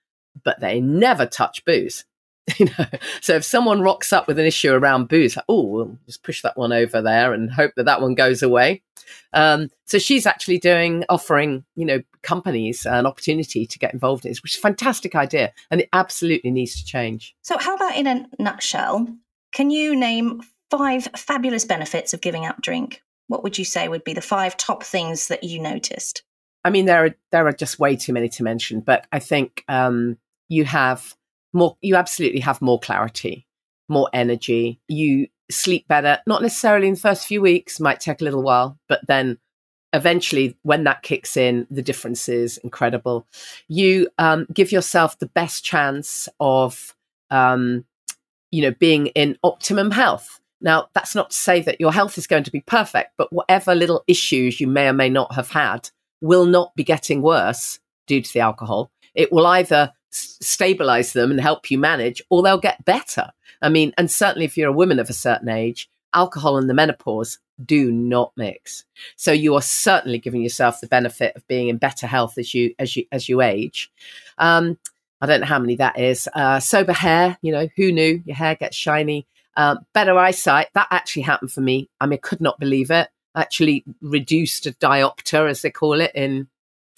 but 0.45 0.61
they 0.61 0.81
never 0.81 1.27
touch 1.27 1.65
booze. 1.65 2.05
You 2.59 2.67
know, 2.79 2.87
so 3.21 3.35
if 3.35 3.45
someone 3.45 3.83
rocks 3.83 4.13
up 4.13 4.29
with 4.29 4.39
an 4.39 4.47
issue 4.47 4.73
around 4.73 5.09
booze, 5.09 5.37
like, 5.37 5.45
oh, 5.49 5.65
we'll 5.65 5.99
just 6.07 6.23
push 6.23 6.43
that 6.43 6.57
one 6.57 6.73
over 6.73 7.03
there 7.03 7.33
and 7.33 7.51
hope 7.51 7.73
that 7.77 7.87
that 7.87 8.01
one 8.01 8.15
goes 8.15 8.43
away. 8.43 8.83
Um, 9.33 9.69
so 9.85 9.99
she's 9.99 10.27
actually 10.27 10.59
doing 10.59 11.05
offering, 11.09 11.65
you 11.75 11.85
know, 11.85 12.03
companies 12.23 12.87
an 12.87 13.05
opportunity 13.05 13.67
to 13.67 13.79
get 13.79 13.93
involved 13.93 14.25
in 14.25 14.31
this, 14.31 14.43
which 14.43 14.55
is 14.55 14.59
a 14.59 14.63
fantastic 14.63 15.15
idea, 15.15 15.53
and 15.71 15.81
it 15.81 15.89
absolutely 15.93 16.51
needs 16.51 16.77
to 16.77 16.85
change. 16.85 17.35
So, 17.43 17.59
how 17.59 17.75
about 17.75 17.97
in 17.97 18.07
a 18.07 18.27
nutshell? 18.39 19.07
Can 19.53 19.71
you 19.71 19.97
name 19.97 20.43
five 20.71 21.09
fabulous 21.17 21.65
benefits 21.65 22.15
of 22.15 22.21
giving 22.21 22.47
up 22.47 22.61
drink? 22.63 23.03
What 23.29 23.43
would 23.43 23.59
you 23.59 23.65
say 23.65 23.89
would 23.89 24.05
be 24.05 24.13
the 24.13 24.21
five 24.21 24.57
top 24.57 24.83
things 24.83 25.29
that 25.29 25.45
you 25.45 25.61
noticed? 25.61 26.23
I 26.65 26.71
mean, 26.71 26.87
there 26.87 27.05
are 27.05 27.15
there 27.33 27.47
are 27.47 27.53
just 27.53 27.79
way 27.79 27.97
too 27.97 28.13
many 28.13 28.29
to 28.31 28.43
mention, 28.43 28.81
but 28.81 29.07
I 29.13 29.19
think 29.19 29.65
um, 29.69 30.19
you 30.49 30.65
have 30.65 31.15
more. 31.57 31.77
You 31.81 31.97
absolutely 31.97 32.41
have 32.41 32.63
more 32.63 32.79
clarity, 32.79 33.47
more 33.89 34.09
energy. 34.13 34.81
You 34.89 35.29
sleep 35.51 35.89
better. 35.89 36.19
Not 36.27 36.43
necessarily 36.43 36.89
in 36.89 36.95
the 36.95 37.01
first 37.01 37.27
few 37.27 37.41
weeks; 37.41 37.81
might 37.81 38.01
take 38.01 38.21
a 38.21 38.25
little 38.25 38.43
while, 38.43 38.79
but 38.89 39.01
then 39.07 39.39
eventually, 39.93 40.57
when 40.63 40.85
that 40.85 41.03
kicks 41.03 41.37
in, 41.37 41.67
the 41.71 41.83
difference 41.83 42.29
is 42.29 42.59
incredible. 42.59 43.27
You 43.69 44.09
um, 44.19 44.47
give 44.53 44.71
yourself 44.71 45.19
the 45.19 45.27
best 45.27 45.65
chance 45.65 46.29
of, 46.39 46.95
um, 47.31 47.85
you 48.51 48.63
know, 48.63 48.73
being 48.73 49.09
in 49.09 49.39
optimum 49.43 49.91
health. 49.91 50.41
Now, 50.61 50.89
that's 50.95 51.15
not 51.15 51.31
to 51.31 51.37
say 51.37 51.61
that 51.63 51.81
your 51.81 51.93
health 51.93 52.19
is 52.19 52.27
going 52.27 52.45
to 52.45 52.53
be 52.53 52.61
perfect, 52.61 53.13
but 53.17 53.33
whatever 53.33 53.75
little 53.75 54.05
issues 54.07 54.61
you 54.61 54.67
may 54.67 54.89
or 54.89 54.93
may 54.93 55.09
not 55.09 55.35
have 55.35 55.51
had 55.51 55.91
will 56.21 56.47
not 56.47 56.75
be 56.75 56.85
getting 56.85 57.23
worse 57.23 57.79
due 58.07 58.23
to 58.23 58.33
the 58.33 58.41
alcohol. 58.41 58.91
It 59.15 59.33
will 59.33 59.47
either 59.47 59.93
stabilize 60.11 61.13
them 61.13 61.31
and 61.31 61.41
help 61.41 61.71
you 61.71 61.79
manage, 61.79 62.23
or 62.31 62.43
they'll 62.43 62.59
get 62.59 62.85
better. 62.85 63.33
I 63.63 63.69
mean, 63.69 63.93
and 63.99 64.11
certainly 64.11 64.45
if 64.45 64.57
you're 64.57 64.69
a 64.69 64.73
woman 64.73 64.99
of 64.99 65.11
a 65.11 65.15
certain 65.15 65.49
age, 65.49 65.89
alcohol 66.15 66.57
and 66.57 66.69
the 66.69 66.75
menopause 66.75 67.39
do 67.65 67.91
not 67.91 68.33
mix. 68.37 68.85
So 69.17 69.33
you 69.33 69.55
are 69.55 69.63
certainly 69.63 70.19
giving 70.19 70.43
yourself 70.43 70.81
the 70.81 70.87
benefit 70.87 71.35
of 71.37 71.47
being 71.47 71.69
in 71.69 71.79
better 71.79 72.07
health 72.07 72.39
as 72.39 72.55
you 72.55 72.75
as 72.79 72.97
you 72.97 73.07
as 73.13 73.29
you 73.29 73.41
age. 73.41 73.91
Um, 74.39 74.79
I 75.21 75.27
don't 75.27 75.41
know 75.41 75.47
how 75.47 75.59
many 75.59 75.77
that 75.77 75.99
is. 75.99 76.29
Uh, 76.35 76.61
sober 76.61 76.93
hair, 76.93 77.39
you 77.41 77.53
know, 77.53 77.69
who 77.77 77.93
knew 77.93 78.23
your 78.27 78.37
hair 78.37 78.55
gets 78.55 78.77
shiny? 78.77 79.27
Uh, 79.57 79.77
better 79.95 80.19
eyesight. 80.19 80.69
That 80.75 80.89
actually 80.91 81.23
happened 81.23 81.53
for 81.53 81.63
me. 81.63 81.89
I 82.01 82.07
mean, 82.07 82.19
I 82.23 82.29
could 82.29 82.43
not 82.43 82.61
believe 82.61 82.91
it. 82.91 83.09
Actually, 83.35 83.85
reduced 84.03 84.67
a 84.67 84.73
diopter, 84.73 85.49
as 85.49 85.63
they 85.63 85.71
call 85.71 86.01
it, 86.01 86.13
in 86.15 86.49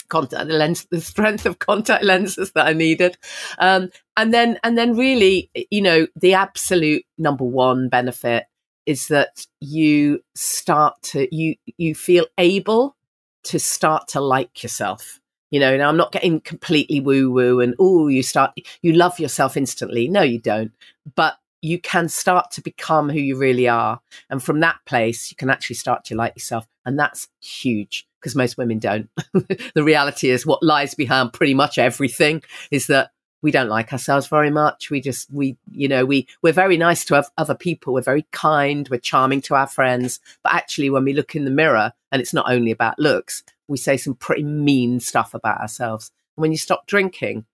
contact 0.08 0.46
lens, 0.46 0.86
the 0.90 1.00
strength 1.00 1.46
of 1.46 1.58
contact 1.58 2.04
lenses 2.04 2.52
that 2.52 2.66
I 2.66 2.72
needed. 2.72 3.16
Um, 3.58 3.90
and 4.16 4.32
then, 4.32 4.58
and 4.64 4.76
then 4.76 4.96
really, 4.96 5.50
you 5.70 5.82
know, 5.82 6.06
the 6.16 6.34
absolute 6.34 7.04
number 7.16 7.44
one 7.44 7.88
benefit 7.88 8.46
is 8.86 9.08
that 9.08 9.46
you 9.60 10.20
start 10.34 11.00
to, 11.02 11.34
you, 11.34 11.54
you 11.76 11.94
feel 11.94 12.26
able 12.38 12.96
to 13.44 13.58
start 13.58 14.08
to 14.08 14.20
like 14.20 14.62
yourself. 14.62 15.20
You 15.50 15.60
know, 15.60 15.76
now 15.76 15.88
I'm 15.88 15.96
not 15.96 16.12
getting 16.12 16.40
completely 16.40 17.00
woo 17.00 17.30
woo 17.30 17.60
and, 17.60 17.74
oh, 17.78 18.08
you 18.08 18.22
start, 18.22 18.58
you 18.82 18.92
love 18.92 19.18
yourself 19.18 19.56
instantly. 19.56 20.08
No, 20.08 20.22
you 20.22 20.40
don't. 20.40 20.72
But 21.14 21.38
you 21.62 21.80
can 21.80 22.08
start 22.08 22.50
to 22.52 22.60
become 22.60 23.08
who 23.08 23.18
you 23.18 23.36
really 23.36 23.68
are. 23.68 24.00
And 24.30 24.42
from 24.42 24.60
that 24.60 24.76
place, 24.86 25.30
you 25.30 25.36
can 25.36 25.50
actually 25.50 25.76
start 25.76 26.04
to 26.06 26.14
like 26.14 26.34
yourself. 26.36 26.66
And 26.84 26.98
that's 26.98 27.28
huge 27.40 28.07
because 28.20 28.35
most 28.35 28.59
women 28.59 28.78
don't. 28.78 29.09
the 29.74 29.85
reality 29.85 30.31
is 30.31 30.46
what 30.46 30.62
lies 30.62 30.94
behind 30.94 31.33
pretty 31.33 31.54
much 31.54 31.78
everything 31.78 32.42
is 32.70 32.87
that 32.88 33.11
we 33.40 33.50
don't 33.50 33.68
like 33.68 33.92
ourselves 33.92 34.26
very 34.26 34.50
much. 34.50 34.90
We 34.90 35.00
just, 35.00 35.33
we, 35.33 35.57
you 35.70 35.88
know, 35.88 36.04
we, 36.04 36.26
we're 36.42 36.52
very 36.52 36.76
nice 36.76 37.04
to 37.07 37.24
other 37.37 37.54
people. 37.54 37.94
We're 37.94 38.02
very 38.02 38.26
kind. 38.33 38.88
We're 38.88 38.98
charming 38.98 39.42
to 39.42 39.54
our 39.54 39.68
friends. 39.68 40.20
But 40.42 40.54
actually, 40.54 40.90
when 40.90 41.04
we 41.04 41.12
look 41.12 41.37
in 41.37 41.44
the 41.44 41.50
mirror, 41.50 41.92
and 42.11 42.20
it's 42.20 42.35
not 42.35 42.50
only 42.50 42.70
about 42.70 42.98
looks, 42.98 43.44
we 43.68 43.76
say 43.76 43.96
some 43.96 44.14
pretty 44.14 44.42
mean 44.42 44.98
stuff 44.98 45.35
about 45.35 45.61
ourselves. 45.61 46.11
And 46.37 46.42
when 46.42 46.52
you 46.52 46.59
stop 46.59 46.87
drinking, 46.87 47.44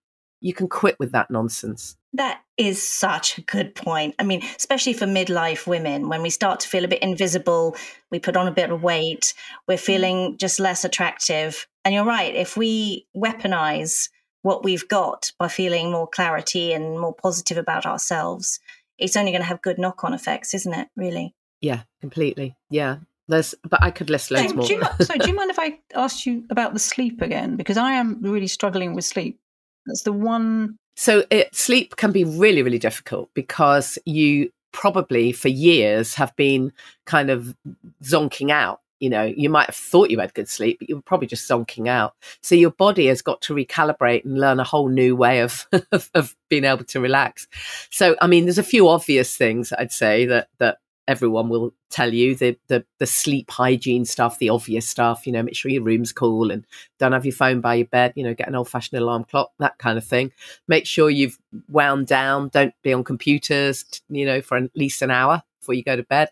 you 0.40 0.54
can 0.54 0.68
quit 0.68 0.98
with 0.98 1.12
that 1.12 1.30
nonsense. 1.30 1.96
That 2.14 2.40
is 2.56 2.82
such 2.82 3.38
a 3.38 3.42
good 3.42 3.74
point. 3.74 4.14
I 4.18 4.22
mean, 4.22 4.42
especially 4.56 4.92
for 4.92 5.06
midlife 5.06 5.66
women, 5.66 6.08
when 6.08 6.22
we 6.22 6.30
start 6.30 6.60
to 6.60 6.68
feel 6.68 6.84
a 6.84 6.88
bit 6.88 7.02
invisible, 7.02 7.76
we 8.10 8.18
put 8.18 8.36
on 8.36 8.46
a 8.46 8.52
bit 8.52 8.70
of 8.70 8.82
weight, 8.82 9.34
we're 9.66 9.74
mm. 9.74 9.80
feeling 9.80 10.36
just 10.38 10.60
less 10.60 10.84
attractive. 10.84 11.66
And 11.84 11.94
you're 11.94 12.04
right, 12.04 12.34
if 12.34 12.56
we 12.56 13.06
weaponize 13.16 14.08
what 14.42 14.62
we've 14.62 14.86
got 14.88 15.32
by 15.38 15.48
feeling 15.48 15.90
more 15.90 16.06
clarity 16.06 16.72
and 16.72 17.00
more 17.00 17.14
positive 17.14 17.58
about 17.58 17.86
ourselves, 17.86 18.60
it's 18.98 19.16
only 19.16 19.32
going 19.32 19.42
to 19.42 19.48
have 19.48 19.62
good 19.62 19.78
knock 19.78 20.04
on 20.04 20.14
effects, 20.14 20.54
isn't 20.54 20.74
it? 20.74 20.88
Really? 20.96 21.34
Yeah, 21.60 21.82
completely. 22.00 22.56
Yeah. 22.70 22.98
There's, 23.26 23.54
but 23.68 23.82
I 23.82 23.90
could 23.90 24.10
list 24.10 24.30
loads 24.30 24.50
so, 24.50 24.56
more. 24.56 24.66
Do 24.66 24.74
you, 24.74 24.82
so, 25.00 25.14
do 25.14 25.28
you 25.28 25.34
mind 25.36 25.50
if 25.50 25.58
I 25.58 25.78
ask 25.94 26.26
you 26.26 26.44
about 26.50 26.74
the 26.74 26.78
sleep 26.78 27.22
again? 27.22 27.56
Because 27.56 27.78
I 27.78 27.92
am 27.92 28.20
really 28.20 28.46
struggling 28.46 28.94
with 28.94 29.04
sleep. 29.04 29.40
That's 29.86 30.02
the 30.02 30.12
one 30.12 30.78
so 30.94 31.24
it, 31.30 31.54
sleep 31.54 31.96
can 31.96 32.12
be 32.12 32.24
really, 32.24 32.62
really 32.62 32.78
difficult 32.78 33.30
because 33.34 33.98
you 34.04 34.50
probably 34.72 35.32
for 35.32 35.48
years 35.48 36.14
have 36.14 36.34
been 36.36 36.72
kind 37.06 37.30
of 37.30 37.54
zonking 38.02 38.50
out. 38.50 38.80
You 39.00 39.10
know, 39.10 39.24
you 39.24 39.50
might 39.50 39.66
have 39.66 39.76
thought 39.76 40.10
you 40.10 40.18
had 40.18 40.34
good 40.34 40.48
sleep, 40.48 40.78
but 40.78 40.88
you 40.88 40.96
were 40.96 41.02
probably 41.02 41.26
just 41.26 41.48
zonking 41.48 41.88
out. 41.88 42.14
So 42.42 42.54
your 42.54 42.70
body 42.70 43.06
has 43.06 43.22
got 43.22 43.40
to 43.42 43.54
recalibrate 43.54 44.24
and 44.24 44.38
learn 44.38 44.60
a 44.60 44.64
whole 44.64 44.88
new 44.88 45.14
way 45.14 45.40
of, 45.40 45.66
of, 45.92 46.10
of 46.14 46.34
being 46.48 46.64
able 46.64 46.84
to 46.84 47.00
relax. 47.00 47.46
So, 47.90 48.16
I 48.22 48.26
mean, 48.26 48.44
there's 48.44 48.58
a 48.58 48.62
few 48.62 48.88
obvious 48.88 49.36
things 49.36 49.72
I'd 49.72 49.92
say 49.92 50.26
that 50.26 50.48
that 50.58 50.78
everyone 51.06 51.48
will 51.48 51.72
tell 51.90 52.12
you 52.12 52.34
the, 52.34 52.56
the 52.68 52.84
the 52.98 53.06
sleep 53.06 53.50
hygiene 53.50 54.04
stuff, 54.04 54.38
the 54.38 54.48
obvious 54.48 54.88
stuff. 54.88 55.26
You 55.26 55.32
know, 55.32 55.42
make 55.42 55.56
sure 55.56 55.70
your 55.70 55.82
room's 55.82 56.12
cool 56.12 56.50
and 56.50 56.66
don't 56.98 57.12
have 57.12 57.24
your 57.24 57.34
phone 57.34 57.60
by 57.60 57.74
your 57.74 57.86
bed. 57.86 58.12
You 58.16 58.24
know, 58.24 58.34
get 58.34 58.48
an 58.48 58.54
old 58.54 58.68
fashioned 58.68 59.00
alarm 59.00 59.24
clock, 59.24 59.52
that 59.58 59.78
kind 59.78 59.98
of 59.98 60.04
thing. 60.04 60.32
Make 60.68 60.86
sure 60.86 61.10
you've 61.10 61.38
wound 61.68 62.06
down. 62.06 62.48
Don't 62.48 62.74
be 62.82 62.92
on 62.92 63.04
computers. 63.04 63.84
You 64.08 64.26
know, 64.26 64.40
for 64.40 64.56
at 64.56 64.76
least 64.76 65.02
an 65.02 65.10
hour 65.10 65.42
before 65.60 65.74
you 65.74 65.84
go 65.84 65.96
to 65.96 66.02
bed. 66.02 66.30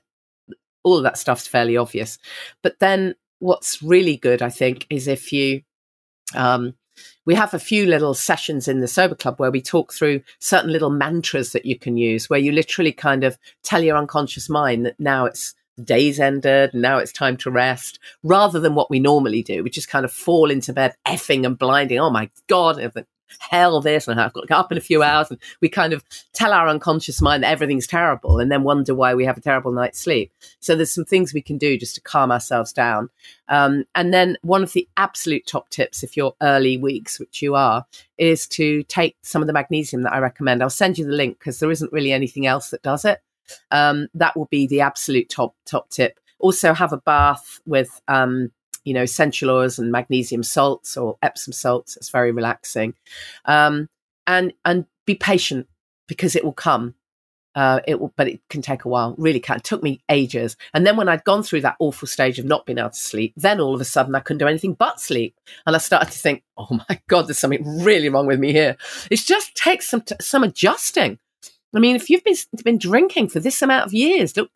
All 0.85 0.97
of 0.97 1.05
that 1.05 1.19
stuff's 1.19 1.47
fairly 1.47 1.77
obvious. 1.77 2.19
But 2.63 2.79
then, 2.81 3.15
what's 3.39 3.83
really 3.83 4.17
good, 4.17 4.43
I 4.43 4.51
think, 4.51 4.87
is 4.91 5.07
if 5.07 5.33
you 5.33 5.63
um, 6.35 6.75
we 7.25 7.35
have 7.35 7.55
a 7.55 7.59
few 7.59 7.87
little 7.87 8.15
sessions 8.15 8.69
in 8.69 8.81
the 8.81 8.89
sober 8.89 9.15
club 9.15 9.39
where 9.39 9.51
we 9.51 9.63
talk 9.63 9.93
through 9.93 10.23
certain 10.39 10.73
little 10.73 10.91
mantras 10.91 11.53
that 11.53 11.67
you 11.67 11.79
can 11.79 11.97
use 11.97 12.29
where 12.29 12.39
you 12.39 12.53
literally 12.53 12.93
kind 12.93 13.25
of 13.25 13.39
tell 13.63 13.83
your 13.83 13.97
unconscious 13.97 14.49
mind 14.49 14.87
that 14.87 14.99
now 14.99 15.25
it's 15.25 15.55
day's 15.83 16.21
ended 16.21 16.71
and 16.73 16.83
now 16.83 16.99
it's 16.99 17.13
time 17.13 17.37
to 17.37 17.51
rest 17.51 17.99
rather 18.23 18.61
than 18.61 18.75
what 18.75 18.91
we 18.91 19.01
normally 19.01 19.43
do. 19.43 19.63
Which 19.63 19.79
is 19.79 19.87
kind 19.87 20.05
of 20.05 20.13
fall 20.13 20.51
into 20.51 20.73
bed 20.73 20.95
effing 21.07 21.47
and 21.47 21.59
blinding. 21.59 21.99
Oh 21.99 22.11
my 22.11 22.31
god 22.47 22.79
hell 23.39 23.81
this 23.81 24.09
and 24.09 24.21
I've 24.21 24.33
got 24.33 24.43
to 24.43 24.47
get 24.47 24.59
up 24.59 24.73
in 24.73 24.79
a 24.79 24.83
few 24.83 25.03
hours 25.03 25.31
and 25.31 25.39
we 25.61 25.69
kind 25.69 25.93
of 25.93 26.05
tell 26.33 26.53
our 26.53 26.69
unconscious 26.69 27.21
mind 27.21 27.43
that 27.43 27.51
everything's 27.51 27.87
terrible 27.87 28.39
and 28.39 28.51
then 28.51 28.63
wonder 28.63 28.95
why 28.95 29.15
we 29.15 29.25
have 29.25 29.37
a 29.37 29.41
terrible 29.41 29.73
night's 29.73 30.01
sleep. 30.01 30.33
So 30.61 30.75
there's 30.75 30.95
some 30.95 31.05
things 31.05 31.33
we 31.33 31.43
can 31.43 31.59
do 31.59 31.77
just 31.79 31.95
to 31.97 32.01
calm 32.01 32.31
ourselves 32.31 32.73
down. 32.73 33.11
Um, 33.49 33.85
and 33.95 34.13
then 34.15 34.37
one 34.43 34.63
of 34.63 34.73
the 34.73 34.89
absolute 34.97 35.47
top 35.47 35.69
tips, 35.71 36.03
if 36.03 36.17
you're 36.17 36.35
early 36.41 36.79
weeks, 36.79 37.19
which 37.21 37.43
you 37.43 37.55
are, 37.55 37.87
is 38.19 38.47
to 38.49 38.83
take 38.85 39.17
some 39.23 39.43
of 39.43 39.47
the 39.47 39.53
magnesium 39.53 40.03
that 40.03 40.13
I 40.13 40.19
recommend. 40.19 40.63
I'll 40.63 40.71
send 40.71 40.99
you 40.99 41.05
the 41.05 41.13
link 41.13 41.39
because 41.39 41.59
there 41.59 41.71
isn't 41.71 41.93
really 41.93 42.13
anything 42.13 42.47
else 42.47 42.71
that 42.71 42.83
does 42.83 43.05
it. 43.05 43.21
Um, 43.71 44.09
that 44.15 44.37
will 44.37 44.47
be 44.47 44.67
the 44.67 44.81
absolute 44.81 45.29
top 45.29 45.55
top 45.67 45.91
tip. 45.91 46.19
Also, 46.39 46.73
have 46.73 46.93
a 46.93 46.99
bath 46.99 47.61
with 47.67 48.01
um, 48.09 48.51
you 48.85 48.95
know, 48.95 49.03
essential 49.03 49.51
oils 49.51 49.79
and 49.79 49.93
magnesium 49.93 50.43
salts 50.43 50.97
or 50.97 51.17
Epsom 51.23 51.53
salts. 51.53 51.97
It's 51.97 52.11
very 52.11 52.33
relaxing. 52.33 52.95
Um, 53.45 53.89
and, 54.27 54.53
and 54.65 54.87
be 55.07 55.15
patient 55.15 55.67
because 56.09 56.37
it 56.37 56.45
will 56.45 56.53
come. 56.53 56.95
Uh, 57.55 57.81
it 57.87 58.01
will, 58.01 58.13
but 58.17 58.29
it 58.29 58.41
can 58.49 58.63
take 58.63 58.87
a 58.87 58.89
while. 58.89 59.15
Really 59.19 59.41
can. 59.41 59.59
It 59.59 59.65
took 59.65 59.83
me 59.83 60.01
ages. 60.09 60.57
And 60.73 60.87
then 60.87 60.97
when 60.97 61.09
I'd 61.09 61.25
gone 61.25 61.43
through 61.43 61.61
that 61.63 61.77
awful 61.81 62.09
stage 62.09 62.39
of 62.39 62.47
not 62.47 62.65
being 62.65 62.79
able 62.79 62.91
to 62.91 62.97
sleep, 62.97 63.35
then 63.37 63.61
all 63.61 63.75
of 63.75 63.81
a 63.81 63.85
sudden 63.85 64.15
I 64.15 64.21
couldn't 64.21 64.39
do 64.39 64.49
anything 64.49 64.73
but 64.73 65.01
sleep. 65.01 65.37
And 65.67 65.77
I 65.77 65.79
started 65.79 66.11
to 66.11 66.19
think, 66.19 66.45
oh 66.57 66.81
my 66.89 67.01
God, 67.09 67.29
there's 67.29 67.39
something 67.39 67.85
really 67.85 68.09
wrong 68.09 68.27
with 68.27 68.41
me 68.41 68.53
here. 68.53 68.77
It 69.11 69.17
just 69.17 69.55
takes 69.55 69.89
some, 69.89 70.01
t- 70.01 70.15
some 70.21 70.45
adjusting. 70.45 71.19
I 71.75 71.79
mean, 71.79 71.97
if 71.97 72.09
you've 72.11 72.25
been, 72.25 72.37
been 72.65 72.79
drinking 72.79 73.29
for 73.29 73.41
this 73.41 73.61
amount 73.63 73.87
of 73.87 73.95
years, 73.95 74.37
look, 74.37 74.51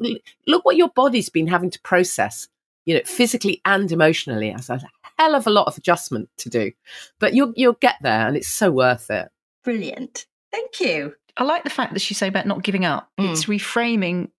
look 0.47 0.65
what 0.65 0.77
your 0.77 0.89
body's 0.89 1.29
been 1.29 1.49
having 1.49 1.71
to 1.71 1.81
process 1.81 2.49
you 2.87 2.95
know, 2.95 3.03
physically 3.05 3.61
and 3.67 3.93
emotionally. 3.93 4.49
It's 4.51 4.71
a 4.71 4.81
hell 5.19 5.35
of 5.35 5.47
a 5.47 5.51
lot 5.51 5.67
of 5.67 5.77
adjustment 5.77 6.29
to 6.39 6.49
do, 6.49 6.73
but 7.19 7.35
you'll 7.35 7.53
you'll 7.57 7.75
get 7.75 7.97
there, 8.01 8.27
and 8.27 8.37
it's 8.37 8.49
so 8.49 8.71
worth 8.71 9.11
it. 9.11 9.29
Brilliant. 9.65 10.27
Thank 10.53 10.81
you. 10.81 11.15
I 11.37 11.45
like 11.45 11.65
the 11.65 11.71
fact 11.71 11.93
that 11.93 12.09
you 12.09 12.15
say 12.15 12.29
about 12.29 12.47
not 12.47 12.63
giving 12.63 12.85
up. 12.87 13.11
Mm. 13.21 13.31
It's 13.33 13.45
reframing 13.45 14.31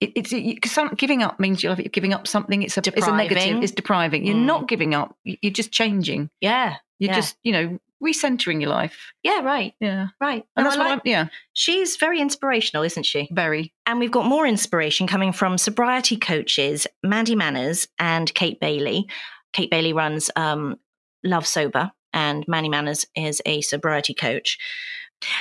it, 0.00 0.12
it's 0.16 0.32
it, 0.32 0.64
some, 0.66 0.90
giving 0.96 1.22
up 1.22 1.40
means 1.40 1.62
you're 1.62 1.74
giving 1.76 2.12
up 2.12 2.26
something. 2.26 2.62
It's 2.62 2.76
a 2.76 2.82
it's 2.94 3.06
a 3.06 3.16
negative. 3.16 3.62
It's 3.62 3.72
depriving. 3.72 4.24
You're 4.26 4.36
Mm. 4.36 4.44
not 4.46 4.68
giving 4.68 4.94
up. 4.94 5.16
you- 5.24 5.38
You're 5.40 5.52
just 5.52 5.72
changing. 5.72 6.30
Yeah. 6.40 6.76
You're 6.98 7.10
Yeah. 7.10 7.16
just 7.16 7.36
you 7.42 7.52
know 7.52 7.78
recentering 8.04 8.60
your 8.60 8.70
life. 8.70 9.12
Yeah, 9.22 9.40
right. 9.40 9.72
Yeah, 9.80 10.08
Right. 10.20 10.44
and 10.56 10.64
No, 10.64 10.64
that's 10.64 10.76
I 10.76 10.78
what 10.78 10.88
like- 10.88 10.92
I'm. 10.98 11.00
Yeah, 11.04 11.26
She's 11.54 11.96
very 11.96 12.20
inspirational, 12.20 12.82
isn't 12.84 13.06
she? 13.06 13.28
very. 13.32 13.72
And 13.86 13.98
we've 13.98 14.10
got 14.10 14.26
more 14.26 14.46
inspiration 14.46 15.06
coming 15.06 15.32
from 15.32 15.56
sobriety 15.58 16.16
coaches 16.16 16.86
Mandy 17.02 17.34
Manners 17.34 17.88
and 17.98 18.32
Kate 18.34 18.60
Baily. 18.60 19.04
Kate 19.52 19.70
Baily 19.70 19.94
runs 19.94 20.30
um, 20.36 20.76
Love 21.24 21.46
Sober, 21.46 21.90
and 22.12 22.44
Mandy 22.46 22.68
Manners 22.68 23.06
is 23.16 23.40
a 23.46 23.60
sobriety 23.62 24.14
coach. 24.14 24.58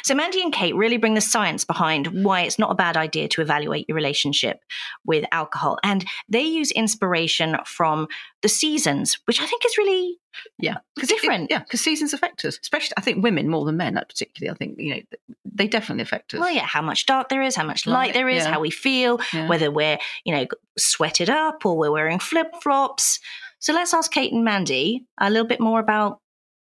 So, 0.03 0.13
Mandy 0.15 0.41
and 0.41 0.53
Kate 0.53 0.75
really 0.75 0.97
bring 0.97 1.13
the 1.13 1.21
science 1.21 1.63
behind 1.65 2.23
why 2.23 2.41
it's 2.41 2.59
not 2.59 2.71
a 2.71 2.75
bad 2.75 2.97
idea 2.97 3.27
to 3.29 3.41
evaluate 3.41 3.87
your 3.87 3.95
relationship 3.95 4.59
with 5.05 5.25
alcohol. 5.31 5.77
And 5.83 6.05
they 6.29 6.41
use 6.43 6.71
inspiration 6.71 7.57
from 7.65 8.07
the 8.41 8.49
seasons, 8.49 9.17
which 9.25 9.41
I 9.41 9.45
think 9.45 9.65
is 9.65 9.77
really 9.77 10.17
Yeah, 10.59 10.77
Different. 10.97 11.49
yeah, 11.51 11.59
because 11.59 11.81
seasons 11.81 12.13
affect 12.13 12.43
us, 12.45 12.59
especially 12.61 12.93
I 12.97 13.01
think 13.01 13.23
women 13.23 13.47
more 13.49 13.65
than 13.65 13.77
men. 13.77 13.95
Particularly, 13.95 14.53
I 14.53 14.57
think 14.57 14.75
you 14.79 14.95
know 14.95 15.01
they 15.45 15.67
definitely 15.67 16.01
affect 16.03 16.33
us. 16.33 16.39
well, 16.39 16.51
yeah, 16.51 16.65
how 16.65 16.81
much 16.81 17.05
dark 17.05 17.29
there 17.29 17.41
is, 17.43 17.55
how 17.55 17.63
much 17.65 17.85
light 17.85 17.93
Light, 18.07 18.13
there 18.13 18.27
is, 18.29 18.43
yeah. 18.43 18.51
how 18.51 18.59
we 18.59 18.71
feel, 18.71 19.19
Yeah. 19.31 19.47
whether 19.47 19.69
we're, 19.69 19.99
you 20.25 20.33
know, 20.35 20.45
sweated 20.77 21.29
up 21.29 21.65
or 21.65 21.77
we're 21.77 21.91
wearing 21.91 22.17
flip 22.19 22.47
flops. 22.61 23.19
So 23.59 23.71
let's 23.73 23.93
ask 23.93 24.11
Kate 24.11 24.33
and 24.33 24.43
Mandy 24.43 25.05
a 25.19 25.29
little 25.29 25.47
bit 25.47 25.59
more 25.61 25.79
about 25.79 26.19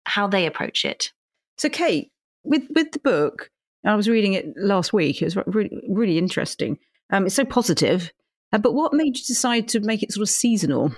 how 0.05 0.27
they 0.27 0.45
approach 0.45 0.85
it. 0.85 1.11
So, 1.57 1.67
Kate, 1.69 2.09
with 2.43 2.63
with 2.73 2.91
the 2.91 2.99
book, 2.99 3.49
I 3.85 3.95
was 3.95 4.09
reading 4.09 4.33
it 4.33 4.53
last 4.57 4.93
week. 4.93 5.21
It 5.21 5.25
was 5.25 5.37
really 5.47 5.83
really 5.89 6.17
interesting. 6.17 6.79
Um, 7.11 7.25
it's 7.25 7.35
so 7.35 7.45
positive. 7.45 8.11
Uh, 8.51 8.57
but 8.57 8.73
what 8.73 8.93
made 8.93 9.17
you 9.17 9.23
decide 9.25 9.67
to 9.69 9.79
make 9.79 10.03
it 10.03 10.11
sort 10.11 10.23
of 10.23 10.29
seasonal? 10.29 10.91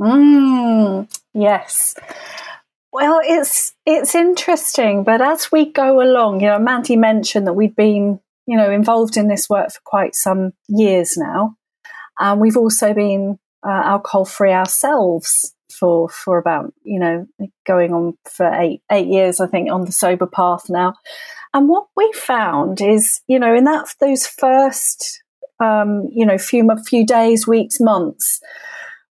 Mm, 0.00 1.08
yes. 1.34 1.94
Well, 2.92 3.20
it's 3.22 3.74
it's 3.84 4.14
interesting, 4.14 5.04
but 5.04 5.20
as 5.20 5.52
we 5.52 5.72
go 5.72 6.00
along, 6.02 6.40
you 6.40 6.48
know, 6.48 6.58
Mandy 6.58 6.96
mentioned 6.96 7.46
that 7.46 7.52
we've 7.52 7.76
been, 7.76 8.20
you 8.46 8.56
know, 8.56 8.70
involved 8.70 9.16
in 9.16 9.28
this 9.28 9.48
work 9.48 9.70
for 9.70 9.80
quite 9.84 10.14
some 10.14 10.52
years 10.68 11.16
now, 11.16 11.56
and 12.18 12.40
we've 12.40 12.56
also 12.56 12.94
been 12.94 13.38
uh, 13.66 13.70
alcohol 13.70 14.24
free 14.24 14.52
ourselves 14.52 15.54
for 15.70 16.08
for 16.08 16.38
about, 16.38 16.72
you 16.82 16.98
know, 16.98 17.26
going 17.66 17.92
on 17.92 18.14
for 18.24 18.52
eight 18.52 18.82
eight 18.90 19.08
years, 19.08 19.40
I 19.40 19.46
think, 19.46 19.70
on 19.70 19.84
the 19.84 19.92
sober 19.92 20.26
path 20.26 20.68
now. 20.68 20.94
And 21.54 21.68
what 21.68 21.86
we 21.96 22.12
found 22.14 22.80
is, 22.80 23.20
you 23.26 23.38
know, 23.38 23.54
in 23.54 23.64
that 23.64 23.94
those 24.00 24.26
first, 24.26 25.22
um, 25.60 26.08
you 26.12 26.26
know, 26.26 26.38
few 26.38 26.68
few 26.86 27.06
days, 27.06 27.46
weeks, 27.46 27.80
months 27.80 28.40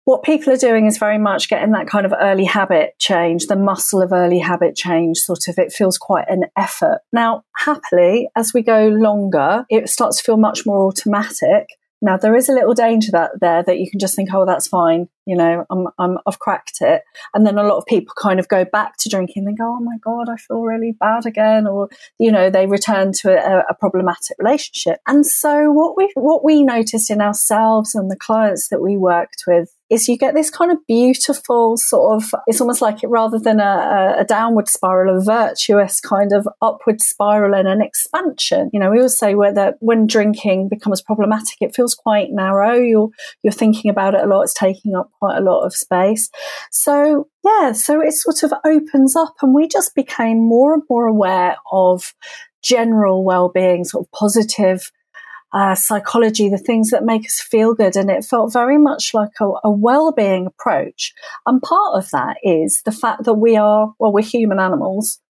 what 0.04 0.22
people 0.22 0.52
are 0.52 0.58
doing 0.58 0.86
is 0.86 0.98
very 0.98 1.18
much 1.18 1.48
getting 1.48 1.72
that 1.72 1.86
kind 1.86 2.04
of 2.04 2.12
early 2.20 2.44
habit 2.44 2.94
change, 2.98 3.46
the 3.46 3.56
muscle 3.56 4.02
of 4.02 4.12
early 4.12 4.38
habit 4.38 4.76
change, 4.76 5.18
sort 5.18 5.48
of, 5.48 5.58
it 5.58 5.72
feels 5.72 5.96
quite 5.96 6.26
an 6.28 6.44
effort. 6.56 7.00
Now, 7.12 7.44
happily, 7.56 8.28
as 8.36 8.52
we 8.52 8.62
go 8.62 8.88
longer, 8.88 9.64
it 9.70 9.88
starts 9.88 10.18
to 10.18 10.24
feel 10.24 10.36
much 10.36 10.66
more 10.66 10.86
automatic. 10.86 11.68
Now, 12.04 12.18
there 12.18 12.36
is 12.36 12.50
a 12.50 12.52
little 12.52 12.74
danger 12.74 13.10
that 13.12 13.40
there 13.40 13.62
that 13.62 13.78
you 13.78 13.90
can 13.90 13.98
just 13.98 14.14
think, 14.14 14.28
oh, 14.34 14.44
that's 14.44 14.68
fine. 14.68 15.08
You 15.24 15.36
know, 15.36 15.64
I'm, 15.70 15.86
I'm, 15.98 16.18
I've 16.26 16.38
cracked 16.38 16.82
it. 16.82 17.00
And 17.32 17.46
then 17.46 17.56
a 17.56 17.62
lot 17.62 17.78
of 17.78 17.86
people 17.86 18.12
kind 18.20 18.38
of 18.38 18.46
go 18.46 18.66
back 18.66 18.98
to 18.98 19.08
drinking 19.08 19.46
and 19.46 19.56
go, 19.56 19.64
oh 19.64 19.80
my 19.80 19.96
God, 20.04 20.28
I 20.28 20.36
feel 20.36 20.60
really 20.60 20.92
bad 20.92 21.24
again. 21.24 21.66
Or, 21.66 21.88
you 22.18 22.30
know, 22.30 22.50
they 22.50 22.66
return 22.66 23.12
to 23.20 23.30
a, 23.30 23.64
a 23.70 23.74
problematic 23.74 24.36
relationship. 24.38 25.00
And 25.06 25.26
so 25.26 25.72
what 25.72 25.96
we, 25.96 26.12
what 26.14 26.44
we 26.44 26.62
noticed 26.62 27.10
in 27.10 27.22
ourselves 27.22 27.94
and 27.94 28.10
the 28.10 28.16
clients 28.16 28.68
that 28.68 28.82
we 28.82 28.98
worked 28.98 29.44
with 29.46 29.73
is 29.90 30.08
you 30.08 30.16
get 30.16 30.34
this 30.34 30.50
kind 30.50 30.72
of 30.72 30.78
beautiful 30.86 31.76
sort 31.76 32.16
of 32.16 32.34
it's 32.46 32.60
almost 32.60 32.80
like 32.80 33.02
it 33.02 33.08
rather 33.08 33.38
than 33.38 33.60
a, 33.60 34.16
a 34.18 34.24
downward 34.24 34.68
spiral 34.68 35.18
a 35.18 35.22
virtuous 35.22 36.00
kind 36.00 36.32
of 36.32 36.48
upward 36.62 37.00
spiral 37.00 37.54
and 37.54 37.68
an 37.68 37.82
expansion. 37.82 38.70
You 38.72 38.80
know 38.80 38.90
we 38.90 38.98
always 38.98 39.18
say 39.18 39.34
whether 39.34 39.74
when 39.80 40.06
drinking 40.06 40.68
becomes 40.68 41.02
problematic 41.02 41.58
it 41.60 41.74
feels 41.74 41.94
quite 41.94 42.28
narrow. 42.30 42.74
You're 42.74 43.10
you're 43.42 43.52
thinking 43.52 43.90
about 43.90 44.14
it 44.14 44.22
a 44.22 44.26
lot. 44.26 44.42
It's 44.42 44.54
taking 44.54 44.94
up 44.94 45.10
quite 45.18 45.38
a 45.38 45.44
lot 45.44 45.64
of 45.64 45.74
space. 45.74 46.30
So 46.70 47.28
yeah 47.44 47.72
so 47.72 48.00
it 48.00 48.12
sort 48.12 48.42
of 48.42 48.52
opens 48.64 49.16
up 49.16 49.34
and 49.42 49.54
we 49.54 49.68
just 49.68 49.94
became 49.94 50.38
more 50.38 50.74
and 50.74 50.82
more 50.88 51.06
aware 51.06 51.56
of 51.70 52.14
general 52.62 53.24
well-being 53.24 53.84
sort 53.84 54.06
of 54.06 54.10
positive 54.12 54.90
uh, 55.54 55.74
psychology, 55.74 56.48
the 56.48 56.58
things 56.58 56.90
that 56.90 57.04
make 57.04 57.24
us 57.24 57.40
feel 57.40 57.74
good. 57.74 57.96
And 57.96 58.10
it 58.10 58.24
felt 58.24 58.52
very 58.52 58.76
much 58.76 59.14
like 59.14 59.30
a, 59.40 59.46
a 59.62 59.70
well 59.70 60.12
being 60.12 60.46
approach. 60.46 61.14
And 61.46 61.62
part 61.62 61.96
of 61.96 62.10
that 62.10 62.36
is 62.42 62.82
the 62.84 62.92
fact 62.92 63.24
that 63.24 63.34
we 63.34 63.56
are, 63.56 63.94
well, 63.98 64.12
we're 64.12 64.22
human 64.24 64.58
animals. 64.58 65.20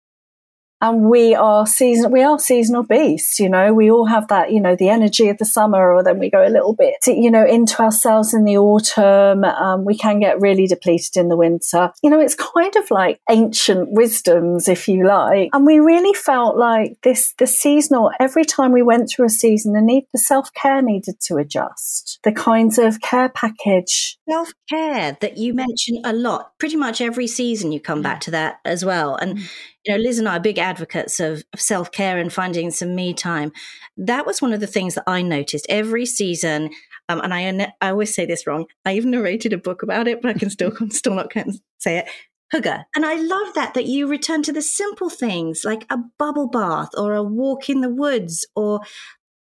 And 0.85 1.09
we 1.09 1.35
are 1.35 1.67
season, 1.67 2.13
we 2.13 2.23
are 2.23 2.39
seasonal 2.39 2.83
beasts, 2.83 3.41
you 3.41 3.49
know, 3.49 3.73
we 3.73 3.91
all 3.91 4.05
have 4.05 4.29
that, 4.29 4.53
you 4.53 4.61
know, 4.61 4.77
the 4.77 4.91
energy 4.91 5.31
of 5.31 5.39
the 5.39 5.47
summer, 5.47 5.95
or 5.95 6.05
then 6.05 6.19
we 6.19 6.29
go 6.29 6.47
a 6.47 6.53
little 6.53 6.75
bit, 6.75 6.97
you 7.07 7.31
know, 7.31 7.43
into 7.43 7.81
ourselves 7.81 8.35
in 8.35 8.45
the 8.45 8.59
autumn. 8.59 9.45
Um, 9.45 9.87
we 9.87 9.97
can 9.97 10.21
get 10.21 10.43
really 10.43 10.67
depleted 10.67 11.17
in 11.17 11.31
the 11.31 11.39
winter. 11.39 11.91
You 12.03 12.11
know, 12.11 12.21
it's 12.21 12.35
kind 12.35 12.77
of 12.77 12.91
like 12.91 13.19
ancient 13.31 13.93
wisdoms, 13.93 14.69
if 14.69 14.87
you 14.87 15.07
like. 15.07 15.49
And 15.55 15.65
we 15.65 15.79
really 15.79 16.13
felt 16.13 16.59
like 16.59 16.99
this, 17.03 17.33
the 17.39 17.47
seasonal, 17.47 18.11
every 18.21 18.45
time 18.45 18.71
we 18.71 18.83
went 18.83 19.09
through 19.09 19.25
a 19.25 19.31
season, 19.31 19.73
the 19.73 19.81
need, 19.81 20.05
the 20.13 20.19
self 20.19 20.53
care 20.53 20.83
needed 20.83 21.19
to 21.29 21.37
adjust. 21.37 22.19
The 22.25 22.33
kinds 22.33 22.79
of 22.79 23.01
care 23.01 23.31
package 23.31 24.19
Self 24.29 24.53
care 24.71 25.19
that 25.21 25.37
you 25.37 25.53
mention 25.53 26.01
a 26.05 26.13
lot. 26.13 26.59
Pretty 26.59 26.77
much 26.77 27.01
every 27.01 27.27
season 27.27 27.73
you 27.73 27.81
come 27.81 28.01
back 28.01 28.21
to 28.21 28.31
that 28.33 28.59
as 28.65 28.85
well. 28.85 29.17
And, 29.17 29.39
you 29.85 29.95
know, 29.95 30.03
Liz 30.03 30.19
and 30.19 30.29
I 30.29 30.37
are 30.37 30.41
big 30.41 30.59
advocates 30.59 31.21
of, 31.21 31.45
of 31.53 31.61
self 31.61 31.93
care 31.93 32.19
and 32.19 32.33
finding 32.33 32.71
some 32.71 32.95
me 32.95 33.15
time. 33.15 33.53
That 33.97 34.27
was 34.27 34.41
one 34.41 34.53
of 34.53 34.61
the 34.61 34.67
things 34.67 34.95
that 34.95 35.05
I 35.07 35.23
noticed 35.23 35.67
every 35.69 36.07
season. 36.07 36.71
Um, 37.09 37.21
and 37.21 37.35
I, 37.35 37.73
I 37.81 37.91
always 37.91 38.15
say 38.15 38.25
this 38.25 38.47
wrong. 38.47 38.67
I 38.85 38.95
even 38.95 39.11
narrated 39.11 39.53
a 39.53 39.59
book 39.59 39.83
about 39.83 40.09
it, 40.09 40.23
but 40.23 40.35
I 40.35 40.39
can 40.39 40.51
still, 40.51 40.73
still 40.91 41.15
not 41.15 41.31
can 41.31 41.53
say 41.79 41.99
it. 41.99 42.09
Hygge. 42.53 42.85
And 42.95 43.05
I 43.05 43.15
love 43.17 43.55
that, 43.55 43.75
that 43.75 43.87
you 43.87 44.07
return 44.07 44.43
to 44.45 44.53
the 44.53 44.63
simple 44.63 45.11
things 45.11 45.65
like 45.65 45.87
a 45.91 45.99
bubble 46.19 46.49
bath 46.49 46.91
or 46.97 47.15
a 47.15 47.23
walk 47.23 47.69
in 47.69 47.81
the 47.81 47.89
woods 47.89 48.47
or 48.55 48.81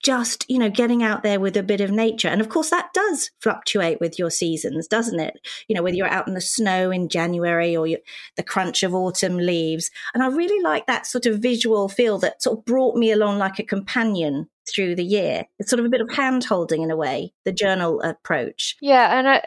just 0.03 0.45
you 0.49 0.59
know 0.59 0.71
getting 0.71 1.03
out 1.03 1.23
there 1.23 1.41
with 1.41 1.57
a 1.57 1.63
bit 1.63 1.81
of 1.81 1.91
nature. 1.91 2.29
And 2.29 2.41
of 2.41 2.49
course 2.49 2.71
that 2.71 2.93
does 2.93 3.31
fluctuate 3.41 4.01
with 4.01 4.19
your 4.19 4.31
seasons 4.31 4.87
doesn't 4.87 5.21
it? 5.21 5.39
You 5.69 5.77
know 5.77 5.83
whether 5.83 5.97
you're 5.97 6.09
out 6.09 6.29
in 6.29 6.35
the 6.35 6.41
snow 6.41 6.91
in 6.91 7.09
january 7.09 7.77
or 7.77 7.87
you, 7.87 7.99
the 8.37 8.43
crunch 8.43 8.83
of 8.83 8.95
autumn 8.95 9.37
leaves. 9.37 9.91
And 10.15 10.23
i 10.23 10.27
really 10.29 10.63
like 10.63 10.87
that 10.87 11.07
sort 11.07 11.27
of 11.27 11.41
visual 11.41 11.89
feel 11.89 12.19
that 12.19 12.43
sort 12.43 12.59
of 12.59 12.65
brought 12.65 12.97
me 12.97 13.11
along 13.13 13.39
like 13.39 13.59
a 13.59 13.65
companion 13.65 14.49
through 14.69 14.95
the 14.95 15.05
year. 15.05 15.45
It's 15.59 15.71
sort 15.71 15.81
of 15.81 15.87
a 15.87 15.91
bit 15.91 16.01
of 16.01 16.11
hand 16.11 16.45
holding 16.45 16.83
in 16.83 16.91
a 16.91 16.97
way 16.97 17.33
the 17.45 17.53
journal 17.53 18.01
approach. 18.03 18.77
Yeah, 18.81 19.19
and 19.19 19.29
I, 19.29 19.45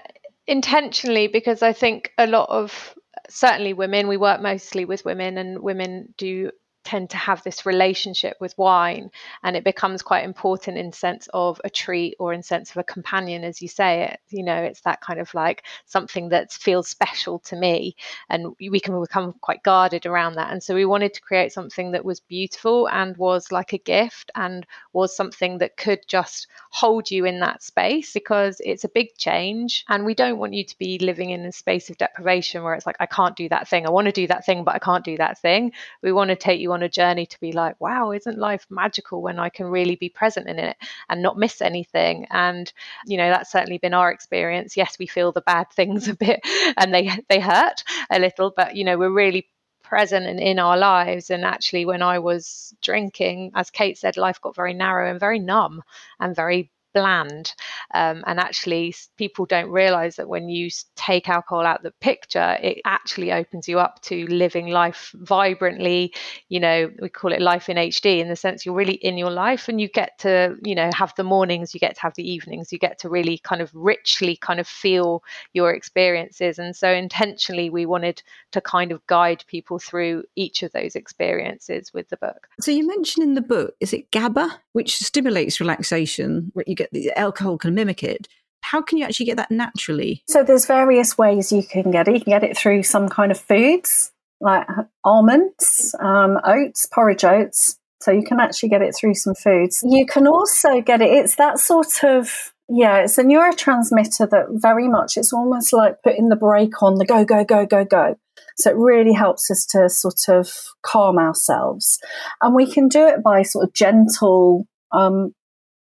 intentionally 0.47 1.27
because 1.27 1.61
I 1.61 1.73
think 1.73 2.11
a 2.17 2.27
lot 2.27 2.49
of 2.49 2.95
certainly 3.29 3.73
women, 3.73 4.07
we 4.07 4.17
work 4.17 4.41
mostly 4.41 4.85
with 4.85 5.05
women, 5.05 5.37
and 5.37 5.59
women 5.59 6.13
do 6.17 6.51
tend 6.83 7.09
to 7.09 7.17
have 7.17 7.43
this 7.43 7.65
relationship 7.65 8.37
with 8.39 8.57
wine 8.57 9.09
and 9.43 9.55
it 9.55 9.63
becomes 9.63 10.01
quite 10.01 10.23
important 10.23 10.77
in 10.77 10.91
sense 10.91 11.27
of 11.33 11.59
a 11.63 11.69
treat 11.69 12.15
or 12.19 12.33
in 12.33 12.43
sense 12.43 12.71
of 12.71 12.77
a 12.77 12.83
companion 12.83 13.43
as 13.43 13.61
you 13.61 13.67
say 13.67 14.03
it. 14.03 14.19
You 14.29 14.43
know 14.43 14.55
it's 14.55 14.81
that 14.81 15.01
kind 15.01 15.19
of 15.19 15.33
like 15.33 15.63
something 15.85 16.29
that 16.29 16.51
feels 16.51 16.87
special 16.87 17.39
to 17.39 17.55
me 17.55 17.95
and 18.29 18.55
we 18.59 18.79
can 18.79 18.99
become 18.99 19.33
quite 19.41 19.63
guarded 19.63 20.05
around 20.05 20.35
that. 20.35 20.51
And 20.51 20.61
so 20.61 20.75
we 20.75 20.85
wanted 20.85 21.13
to 21.13 21.21
create 21.21 21.51
something 21.51 21.91
that 21.91 22.05
was 22.05 22.19
beautiful 22.19 22.89
and 22.89 23.15
was 23.17 23.51
like 23.51 23.73
a 23.73 23.77
gift 23.77 24.31
and 24.35 24.65
was 24.91 25.15
something 25.15 25.57
that 25.59 25.77
could 25.77 25.99
just 26.07 26.47
hold 26.71 27.09
you 27.09 27.25
in 27.25 27.39
that 27.39 27.63
space 27.63 28.13
because 28.13 28.61
it's 28.63 28.83
a 28.83 28.89
big 28.89 29.15
change 29.17 29.85
and 29.89 30.05
we 30.05 30.13
don't 30.13 30.37
want 30.37 30.53
you 30.53 30.63
to 30.63 30.77
be 30.77 30.99
living 30.99 31.29
in 31.29 31.45
a 31.45 31.51
space 31.51 31.89
of 31.89 31.97
deprivation 31.97 32.63
where 32.63 32.73
it's 32.73 32.85
like 32.85 32.97
I 32.99 33.05
can't 33.05 33.35
do 33.35 33.49
that 33.49 33.67
thing. 33.67 33.85
I 33.85 33.89
want 33.89 34.05
to 34.05 34.11
do 34.11 34.27
that 34.27 34.45
thing 34.45 34.63
but 34.63 34.75
I 34.75 34.79
can't 34.79 35.05
do 35.05 35.17
that 35.17 35.39
thing. 35.39 35.71
We 36.01 36.11
want 36.11 36.29
to 36.29 36.35
take 36.35 36.59
you 36.59 36.72
on 36.73 36.83
a 36.83 36.89
journey 36.89 37.25
to 37.25 37.39
be 37.39 37.51
like, 37.51 37.79
wow, 37.79 38.11
isn't 38.11 38.37
life 38.37 38.65
magical 38.69 39.21
when 39.21 39.39
I 39.39 39.49
can 39.49 39.67
really 39.67 39.95
be 39.95 40.09
present 40.09 40.47
in 40.47 40.59
it 40.59 40.77
and 41.09 41.21
not 41.21 41.37
miss 41.37 41.61
anything? 41.61 42.27
And 42.29 42.71
you 43.05 43.17
know, 43.17 43.29
that's 43.29 43.51
certainly 43.51 43.77
been 43.77 43.93
our 43.93 44.11
experience. 44.11 44.75
Yes, 44.77 44.97
we 44.99 45.07
feel 45.07 45.31
the 45.31 45.41
bad 45.41 45.69
things 45.73 46.07
a 46.07 46.15
bit 46.15 46.41
and 46.77 46.93
they 46.93 47.11
they 47.29 47.39
hurt 47.39 47.83
a 48.11 48.19
little, 48.19 48.53
but 48.55 48.75
you 48.75 48.83
know, 48.83 48.97
we're 48.97 49.09
really 49.09 49.47
present 49.83 50.25
and 50.25 50.39
in 50.39 50.59
our 50.59 50.77
lives. 50.77 51.29
And 51.29 51.45
actually, 51.45 51.85
when 51.85 52.01
I 52.01 52.19
was 52.19 52.73
drinking, 52.81 53.51
as 53.55 53.69
Kate 53.69 53.97
said, 53.97 54.17
life 54.17 54.41
got 54.41 54.55
very 54.55 54.73
narrow 54.73 55.09
and 55.09 55.19
very 55.19 55.39
numb 55.39 55.83
and 56.19 56.35
very 56.35 56.71
bland. 56.93 57.53
Um, 57.93 58.23
and 58.25 58.39
actually, 58.39 58.95
people 59.17 59.45
don't 59.45 59.69
realize 59.69 60.15
that 60.15 60.29
when 60.29 60.49
you 60.49 60.69
take 60.95 61.29
alcohol 61.29 61.65
out 61.65 61.83
the 61.83 61.93
picture, 62.01 62.57
it 62.61 62.79
actually 62.85 63.31
opens 63.31 63.67
you 63.67 63.79
up 63.79 64.01
to 64.03 64.25
living 64.27 64.67
life 64.67 65.11
vibrantly. 65.15 66.13
You 66.49 66.59
know, 66.59 66.91
we 67.01 67.09
call 67.09 67.33
it 67.33 67.41
life 67.41 67.69
in 67.69 67.77
HD 67.77 68.19
in 68.19 68.29
the 68.29 68.35
sense 68.35 68.65
you're 68.65 68.75
really 68.75 68.93
in 68.93 69.17
your 69.17 69.31
life 69.31 69.67
and 69.67 69.79
you 69.79 69.87
get 69.87 70.17
to, 70.19 70.55
you 70.63 70.75
know, 70.75 70.89
have 70.93 71.13
the 71.17 71.23
mornings, 71.23 71.73
you 71.73 71.79
get 71.79 71.95
to 71.95 72.01
have 72.01 72.15
the 72.15 72.29
evenings, 72.29 72.71
you 72.71 72.79
get 72.79 72.99
to 72.99 73.09
really 73.09 73.37
kind 73.39 73.61
of 73.61 73.71
richly 73.73 74.35
kind 74.35 74.59
of 74.59 74.67
feel 74.67 75.23
your 75.53 75.73
experiences. 75.73 76.59
And 76.59 76.75
so 76.75 76.89
intentionally, 76.89 77.69
we 77.69 77.85
wanted 77.85 78.21
to 78.51 78.61
kind 78.61 78.91
of 78.91 79.05
guide 79.07 79.43
people 79.47 79.79
through 79.79 80.23
each 80.35 80.63
of 80.63 80.71
those 80.71 80.95
experiences 80.95 81.93
with 81.93 82.09
the 82.09 82.17
book. 82.17 82.47
So 82.59 82.71
you 82.71 82.87
mentioned 82.87 83.23
in 83.23 83.33
the 83.33 83.41
book, 83.41 83.75
is 83.79 83.93
it 83.93 84.11
GABA, 84.11 84.61
which 84.73 84.97
stimulates 84.97 85.59
relaxation, 85.59 86.51
you 86.67 86.75
get 86.75 86.82
the 86.91 87.11
alcohol 87.17 87.57
can 87.57 87.73
mimic 87.73 88.03
it. 88.03 88.27
How 88.61 88.81
can 88.81 88.97
you 88.97 89.05
actually 89.05 89.25
get 89.25 89.37
that 89.37 89.51
naturally? 89.51 90.23
So 90.27 90.43
there's 90.43 90.65
various 90.65 91.17
ways 91.17 91.51
you 91.51 91.63
can 91.63 91.91
get 91.91 92.07
it. 92.07 92.15
You 92.15 92.21
can 92.21 92.31
get 92.31 92.43
it 92.43 92.57
through 92.57 92.83
some 92.83 93.09
kind 93.09 93.31
of 93.31 93.39
foods 93.39 94.13
like 94.43 94.67
almonds, 95.03 95.95
um, 95.99 96.37
oats, 96.43 96.85
porridge 96.85 97.23
oats. 97.23 97.79
So 98.01 98.11
you 98.11 98.23
can 98.23 98.39
actually 98.39 98.69
get 98.69 98.81
it 98.81 98.93
through 98.93 99.15
some 99.15 99.33
foods. 99.33 99.81
You 99.87 100.05
can 100.05 100.27
also 100.27 100.81
get 100.81 101.01
it. 101.01 101.09
It's 101.09 101.35
that 101.37 101.59
sort 101.59 102.03
of 102.03 102.53
yeah, 102.69 102.99
it's 102.99 103.17
a 103.17 103.23
neurotransmitter 103.23 104.29
that 104.29 104.45
very 104.51 104.87
much 104.87 105.17
it's 105.17 105.33
almost 105.33 105.73
like 105.73 106.01
putting 106.01 106.29
the 106.29 106.35
brake 106.35 106.81
on 106.81 106.95
the 106.95 107.05
go, 107.05 107.25
go, 107.25 107.43
go, 107.43 107.65
go, 107.65 107.83
go. 107.83 108.15
So 108.57 108.71
it 108.71 108.77
really 108.77 109.13
helps 109.13 109.51
us 109.51 109.65
to 109.71 109.89
sort 109.89 110.29
of 110.29 110.49
calm 110.81 111.17
ourselves. 111.17 111.99
And 112.41 112.55
we 112.55 112.69
can 112.69 112.87
do 112.87 113.05
it 113.05 113.21
by 113.21 113.43
sort 113.43 113.67
of 113.67 113.73
gentle 113.73 114.65
um, 114.91 115.33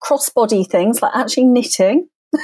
crossbody 0.06 0.68
things 0.68 1.02
like 1.02 1.16
actually 1.16 1.46
knitting. 1.46 2.08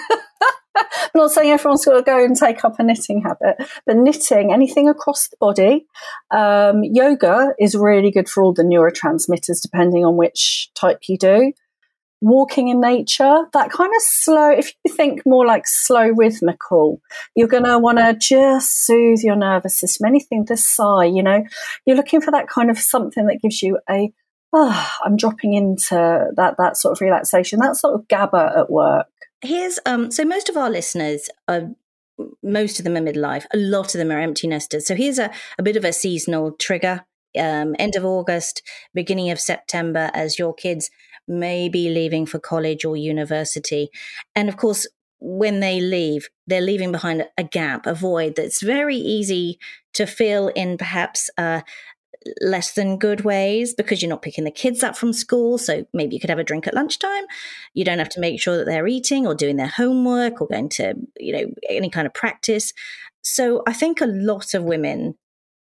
I'm 0.74 0.86
not 1.16 1.32
saying 1.32 1.52
everyone's 1.52 1.84
got 1.84 1.96
to 1.96 2.02
go 2.02 2.24
and 2.24 2.36
take 2.36 2.64
up 2.64 2.80
a 2.80 2.84
knitting 2.84 3.22
habit, 3.22 3.58
but 3.86 3.98
knitting, 3.98 4.54
anything 4.54 4.88
across 4.88 5.28
the 5.28 5.36
body. 5.40 5.86
Um, 6.32 6.84
yoga 6.84 7.54
is 7.60 7.76
really 7.76 8.10
good 8.10 8.30
for 8.30 8.42
all 8.42 8.54
the 8.54 8.64
neurotransmitters, 8.64 9.62
depending 9.62 10.06
on 10.06 10.16
which 10.16 10.72
type 10.74 11.00
you 11.10 11.18
do 11.18 11.52
walking 12.22 12.68
in 12.68 12.80
nature, 12.80 13.48
that 13.54 13.72
kind 13.72 13.92
of 13.94 14.02
slow, 14.02 14.52
if 14.52 14.74
you 14.86 14.94
think 14.94 15.24
more 15.26 15.46
like 15.46 15.64
slow 15.66 16.10
rhythmical, 16.16 17.02
you're 17.36 17.48
going 17.48 17.64
to 17.64 17.80
want 17.80 17.98
to 17.98 18.16
just 18.16 18.86
soothe 18.86 19.22
your 19.22 19.36
nervous 19.36 19.80
system. 19.80 20.06
Anything 20.06 20.46
to 20.46 20.56
sigh, 20.56 21.06
you 21.06 21.24
know, 21.24 21.44
you're 21.86 21.98
looking 21.98 22.22
for 22.22 22.32
that 22.32 22.48
kind 22.48 22.70
of 22.70 22.78
something 22.78 23.26
that 23.26 23.42
gives 23.42 23.62
you 23.62 23.80
a, 23.90 24.14
oh, 24.54 24.90
I'm 25.04 25.18
dropping 25.18 25.54
into 25.54 26.28
that, 26.36 26.56
that 26.58 26.78
sort 26.78 26.94
of 26.94 27.02
relaxation, 27.02 27.60
that 27.60 27.78
sort 27.78 27.96
of 27.96 28.08
GABA 28.08 28.54
at 28.58 28.70
work. 28.70 29.08
Here's, 29.42 29.80
um, 29.86 30.12
so 30.12 30.24
most 30.24 30.50
of 30.50 30.58
our 30.58 30.70
listeners 30.70 31.30
are 31.48 31.72
most 32.44 32.80
of 32.80 32.86
them 32.86 32.96
are 32.96 33.02
midlife. 33.02 33.46
A 33.54 33.58
lot 33.58 33.96
of 33.96 34.00
them 34.00 34.12
are 34.12 34.20
empty 34.20 34.48
nesters. 34.48 34.86
So 34.86 34.96
here's 34.96 35.18
a, 35.18 35.32
a 35.58 35.64
bit 35.64 35.76
of 35.76 35.84
a 35.84 35.94
seasonal 35.94 36.52
trigger. 36.52 37.06
Um, 37.40 37.76
end 37.80 37.96
of 37.96 38.04
August, 38.04 38.62
beginning 38.94 39.32
of 39.32 39.40
September, 39.40 40.12
as 40.14 40.38
your 40.38 40.54
kids 40.54 40.92
may 41.28 41.70
be 41.70 41.90
leaving 41.90 42.26
for 42.26 42.40
college 42.40 42.84
or 42.84 42.98
university. 42.98 43.90
And 44.36 44.50
of 44.50 44.58
course, 44.58 44.86
when 45.20 45.60
they 45.60 45.80
leave, 45.80 46.30
they're 46.48 46.62
leaving 46.62 46.92
behind 46.92 47.26
a 47.38 47.44
gap, 47.44 47.86
a 47.86 47.94
void 47.94 48.36
that's 48.36 48.62
very 48.62 48.98
easy 48.98 49.60
to 49.94 50.06
fill 50.06 50.50
in 50.50 50.78
perhaps 50.78 51.30
uh, 51.38 51.62
less 52.42 52.74
than 52.74 52.98
good 52.98 53.22
ways 53.22 53.74
because 53.74 54.02
you're 54.02 54.10
not 54.10 54.22
picking 54.22 54.44
the 54.44 54.52
kids 54.52 54.84
up 54.84 54.96
from 54.96 55.14
school. 55.14 55.58
So 55.58 55.86
maybe 55.94 56.16
you 56.16 56.20
could 56.20 56.30
have 56.30 56.40
a 56.40 56.44
drink 56.44 56.68
at 56.68 56.74
lunchtime. 56.74 57.26
You 57.74 57.84
don't 57.84 58.00
have 58.00 58.10
to 58.10 58.20
make 58.20 58.40
sure 58.40 58.58
that 58.58 58.66
they're 58.66 58.88
eating 58.88 59.26
or 59.26 59.36
doing 59.36 59.58
their 59.58 59.68
homework 59.68 60.42
or 60.42 60.48
going 60.48 60.70
to, 60.70 60.96
you 61.20 61.34
know, 61.34 61.46
any 61.68 61.90
kind 61.90 62.06
of 62.06 62.14
practice. 62.14 62.74
So 63.24 63.64
I 63.68 63.74
think 63.74 64.02
a 64.02 64.06
lot 64.06 64.54
of 64.54 64.64
women 64.64 65.16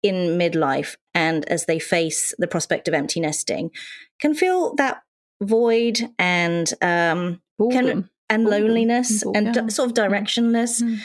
in 0.01 0.37
midlife 0.37 0.97
and 1.13 1.45
as 1.49 1.65
they 1.65 1.79
face 1.79 2.33
the 2.37 2.47
prospect 2.47 2.87
of 2.87 2.93
empty 2.93 3.19
nesting 3.19 3.71
can 4.19 4.33
feel 4.33 4.75
that 4.75 5.01
void 5.41 5.99
and 6.19 6.71
um 6.81 7.41
can, 7.71 8.09
and 8.29 8.45
loneliness 8.45 9.23
and 9.33 9.55
yeah. 9.55 9.67
sort 9.67 9.89
of 9.89 9.95
mm. 9.95 10.09
directionless. 10.09 10.81
Mm. 10.81 10.99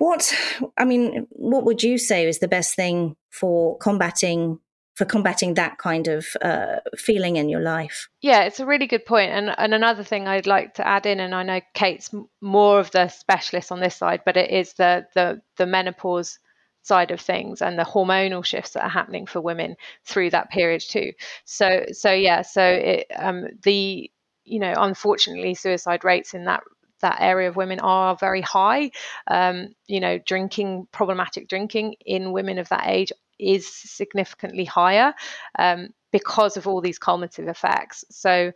What 0.00 0.34
I 0.78 0.86
mean, 0.86 1.26
what 1.28 1.64
would 1.66 1.82
you 1.82 1.98
say 1.98 2.26
is 2.26 2.38
the 2.38 2.48
best 2.48 2.74
thing 2.74 3.16
for 3.28 3.76
combating 3.76 4.58
for 4.94 5.04
combating 5.04 5.54
that 5.54 5.76
kind 5.76 6.08
of 6.08 6.26
uh, 6.40 6.76
feeling 6.96 7.36
in 7.36 7.50
your 7.50 7.60
life? 7.60 8.08
Yeah, 8.22 8.44
it's 8.44 8.60
a 8.60 8.64
really 8.64 8.86
good 8.86 9.04
point. 9.04 9.30
And 9.30 9.54
and 9.58 9.74
another 9.74 10.02
thing 10.02 10.26
I'd 10.26 10.46
like 10.46 10.72
to 10.76 10.88
add 10.88 11.04
in, 11.04 11.20
and 11.20 11.34
I 11.34 11.42
know 11.42 11.60
Kate's 11.74 12.08
more 12.40 12.80
of 12.80 12.90
the 12.92 13.08
specialist 13.08 13.70
on 13.70 13.80
this 13.80 13.94
side, 13.94 14.22
but 14.24 14.38
it 14.38 14.50
is 14.50 14.72
the 14.72 15.06
the 15.14 15.42
the 15.58 15.66
menopause 15.66 16.38
side 16.80 17.10
of 17.10 17.20
things 17.20 17.60
and 17.60 17.78
the 17.78 17.84
hormonal 17.84 18.42
shifts 18.42 18.70
that 18.70 18.84
are 18.84 18.88
happening 18.88 19.26
for 19.26 19.42
women 19.42 19.76
through 20.06 20.30
that 20.30 20.48
period 20.48 20.80
too. 20.80 21.12
So 21.44 21.84
so 21.92 22.10
yeah, 22.10 22.40
so 22.40 22.62
it, 22.64 23.06
um, 23.14 23.48
the 23.64 24.10
you 24.44 24.60
know 24.60 24.72
unfortunately 24.78 25.52
suicide 25.52 26.04
rates 26.04 26.32
in 26.32 26.46
that 26.46 26.62
that 27.00 27.18
area 27.20 27.48
of 27.48 27.56
women 27.56 27.80
are 27.80 28.16
very 28.16 28.40
high. 28.40 28.90
Um, 29.26 29.74
you 29.86 30.00
know, 30.00 30.18
drinking 30.18 30.88
problematic 30.92 31.48
drinking 31.48 31.94
in 32.04 32.32
women 32.32 32.58
of 32.58 32.68
that 32.70 32.86
age 32.86 33.12
is 33.38 33.66
significantly 33.66 34.64
higher 34.64 35.14
um, 35.58 35.88
because 36.12 36.56
of 36.56 36.66
all 36.66 36.80
these 36.80 36.98
cumulative 36.98 37.48
effects. 37.48 38.04
So 38.10 38.52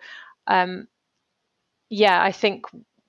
um, 0.46 0.86
yeah, 1.88 2.22
I 2.22 2.32
think 2.32 2.66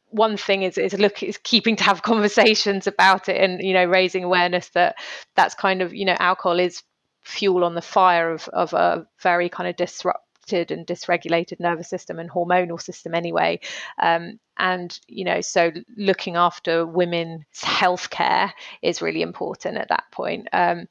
one 0.09 0.37
thing 0.37 0.63
is 0.63 0.77
is 0.77 0.93
look 0.93 1.21
is 1.23 1.37
keeping 1.37 1.75
to 1.75 1.83
have 1.83 2.01
conversations 2.13 2.87
about 2.87 3.29
it 3.29 3.37
and 3.37 3.61
you 3.61 3.73
know 3.73 3.85
raising 3.85 4.23
awareness 4.23 4.69
that 4.69 4.95
that's 5.35 5.55
kind 5.55 5.81
of 5.81 5.93
you 5.93 6.05
know 6.05 6.15
alcohol 6.19 6.59
is 6.59 6.83
fuel 7.23 7.63
on 7.63 7.75
the 7.75 7.81
fire 7.81 8.31
of 8.31 8.47
of 8.49 8.73
a 8.73 9.05
very 9.21 9.49
kind 9.49 9.67
of 9.69 9.75
and 10.53 10.85
dysregulated 10.87 11.59
nervous 11.59 11.89
system 11.89 12.19
and 12.19 12.29
hormonal 12.29 12.81
system 12.81 13.13
anyway 13.13 13.59
um, 14.01 14.39
and 14.57 14.99
you 15.07 15.25
know 15.25 15.41
so 15.41 15.71
looking 15.97 16.35
after 16.35 16.85
women's 16.85 17.43
healthcare 17.61 18.51
is 18.81 19.01
really 19.01 19.21
important 19.21 19.77
at 19.77 19.89
that 19.89 20.05
point 20.11 20.47
um, 20.53 20.87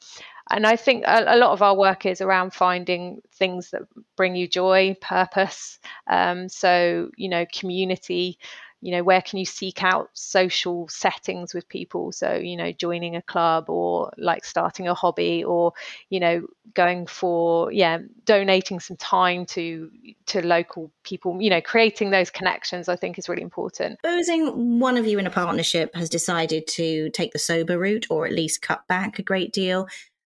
and 0.51 0.67
I 0.67 0.77
think 0.77 1.05
a, 1.07 1.25
a, 1.27 1.39
lot 1.39 1.53
of 1.53 1.63
our 1.63 1.75
work 1.75 2.05
is 2.05 2.21
around 2.21 2.53
finding 2.53 3.23
things 3.33 3.71
that 3.71 3.83
bring 4.17 4.37
you 4.37 4.47
joy, 4.47 4.95
purpose. 5.01 5.79
Um, 6.07 6.49
so, 6.51 7.11
you 7.17 7.31
know, 7.31 7.47
community, 7.53 8.39
you 8.85 8.91
know 8.91 9.03
where 9.03 9.23
can 9.23 9.39
you 9.39 9.47
seek 9.47 9.83
out 9.83 10.11
social 10.13 10.87
settings 10.89 11.55
with 11.55 11.67
people? 11.71 12.13
So 12.13 12.35
you 12.35 12.55
know 12.55 12.71
joining 12.71 13.17
a 13.17 13.23
club 13.23 13.71
or 13.71 14.13
like 14.19 14.45
starting 14.45 14.89
a 14.89 14.93
hobby 14.93 15.43
or 15.43 15.73
you 16.11 16.21
know 16.21 16.47
going 16.75 17.07
for 17.07 17.73
yeah 17.73 17.99
donating 18.27 18.81
some 18.81 18.99
time 18.99 19.47
to 19.47 19.91
to 20.27 20.47
local 20.47 20.91
people 21.03 21.41
you 21.41 21.49
know 21.49 21.63
creating 21.63 22.11
those 22.11 22.31
connections 22.31 22.89
i 22.91 22.95
think 22.95 23.19
is 23.19 23.27
really 23.27 23.41
important. 23.41 23.99
Supposing 24.05 24.79
one 24.79 24.99
of 24.99 25.07
you 25.07 25.19
in 25.19 25.27
a 25.27 25.31
partnership 25.31 25.95
has 25.95 26.11
decided 26.11 26.67
to 26.67 27.09
take 27.11 27.33
the 27.33 27.39
sober 27.39 27.79
route 27.79 28.09
or 28.11 28.27
at 28.27 28.33
least 28.33 28.61
cut 28.61 28.87
back 28.87 29.19
a 29.19 29.23
great 29.23 29.55
deal 29.55 29.89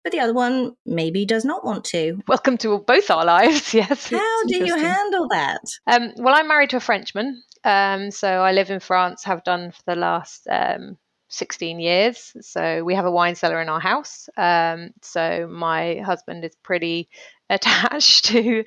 but 0.03 0.11
the 0.11 0.19
other 0.19 0.33
one 0.33 0.73
maybe 0.85 1.25
does 1.25 1.45
not 1.45 1.65
want 1.65 1.83
to. 1.85 2.21
Welcome 2.27 2.57
to 2.59 2.79
both 2.79 3.09
our 3.09 3.25
lives, 3.25 3.73
yes. 3.73 4.09
How 4.09 4.43
do 4.45 4.57
you 4.65 4.75
handle 4.75 5.27
that? 5.29 5.61
Um, 5.87 6.13
well, 6.17 6.35
I'm 6.35 6.47
married 6.47 6.71
to 6.71 6.77
a 6.77 6.81
Frenchman, 6.81 7.43
um, 7.63 8.11
so 8.11 8.27
I 8.27 8.51
live 8.51 8.69
in 8.69 8.79
France, 8.79 9.23
have 9.25 9.43
done 9.43 9.71
for 9.71 9.81
the 9.87 9.95
last 9.95 10.47
um, 10.49 10.97
16 11.29 11.79
years. 11.79 12.35
So 12.41 12.83
we 12.83 12.95
have 12.95 13.05
a 13.05 13.11
wine 13.11 13.35
cellar 13.35 13.61
in 13.61 13.69
our 13.69 13.79
house. 13.79 14.29
Um, 14.35 14.91
so 15.01 15.47
my 15.49 15.97
husband 15.97 16.43
is 16.43 16.55
pretty 16.55 17.07
attached 17.51 18.25
to 18.25 18.63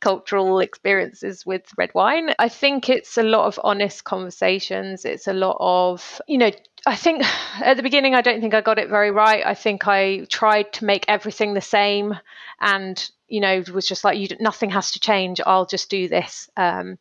cultural 0.00 0.60
experiences 0.60 1.44
with 1.44 1.62
red 1.76 1.90
wine. 1.94 2.34
I 2.38 2.48
think 2.48 2.88
it's 2.88 3.18
a 3.18 3.22
lot 3.22 3.46
of 3.46 3.60
honest 3.62 4.04
conversations. 4.04 5.04
It's 5.04 5.26
a 5.26 5.34
lot 5.34 5.56
of, 5.60 6.20
you 6.26 6.38
know, 6.38 6.50
I 6.86 6.96
think 6.96 7.22
at 7.62 7.76
the 7.76 7.82
beginning, 7.82 8.14
I 8.14 8.22
don't 8.22 8.40
think 8.40 8.54
I 8.54 8.60
got 8.60 8.78
it 8.78 8.88
very 8.88 9.10
right. 9.10 9.44
I 9.44 9.54
think 9.54 9.88
I 9.88 10.26
tried 10.30 10.72
to 10.74 10.84
make 10.84 11.04
everything 11.08 11.54
the 11.54 11.60
same 11.60 12.18
and, 12.60 13.10
you 13.28 13.40
know, 13.40 13.62
was 13.72 13.86
just 13.86 14.04
like, 14.04 14.18
you, 14.18 14.28
nothing 14.40 14.70
has 14.70 14.92
to 14.92 15.00
change. 15.00 15.40
I'll 15.44 15.66
just 15.66 15.90
do 15.90 16.08
this. 16.08 16.48
Um, 16.56 16.98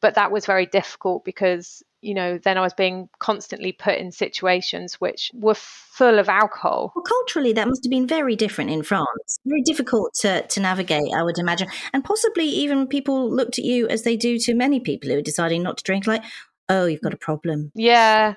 but 0.00 0.14
that 0.14 0.30
was 0.30 0.46
very 0.46 0.66
difficult 0.66 1.24
because 1.24 1.82
you 2.00 2.14
know 2.14 2.38
then 2.38 2.58
i 2.58 2.60
was 2.60 2.74
being 2.74 3.08
constantly 3.18 3.72
put 3.72 3.98
in 3.98 4.12
situations 4.12 4.94
which 4.94 5.30
were 5.34 5.54
full 5.54 6.18
of 6.18 6.28
alcohol. 6.28 6.92
Well 6.94 7.02
culturally 7.02 7.52
that 7.54 7.68
must 7.68 7.84
have 7.84 7.90
been 7.90 8.06
very 8.06 8.36
different 8.36 8.70
in 8.70 8.82
france. 8.82 9.38
Very 9.44 9.62
difficult 9.62 10.12
to, 10.20 10.46
to 10.46 10.60
navigate 10.60 11.12
i 11.14 11.22
would 11.22 11.38
imagine. 11.38 11.68
And 11.92 12.04
possibly 12.04 12.44
even 12.44 12.86
people 12.86 13.30
looked 13.30 13.58
at 13.58 13.64
you 13.64 13.88
as 13.88 14.02
they 14.02 14.16
do 14.16 14.38
to 14.40 14.54
many 14.54 14.80
people 14.80 15.10
who 15.10 15.16
are 15.16 15.22
deciding 15.22 15.62
not 15.62 15.78
to 15.78 15.84
drink 15.84 16.06
like 16.06 16.22
oh 16.68 16.86
you've 16.86 17.00
got 17.00 17.14
a 17.14 17.18
problem. 17.18 17.72
Yeah. 17.74 18.34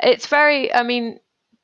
It's 0.00 0.26
very 0.26 0.72
i 0.72 0.82
mean 0.82 1.18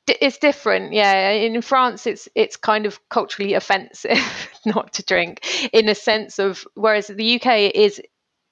it's 0.07 0.37
different 0.37 0.93
yeah. 0.93 1.31
In 1.31 1.61
france 1.61 2.05
it's 2.07 2.29
it's 2.35 2.57
kind 2.57 2.85
of 2.85 2.99
culturally 3.09 3.53
offensive 3.53 4.49
not 4.65 4.93
to 4.93 5.03
drink 5.03 5.69
in 5.73 5.89
a 5.89 5.95
sense 5.95 6.39
of 6.39 6.65
whereas 6.75 7.07
the 7.07 7.35
uk 7.35 7.47
is 7.47 8.01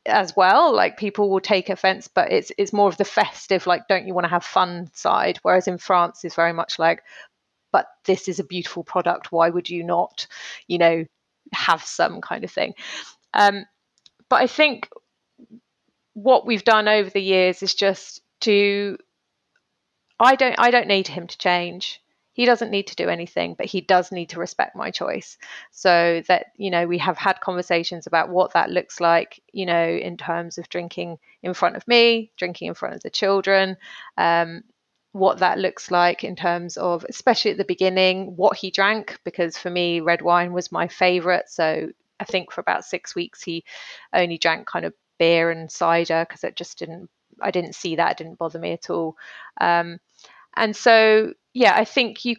as 0.07 0.35
well. 0.35 0.73
Like 0.73 0.97
people 0.97 1.29
will 1.29 1.39
take 1.39 1.69
offense, 1.69 2.07
but 2.07 2.31
it's 2.31 2.51
it's 2.57 2.73
more 2.73 2.89
of 2.89 2.97
the 2.97 3.05
festive, 3.05 3.67
like 3.67 3.87
don't 3.87 4.07
you 4.07 4.13
want 4.13 4.25
to 4.25 4.29
have 4.29 4.43
fun 4.43 4.89
side. 4.93 5.39
Whereas 5.41 5.67
in 5.67 5.77
France 5.77 6.25
is 6.25 6.35
very 6.35 6.53
much 6.53 6.79
like, 6.79 7.03
but 7.71 7.87
this 8.05 8.27
is 8.27 8.39
a 8.39 8.43
beautiful 8.43 8.83
product. 8.83 9.31
Why 9.31 9.49
would 9.49 9.69
you 9.69 9.83
not, 9.83 10.27
you 10.67 10.77
know, 10.77 11.05
have 11.53 11.83
some 11.83 12.21
kind 12.21 12.43
of 12.43 12.51
thing? 12.51 12.73
Um, 13.33 13.65
but 14.29 14.41
I 14.41 14.47
think 14.47 14.89
what 16.13 16.45
we've 16.45 16.63
done 16.63 16.87
over 16.87 17.09
the 17.09 17.21
years 17.21 17.61
is 17.61 17.75
just 17.75 18.21
to 18.41 18.97
I 20.19 20.35
don't 20.35 20.55
I 20.57 20.71
don't 20.71 20.87
need 20.87 21.07
him 21.07 21.27
to 21.27 21.37
change 21.37 22.01
he 22.37 22.45
doesn't 22.45 22.69
need 22.69 22.85
to 22.85 22.95
do 22.95 23.09
anything, 23.09 23.55
but 23.55 23.65
he 23.65 23.81
does 23.81 24.11
need 24.11 24.29
to 24.29 24.39
respect 24.39 24.75
my 24.75 24.91
choice. 24.91 25.39
So 25.71 26.21
that, 26.27 26.51
you 26.55 26.69
know, 26.69 26.85
we 26.85 26.99
have 26.99 27.17
had 27.17 27.41
conversations 27.41 28.05
about 28.05 28.29
what 28.29 28.53
that 28.53 28.69
looks 28.69 29.01
like, 29.01 29.41
you 29.51 29.65
know, 29.65 29.87
in 29.87 30.17
terms 30.17 30.59
of 30.59 30.69
drinking 30.69 31.17
in 31.41 31.55
front 31.55 31.77
of 31.77 31.87
me, 31.87 32.31
drinking 32.37 32.67
in 32.67 32.75
front 32.75 32.93
of 32.93 33.01
the 33.01 33.09
children, 33.09 33.75
um, 34.19 34.63
what 35.13 35.39
that 35.39 35.57
looks 35.57 35.89
like 35.89 36.23
in 36.23 36.35
terms 36.35 36.77
of, 36.77 37.03
especially 37.09 37.49
at 37.49 37.57
the 37.57 37.65
beginning, 37.65 38.35
what 38.35 38.55
he 38.55 38.69
drank, 38.69 39.17
because 39.23 39.57
for 39.57 39.71
me, 39.71 39.99
red 39.99 40.21
wine 40.21 40.53
was 40.53 40.71
my 40.71 40.87
favorite. 40.87 41.49
So 41.49 41.89
I 42.19 42.23
think 42.23 42.51
for 42.51 42.61
about 42.61 42.85
six 42.85 43.15
weeks, 43.15 43.41
he 43.41 43.63
only 44.13 44.37
drank 44.37 44.67
kind 44.67 44.85
of 44.85 44.93
beer 45.17 45.49
and 45.49 45.71
cider 45.71 46.23
because 46.29 46.43
it 46.43 46.55
just 46.55 46.77
didn't, 46.77 47.09
I 47.41 47.49
didn't 47.49 47.73
see 47.73 47.95
that, 47.95 48.11
it 48.11 48.17
didn't 48.19 48.37
bother 48.37 48.59
me 48.59 48.73
at 48.73 48.91
all. 48.91 49.17
Um, 49.59 49.97
and 50.55 50.75
so 50.75 51.33
yeah, 51.57 51.73
I 51.75 51.85
think 51.85 52.23
you 52.23 52.35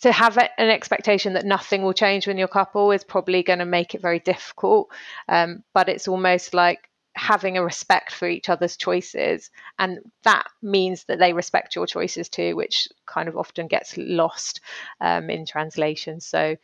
to 0.00 0.10
have 0.10 0.36
an 0.36 0.68
expectation 0.68 1.34
that 1.34 1.44
nothing 1.44 1.82
will 1.82 1.92
change 1.92 2.26
when 2.26 2.38
you're 2.38 2.48
couple 2.48 2.90
is 2.90 3.04
probably 3.04 3.44
going 3.44 3.60
to 3.60 3.64
make 3.64 3.94
it 3.94 4.02
very 4.02 4.18
difficult. 4.18 4.88
Um, 5.28 5.62
but 5.74 5.88
it's 5.88 6.08
almost 6.08 6.52
like 6.52 6.88
having 7.14 7.56
a 7.56 7.62
respect 7.62 8.12
for 8.12 8.26
each 8.26 8.48
other's 8.48 8.76
choices, 8.76 9.50
and 9.78 10.00
that 10.24 10.48
means 10.60 11.04
that 11.04 11.20
they 11.20 11.32
respect 11.32 11.76
your 11.76 11.86
choices 11.86 12.28
too, 12.28 12.56
which 12.56 12.88
kind 13.06 13.28
of 13.28 13.36
often 13.36 13.68
gets 13.68 13.96
lost 13.96 14.60
um, 15.00 15.30
in 15.30 15.46
translation. 15.46 16.20
So. 16.20 16.56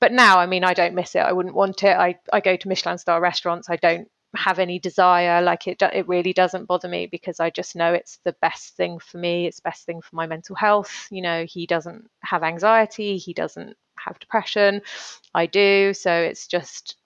But 0.00 0.12
now, 0.12 0.38
I 0.38 0.46
mean, 0.46 0.64
I 0.64 0.72
don't 0.72 0.94
miss 0.94 1.14
it. 1.14 1.18
I 1.18 1.32
wouldn't 1.32 1.54
want 1.54 1.82
it. 1.82 1.94
I, 1.94 2.14
I 2.32 2.40
go 2.40 2.56
to 2.56 2.68
Michelin 2.68 2.96
star 2.96 3.20
restaurants. 3.20 3.68
I 3.68 3.76
don't 3.76 4.08
have 4.36 4.58
any 4.58 4.78
desire 4.78 5.42
like 5.42 5.66
it 5.66 5.82
it 5.82 6.06
really 6.06 6.32
doesn't 6.32 6.66
bother 6.66 6.88
me 6.88 7.06
because 7.06 7.40
i 7.40 7.50
just 7.50 7.74
know 7.74 7.92
it's 7.92 8.18
the 8.24 8.34
best 8.40 8.76
thing 8.76 8.98
for 8.98 9.18
me 9.18 9.46
it's 9.46 9.60
best 9.60 9.84
thing 9.84 10.00
for 10.00 10.14
my 10.14 10.26
mental 10.26 10.54
health 10.54 11.08
you 11.10 11.20
know 11.20 11.44
he 11.48 11.66
doesn't 11.66 12.08
have 12.22 12.42
anxiety 12.42 13.16
he 13.16 13.32
doesn't 13.34 13.76
have 13.98 14.18
depression 14.20 14.80
i 15.34 15.46
do 15.46 15.92
so 15.92 16.12
it's 16.12 16.46
just 16.46 16.96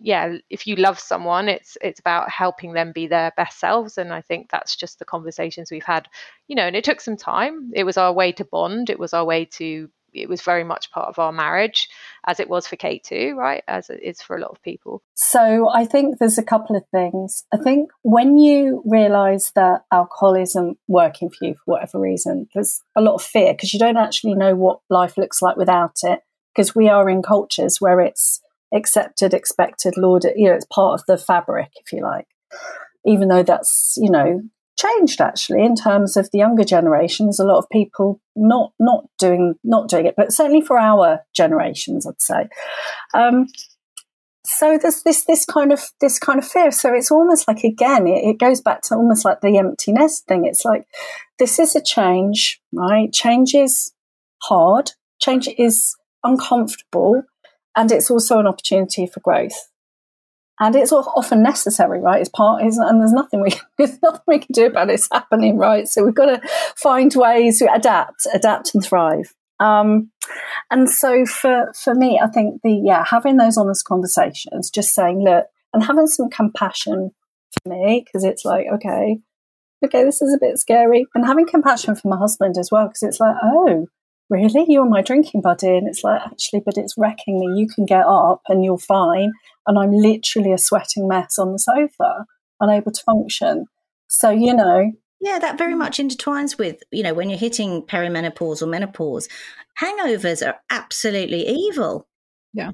yeah 0.00 0.36
if 0.50 0.66
you 0.66 0.76
love 0.76 0.98
someone 0.98 1.48
it's 1.48 1.76
it's 1.80 2.00
about 2.00 2.30
helping 2.30 2.72
them 2.72 2.92
be 2.92 3.06
their 3.06 3.32
best 3.36 3.58
selves 3.60 3.98
and 3.98 4.12
i 4.12 4.20
think 4.20 4.50
that's 4.50 4.74
just 4.74 4.98
the 4.98 5.04
conversations 5.04 5.70
we've 5.70 5.84
had 5.84 6.08
you 6.48 6.56
know 6.56 6.66
and 6.66 6.76
it 6.76 6.84
took 6.84 7.00
some 7.00 7.16
time 7.16 7.70
it 7.74 7.84
was 7.84 7.96
our 7.96 8.12
way 8.12 8.32
to 8.32 8.44
bond 8.44 8.90
it 8.90 8.98
was 8.98 9.14
our 9.14 9.24
way 9.24 9.44
to 9.44 9.88
it 10.14 10.28
was 10.28 10.42
very 10.42 10.64
much 10.64 10.90
part 10.90 11.08
of 11.08 11.18
our 11.18 11.32
marriage, 11.32 11.88
as 12.26 12.40
it 12.40 12.48
was 12.48 12.66
for 12.66 12.76
Kate 12.76 13.04
too, 13.04 13.34
right? 13.36 13.62
As 13.68 13.90
it 13.90 14.00
is 14.02 14.22
for 14.22 14.36
a 14.36 14.40
lot 14.40 14.50
of 14.50 14.62
people. 14.62 15.02
So 15.14 15.68
I 15.68 15.84
think 15.84 16.18
there's 16.18 16.38
a 16.38 16.42
couple 16.42 16.76
of 16.76 16.84
things. 16.90 17.44
I 17.52 17.58
think 17.58 17.90
when 18.02 18.38
you 18.38 18.82
realise 18.86 19.50
that 19.54 19.84
alcohol 19.92 20.34
isn't 20.34 20.78
working 20.88 21.30
for 21.30 21.44
you 21.44 21.54
for 21.54 21.62
whatever 21.66 22.00
reason, 22.00 22.48
there's 22.54 22.80
a 22.96 23.00
lot 23.00 23.14
of 23.14 23.22
fear 23.22 23.52
because 23.52 23.72
you 23.72 23.78
don't 23.78 23.96
actually 23.96 24.34
know 24.34 24.54
what 24.54 24.80
life 24.90 25.16
looks 25.18 25.42
like 25.42 25.56
without 25.56 25.98
it. 26.02 26.20
Because 26.54 26.74
we 26.74 26.88
are 26.88 27.08
in 27.08 27.20
cultures 27.20 27.80
where 27.80 28.00
it's 28.00 28.40
accepted, 28.72 29.34
expected, 29.34 29.96
lauded, 29.96 30.34
you 30.36 30.48
know, 30.48 30.54
it's 30.54 30.66
part 30.66 31.00
of 31.00 31.06
the 31.06 31.18
fabric, 31.18 31.70
if 31.84 31.92
you 31.92 32.00
like 32.00 32.28
even 33.04 33.28
though 33.28 33.42
that's 33.42 33.94
you 33.96 34.10
know 34.10 34.40
changed 34.76 35.20
actually 35.20 35.64
in 35.64 35.76
terms 35.76 36.16
of 36.16 36.28
the 36.30 36.38
younger 36.38 36.64
generations. 36.64 37.38
A 37.38 37.44
lot 37.44 37.58
of 37.58 37.68
people 37.70 38.20
not 38.36 38.72
not 38.78 39.04
doing 39.18 39.54
not 39.62 39.88
doing 39.88 40.06
it 40.06 40.14
but 40.16 40.32
certainly 40.32 40.60
for 40.60 40.78
our 40.78 41.20
generations 41.34 42.06
i'd 42.06 42.20
say. 42.20 42.48
Um, 43.14 43.46
so 44.46 44.76
there's 44.80 45.02
this 45.04 45.24
this 45.24 45.44
kind 45.44 45.72
of 45.72 45.82
this 46.00 46.18
kind 46.18 46.38
of 46.38 46.46
fear. 46.46 46.70
So 46.70 46.92
it's 46.92 47.10
almost 47.10 47.48
like 47.48 47.64
again 47.64 48.06
it, 48.06 48.24
it 48.24 48.38
goes 48.38 48.60
back 48.60 48.82
to 48.82 48.94
almost 48.94 49.24
like 49.24 49.40
the 49.40 49.56
empty 49.58 49.92
nest 49.92 50.26
thing. 50.26 50.44
It's 50.44 50.64
like 50.64 50.86
this 51.38 51.58
is 51.58 51.74
a 51.74 51.82
change 51.82 52.60
right? 52.72 53.12
Change 53.12 53.54
is 53.54 53.92
hard. 54.42 54.92
Change 55.20 55.48
is 55.56 55.96
uncomfortable. 56.22 57.22
And 57.76 57.90
it's 57.90 58.10
also 58.10 58.38
an 58.38 58.46
opportunity 58.46 59.06
for 59.06 59.20
growth 59.20 59.70
and 60.60 60.76
it's 60.76 60.92
often 60.92 61.42
necessary, 61.42 62.00
right? 62.00 62.20
It's 62.20 62.30
part, 62.30 62.62
and 62.62 63.00
there's 63.00 63.12
nothing 63.12 63.42
we 63.42 63.50
there's 63.78 64.00
nothing 64.02 64.22
we 64.26 64.38
can 64.38 64.52
do 64.52 64.66
about 64.66 64.90
it. 64.90 64.94
It's 64.94 65.08
happening, 65.10 65.58
right? 65.58 65.88
So 65.88 66.04
we've 66.04 66.14
got 66.14 66.26
to 66.26 66.48
find 66.76 67.12
ways 67.14 67.58
to 67.58 67.72
adapt, 67.72 68.26
adapt 68.32 68.74
and 68.74 68.84
thrive. 68.84 69.34
Um, 69.60 70.10
and 70.70 70.88
so 70.88 71.26
for 71.26 71.72
for 71.74 71.94
me, 71.94 72.20
I 72.22 72.28
think 72.28 72.60
the 72.62 72.72
yeah 72.84 73.04
having 73.08 73.36
those 73.36 73.56
honest 73.56 73.84
conversations, 73.84 74.70
just 74.70 74.94
saying 74.94 75.22
look, 75.22 75.46
and 75.72 75.82
having 75.82 76.06
some 76.06 76.30
compassion 76.30 77.10
for 77.52 77.70
me 77.70 78.04
because 78.04 78.24
it's 78.24 78.44
like 78.44 78.66
okay, 78.74 79.18
okay, 79.84 80.04
this 80.04 80.22
is 80.22 80.34
a 80.34 80.38
bit 80.40 80.58
scary, 80.58 81.06
and 81.14 81.26
having 81.26 81.46
compassion 81.46 81.96
for 81.96 82.08
my 82.08 82.16
husband 82.16 82.56
as 82.58 82.70
well 82.70 82.86
because 82.86 83.02
it's 83.02 83.20
like 83.20 83.36
oh 83.42 83.86
really? 84.30 84.64
You're 84.68 84.88
my 84.88 85.02
drinking 85.02 85.42
buddy 85.42 85.76
and 85.76 85.88
it's 85.88 86.02
like 86.02 86.20
actually 86.22 86.60
but 86.64 86.78
it's 86.78 86.96
wrecking 86.96 87.38
me. 87.38 87.60
You 87.60 87.68
can 87.68 87.84
get 87.84 88.06
up 88.06 88.42
and 88.48 88.64
you're 88.64 88.78
fine 88.78 89.32
and 89.66 89.78
i'm 89.78 89.92
literally 89.92 90.52
a 90.52 90.58
sweating 90.58 91.08
mess 91.08 91.38
on 91.38 91.52
the 91.52 91.58
sofa 91.58 92.26
unable 92.60 92.92
to 92.92 93.02
function. 93.02 93.66
So 94.08 94.30
you 94.30 94.54
know. 94.54 94.92
Yeah 95.20 95.38
that 95.38 95.58
very 95.58 95.74
much 95.74 95.98
intertwines 95.98 96.58
with 96.58 96.82
you 96.90 97.02
know 97.02 97.14
when 97.14 97.30
you're 97.30 97.38
hitting 97.38 97.82
perimenopause 97.82 98.60
or 98.60 98.66
menopause 98.66 99.28
hangovers 99.80 100.46
are 100.46 100.56
absolutely 100.70 101.46
evil. 101.46 102.06
Yeah 102.52 102.72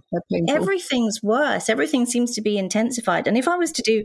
everything's 0.49 1.23
worse. 1.23 1.69
Everything 1.69 2.07
seems 2.07 2.35
to 2.35 2.41
be 2.41 2.59
intensified. 2.59 3.27
And 3.27 3.37
if 3.37 3.49
i 3.49 3.57
was 3.57 3.73
to 3.73 3.83
do 3.83 4.05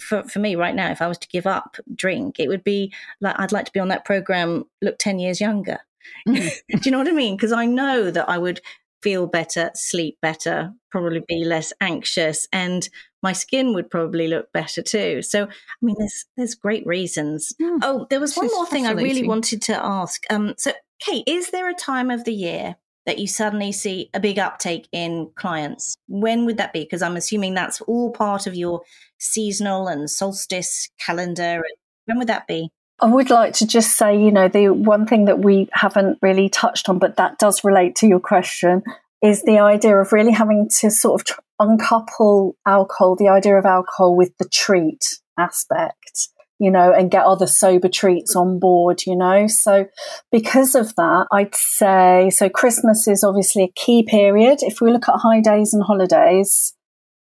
for, 0.00 0.22
for 0.24 0.40
me 0.40 0.56
right 0.56 0.74
now 0.74 0.90
if 0.90 1.00
i 1.00 1.06
was 1.06 1.16
to 1.16 1.28
give 1.28 1.46
up 1.46 1.78
drink 1.94 2.38
it 2.38 2.48
would 2.48 2.62
be 2.62 2.92
like 3.22 3.34
i'd 3.38 3.52
like 3.52 3.64
to 3.64 3.72
be 3.72 3.80
on 3.80 3.88
that 3.88 4.04
program 4.04 4.64
look 4.82 4.98
10 4.98 5.18
years 5.18 5.40
younger 5.40 5.78
Do 6.26 6.50
you 6.84 6.90
know 6.90 6.98
what 6.98 7.08
I 7.08 7.12
mean? 7.12 7.36
Because 7.36 7.52
I 7.52 7.66
know 7.66 8.10
that 8.10 8.28
I 8.28 8.38
would 8.38 8.60
feel 9.02 9.26
better, 9.26 9.70
sleep 9.74 10.18
better, 10.20 10.72
probably 10.90 11.22
be 11.28 11.44
less 11.44 11.72
anxious, 11.80 12.48
and 12.52 12.88
my 13.22 13.32
skin 13.32 13.74
would 13.74 13.90
probably 13.90 14.28
look 14.28 14.52
better 14.52 14.82
too. 14.82 15.22
So, 15.22 15.44
I 15.44 15.48
mean, 15.82 15.96
there's 15.98 16.24
there's 16.36 16.54
great 16.54 16.86
reasons. 16.86 17.54
Mm, 17.60 17.78
oh, 17.82 18.06
there 18.10 18.20
was 18.20 18.36
one 18.36 18.48
more 18.48 18.66
thing 18.66 18.86
I 18.86 18.92
really 18.92 19.26
wanted 19.26 19.62
to 19.62 19.84
ask. 19.84 20.22
Um, 20.30 20.54
so, 20.58 20.72
Kate, 21.00 21.24
is 21.26 21.50
there 21.50 21.68
a 21.68 21.74
time 21.74 22.10
of 22.10 22.24
the 22.24 22.34
year 22.34 22.76
that 23.04 23.18
you 23.18 23.28
suddenly 23.28 23.72
see 23.72 24.10
a 24.14 24.20
big 24.20 24.38
uptake 24.38 24.88
in 24.92 25.30
clients? 25.36 25.96
When 26.08 26.44
would 26.44 26.56
that 26.58 26.72
be? 26.72 26.80
Because 26.80 27.02
I'm 27.02 27.16
assuming 27.16 27.54
that's 27.54 27.80
all 27.82 28.10
part 28.10 28.46
of 28.46 28.54
your 28.54 28.82
seasonal 29.18 29.88
and 29.88 30.10
solstice 30.10 30.88
calendar. 30.98 31.62
When 32.06 32.18
would 32.18 32.28
that 32.28 32.46
be? 32.46 32.70
I 33.00 33.06
would 33.06 33.28
like 33.28 33.52
to 33.54 33.66
just 33.66 33.96
say, 33.96 34.18
you 34.18 34.32
know, 34.32 34.48
the 34.48 34.68
one 34.68 35.06
thing 35.06 35.26
that 35.26 35.40
we 35.40 35.68
haven't 35.72 36.18
really 36.22 36.48
touched 36.48 36.88
on, 36.88 36.98
but 36.98 37.16
that 37.16 37.38
does 37.38 37.62
relate 37.62 37.94
to 37.96 38.06
your 38.06 38.20
question, 38.20 38.82
is 39.22 39.42
the 39.42 39.58
idea 39.58 39.96
of 39.96 40.12
really 40.12 40.32
having 40.32 40.68
to 40.80 40.90
sort 40.90 41.30
of 41.30 41.38
uncouple 41.58 42.56
alcohol, 42.66 43.16
the 43.16 43.28
idea 43.28 43.56
of 43.56 43.66
alcohol 43.66 44.16
with 44.16 44.36
the 44.38 44.48
treat 44.48 45.18
aspect, 45.38 46.28
you 46.58 46.70
know, 46.70 46.92
and 46.92 47.10
get 47.10 47.24
other 47.24 47.46
sober 47.46 47.88
treats 47.88 48.34
on 48.34 48.58
board, 48.58 49.02
you 49.06 49.16
know. 49.16 49.46
So, 49.46 49.86
because 50.32 50.74
of 50.74 50.94
that, 50.96 51.26
I'd 51.32 51.54
say 51.54 52.30
so 52.30 52.48
Christmas 52.48 53.06
is 53.06 53.22
obviously 53.22 53.64
a 53.64 53.72
key 53.74 54.04
period. 54.04 54.58
If 54.62 54.80
we 54.80 54.90
look 54.90 55.08
at 55.08 55.16
high 55.16 55.40
days 55.40 55.74
and 55.74 55.82
holidays, 55.82 56.74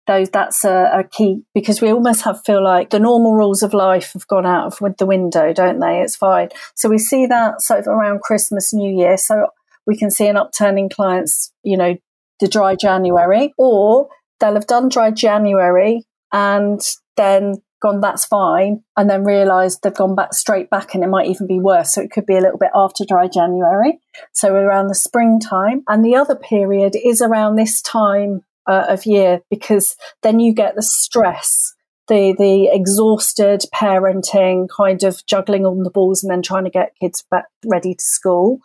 those 0.06 0.30
that's 0.30 0.66
a, 0.66 0.92
a, 0.94 1.04
key 1.04 1.44
because 1.54 1.82
we 1.82 1.92
almost 1.92 2.24
have 2.24 2.44
feel 2.46 2.64
like 2.64 2.90
the 2.90 3.00
normal 3.00 3.34
rules 3.34 3.64
of 3.64 3.74
life 3.74 4.14
have 4.14 4.28
gone 4.28 4.46
out 4.46 4.68
of 4.68 4.82
with 4.82 4.98
the 4.98 5.06
window, 5.06 5.54
don't 5.54 5.80
they? 5.80 6.02
It's 6.02 6.16
fine. 6.16 6.50
So 6.76 6.90
we 6.90 6.98
see 6.98 7.26
that 7.28 7.62
sort 7.62 7.82
of 7.82 7.88
around 7.88 8.22
Christmas, 8.22 8.74
New 8.74 8.94
Year. 8.94 9.18
So 9.18 9.48
we 9.88 9.98
can 9.98 10.12
see 10.12 10.28
an 10.28 10.38
upturn 10.38 10.78
in 10.78 10.90
clients, 10.90 11.54
you 11.64 11.78
know, 11.78 11.96
the 12.40 12.48
dry 12.48 12.76
January, 12.76 13.54
or 13.58 14.10
they'll 14.40 14.56
have 14.56 14.68
done 14.68 14.90
dry 14.90 15.12
January 15.12 16.04
and 16.34 16.82
then 17.16 17.56
gone, 17.82 18.02
that's 18.02 18.26
fine, 18.26 18.82
and 18.98 19.10
then 19.10 19.24
realised 19.24 19.80
they've 19.84 19.94
gone 19.94 20.16
back 20.16 20.34
straight 20.34 20.70
back 20.70 20.96
and 20.96 21.04
it 21.04 21.08
might 21.08 21.28
even 21.28 21.48
be 21.48 21.60
worse. 21.60 21.94
So 21.94 22.02
it 22.02 22.12
could 22.12 22.26
be 22.26 22.36
a 22.36 22.42
little 22.42 22.58
bit 22.58 22.72
after 22.74 23.06
dry 23.06 23.28
January. 23.28 24.00
So 24.34 24.54
around 24.54 24.88
the 24.88 24.96
springtime. 24.96 25.84
And 25.88 26.04
the 26.04 26.16
other 26.16 26.36
period 26.36 26.96
is 26.96 27.22
around 27.22 27.56
this 27.56 27.82
time 27.82 28.44
uh, 28.68 28.86
of 28.90 29.06
year 29.06 29.42
because 29.50 29.96
then 30.22 30.40
you 30.40 30.54
get 30.54 30.76
the 30.76 30.84
stress 30.84 31.74
the 32.10 32.36
the 32.38 32.70
exhausted 32.72 33.62
parenting 33.74 34.68
kind 34.76 35.04
of 35.04 35.26
juggling 35.26 35.66
on 35.66 35.84
the 35.84 35.92
balls 35.92 36.24
and 36.24 36.32
then 36.32 36.42
trying 36.42 36.66
to 36.66 36.70
get 36.70 36.96
kids 37.00 37.24
back 37.32 37.46
ready 37.66 37.94
to 37.94 38.04
school 38.04 38.60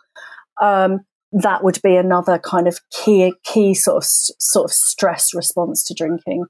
um, 0.61 0.99
that 1.31 1.63
would 1.63 1.79
be 1.81 1.95
another 1.95 2.37
kind 2.37 2.67
of 2.67 2.79
key 2.91 3.33
key 3.43 3.73
sort 3.73 3.97
of 3.97 4.05
sort 4.05 4.65
of 4.65 4.71
stress 4.73 5.33
response 5.33 5.83
to 5.83 5.93
drinking 5.93 6.45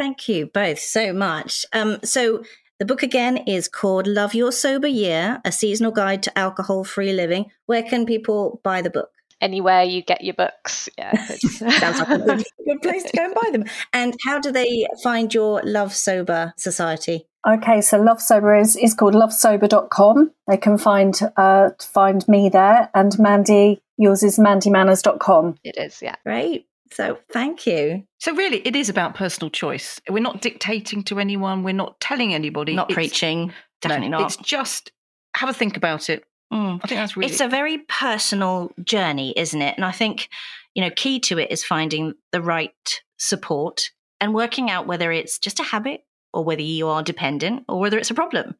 Thank 0.00 0.30
you 0.30 0.46
both 0.46 0.78
so 0.78 1.12
much. 1.12 1.66
Um, 1.74 1.98
so 2.02 2.42
the 2.78 2.86
book 2.86 3.02
again 3.02 3.36
is 3.36 3.68
called 3.68 4.06
Love 4.06 4.34
Your 4.34 4.50
Sober 4.50 4.88
Year, 4.88 5.42
a 5.44 5.52
seasonal 5.52 5.92
guide 5.92 6.22
to 6.22 6.38
alcohol 6.38 6.84
free 6.84 7.12
living. 7.12 7.50
Where 7.66 7.82
can 7.82 8.06
people 8.06 8.62
buy 8.64 8.80
the 8.80 8.88
book? 8.88 9.10
Anywhere 9.40 9.82
you 9.82 10.02
get 10.02 10.22
your 10.22 10.34
books. 10.34 10.88
Yeah. 10.98 11.24
Sounds 11.26 11.98
like 11.98 12.08
a 12.08 12.18
good, 12.18 12.44
good 12.66 12.82
place 12.82 13.04
to 13.04 13.16
go 13.16 13.24
and 13.24 13.34
buy 13.34 13.50
them. 13.52 13.64
And 13.92 14.14
how 14.26 14.38
do 14.38 14.52
they 14.52 14.86
find 15.02 15.32
your 15.32 15.62
Love 15.64 15.94
Sober 15.94 16.52
Society? 16.56 17.26
Okay, 17.48 17.80
so 17.80 17.98
Love 17.98 18.20
Sober 18.20 18.54
is, 18.54 18.76
is 18.76 18.92
called 18.92 19.14
lovesober.com. 19.14 20.30
They 20.46 20.58
can 20.58 20.76
find 20.76 21.18
uh, 21.36 21.70
find 21.80 22.26
me 22.28 22.50
there. 22.50 22.90
And 22.94 23.18
Mandy, 23.18 23.80
yours 23.96 24.22
is 24.22 24.38
mandymanners.com. 24.38 25.56
It 25.64 25.76
is, 25.78 26.02
yeah. 26.02 26.16
Great. 26.24 26.66
So 26.92 27.18
thank 27.32 27.66
you. 27.66 28.04
So 28.18 28.34
really, 28.34 28.58
it 28.66 28.76
is 28.76 28.88
about 28.88 29.14
personal 29.14 29.48
choice. 29.48 30.00
We're 30.10 30.22
not 30.22 30.42
dictating 30.42 31.02
to 31.04 31.18
anyone. 31.18 31.62
We're 31.62 31.72
not 31.72 31.98
telling 32.00 32.34
anybody. 32.34 32.74
Not 32.74 32.90
It's- 32.90 32.94
preaching. 32.94 33.52
Definitely 33.80 34.10
no, 34.10 34.18
not. 34.18 34.34
It's 34.34 34.36
just 34.36 34.92
have 35.36 35.48
a 35.48 35.54
think 35.54 35.76
about 35.78 36.10
it. 36.10 36.24
Mm. 36.52 36.80
I 36.82 36.86
think 36.86 36.98
that's 36.98 37.16
really. 37.16 37.30
It's 37.30 37.40
a 37.40 37.48
very 37.48 37.78
personal 37.78 38.72
journey, 38.82 39.32
isn't 39.36 39.62
it? 39.62 39.76
And 39.76 39.84
I 39.84 39.92
think, 39.92 40.28
you 40.74 40.82
know, 40.82 40.90
key 40.90 41.20
to 41.20 41.38
it 41.38 41.50
is 41.50 41.64
finding 41.64 42.14
the 42.32 42.42
right 42.42 43.00
support 43.18 43.90
and 44.20 44.34
working 44.34 44.70
out 44.70 44.86
whether 44.86 45.12
it's 45.12 45.38
just 45.38 45.60
a 45.60 45.64
habit 45.64 46.04
or 46.32 46.44
whether 46.44 46.62
you 46.62 46.88
are 46.88 47.02
dependent 47.02 47.64
or 47.68 47.80
whether 47.80 47.98
it's 47.98 48.10
a 48.10 48.14
problem. 48.14 48.54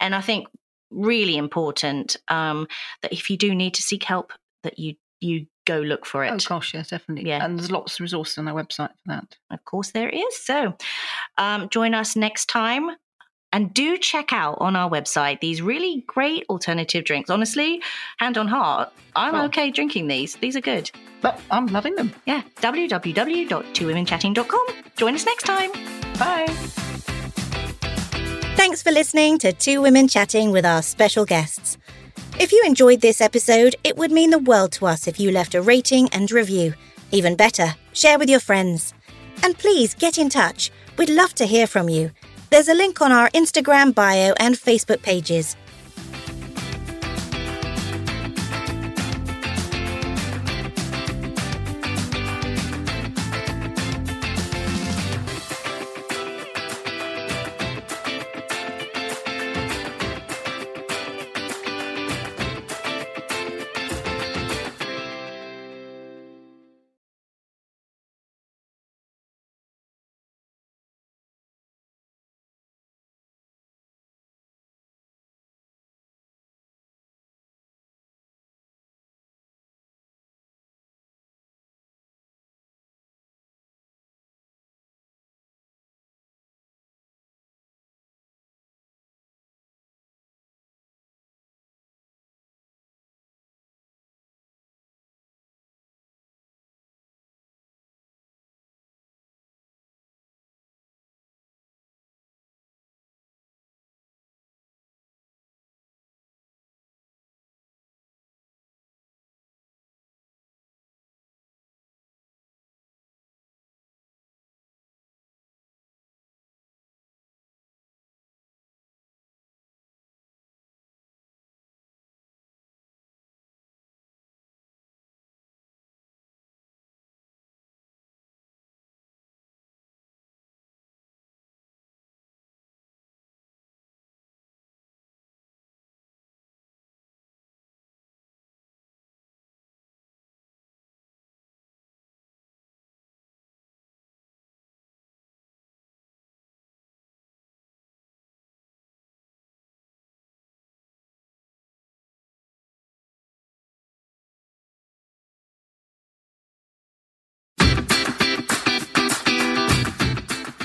And 0.00 0.14
I 0.14 0.20
think 0.20 0.48
really 0.90 1.36
important 1.36 2.16
um, 2.28 2.66
that 3.02 3.12
if 3.12 3.30
you 3.30 3.36
do 3.36 3.54
need 3.54 3.74
to 3.74 3.82
seek 3.82 4.04
help, 4.04 4.32
that 4.62 4.78
you 4.78 4.94
you 5.20 5.46
go 5.66 5.78
look 5.78 6.04
for 6.04 6.24
it. 6.24 6.32
Oh 6.32 6.48
gosh, 6.48 6.74
yeah, 6.74 6.82
definitely. 6.82 7.28
Yeah. 7.28 7.44
and 7.44 7.58
there's 7.58 7.70
lots 7.70 7.94
of 7.94 8.00
resources 8.00 8.38
on 8.38 8.48
our 8.48 8.54
website 8.54 8.88
for 8.88 9.08
that. 9.08 9.36
Of 9.50 9.64
course, 9.64 9.92
there 9.92 10.08
is. 10.08 10.44
So, 10.44 10.76
um, 11.38 11.68
join 11.68 11.94
us 11.94 12.16
next 12.16 12.46
time. 12.46 12.90
And 13.52 13.72
do 13.74 13.98
check 13.98 14.32
out 14.32 14.56
on 14.60 14.76
our 14.76 14.88
website 14.90 15.40
these 15.40 15.60
really 15.60 16.04
great 16.06 16.44
alternative 16.48 17.04
drinks. 17.04 17.28
Honestly, 17.30 17.82
hand 18.18 18.38
on 18.38 18.48
heart, 18.48 18.90
I'm 19.14 19.34
Oh. 19.34 19.44
okay 19.44 19.70
drinking 19.70 20.08
these. 20.08 20.36
These 20.36 20.56
are 20.56 20.60
good. 20.62 20.90
But 21.20 21.38
I'm 21.50 21.66
loving 21.66 21.94
them. 21.94 22.12
Yeah, 22.26 22.42
www.twowomenchatting.com. 22.62 24.66
Join 24.96 25.14
us 25.14 25.26
next 25.26 25.44
time. 25.44 25.70
Bye. 26.18 26.46
Thanks 28.56 28.82
for 28.82 28.90
listening 28.90 29.38
to 29.38 29.52
Two 29.52 29.82
Women 29.82 30.08
Chatting 30.08 30.50
with 30.52 30.64
our 30.64 30.82
special 30.82 31.24
guests. 31.24 31.76
If 32.40 32.52
you 32.52 32.62
enjoyed 32.64 33.00
this 33.00 33.20
episode, 33.20 33.76
it 33.84 33.96
would 33.96 34.10
mean 34.12 34.30
the 34.30 34.38
world 34.38 34.72
to 34.72 34.86
us 34.86 35.06
if 35.06 35.20
you 35.20 35.30
left 35.30 35.54
a 35.54 35.62
rating 35.62 36.08
and 36.10 36.30
review. 36.30 36.74
Even 37.10 37.36
better, 37.36 37.74
share 37.92 38.18
with 38.18 38.30
your 38.30 38.40
friends. 38.40 38.94
And 39.42 39.58
please 39.58 39.94
get 39.94 40.18
in 40.18 40.28
touch. 40.30 40.70
We'd 40.96 41.10
love 41.10 41.34
to 41.34 41.46
hear 41.46 41.66
from 41.66 41.88
you. 41.88 42.10
There's 42.52 42.68
a 42.68 42.74
link 42.74 43.00
on 43.00 43.12
our 43.12 43.30
Instagram 43.30 43.94
bio 43.94 44.34
and 44.38 44.54
Facebook 44.54 45.00
pages. 45.00 45.56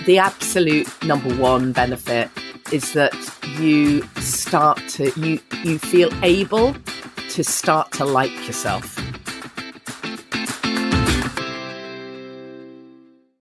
The 0.08 0.18
absolute 0.18 0.88
number 1.04 1.36
one 1.36 1.74
benefit 1.74 2.30
is 2.72 2.94
that 2.94 3.14
you 3.60 4.02
start 4.22 4.80
to 4.88 5.12
you 5.20 5.38
you 5.66 5.78
feel 5.78 6.10
able 6.24 6.74
to 7.30 7.44
start 7.44 7.92
to 7.92 8.06
like 8.06 8.32
yourself 8.48 8.98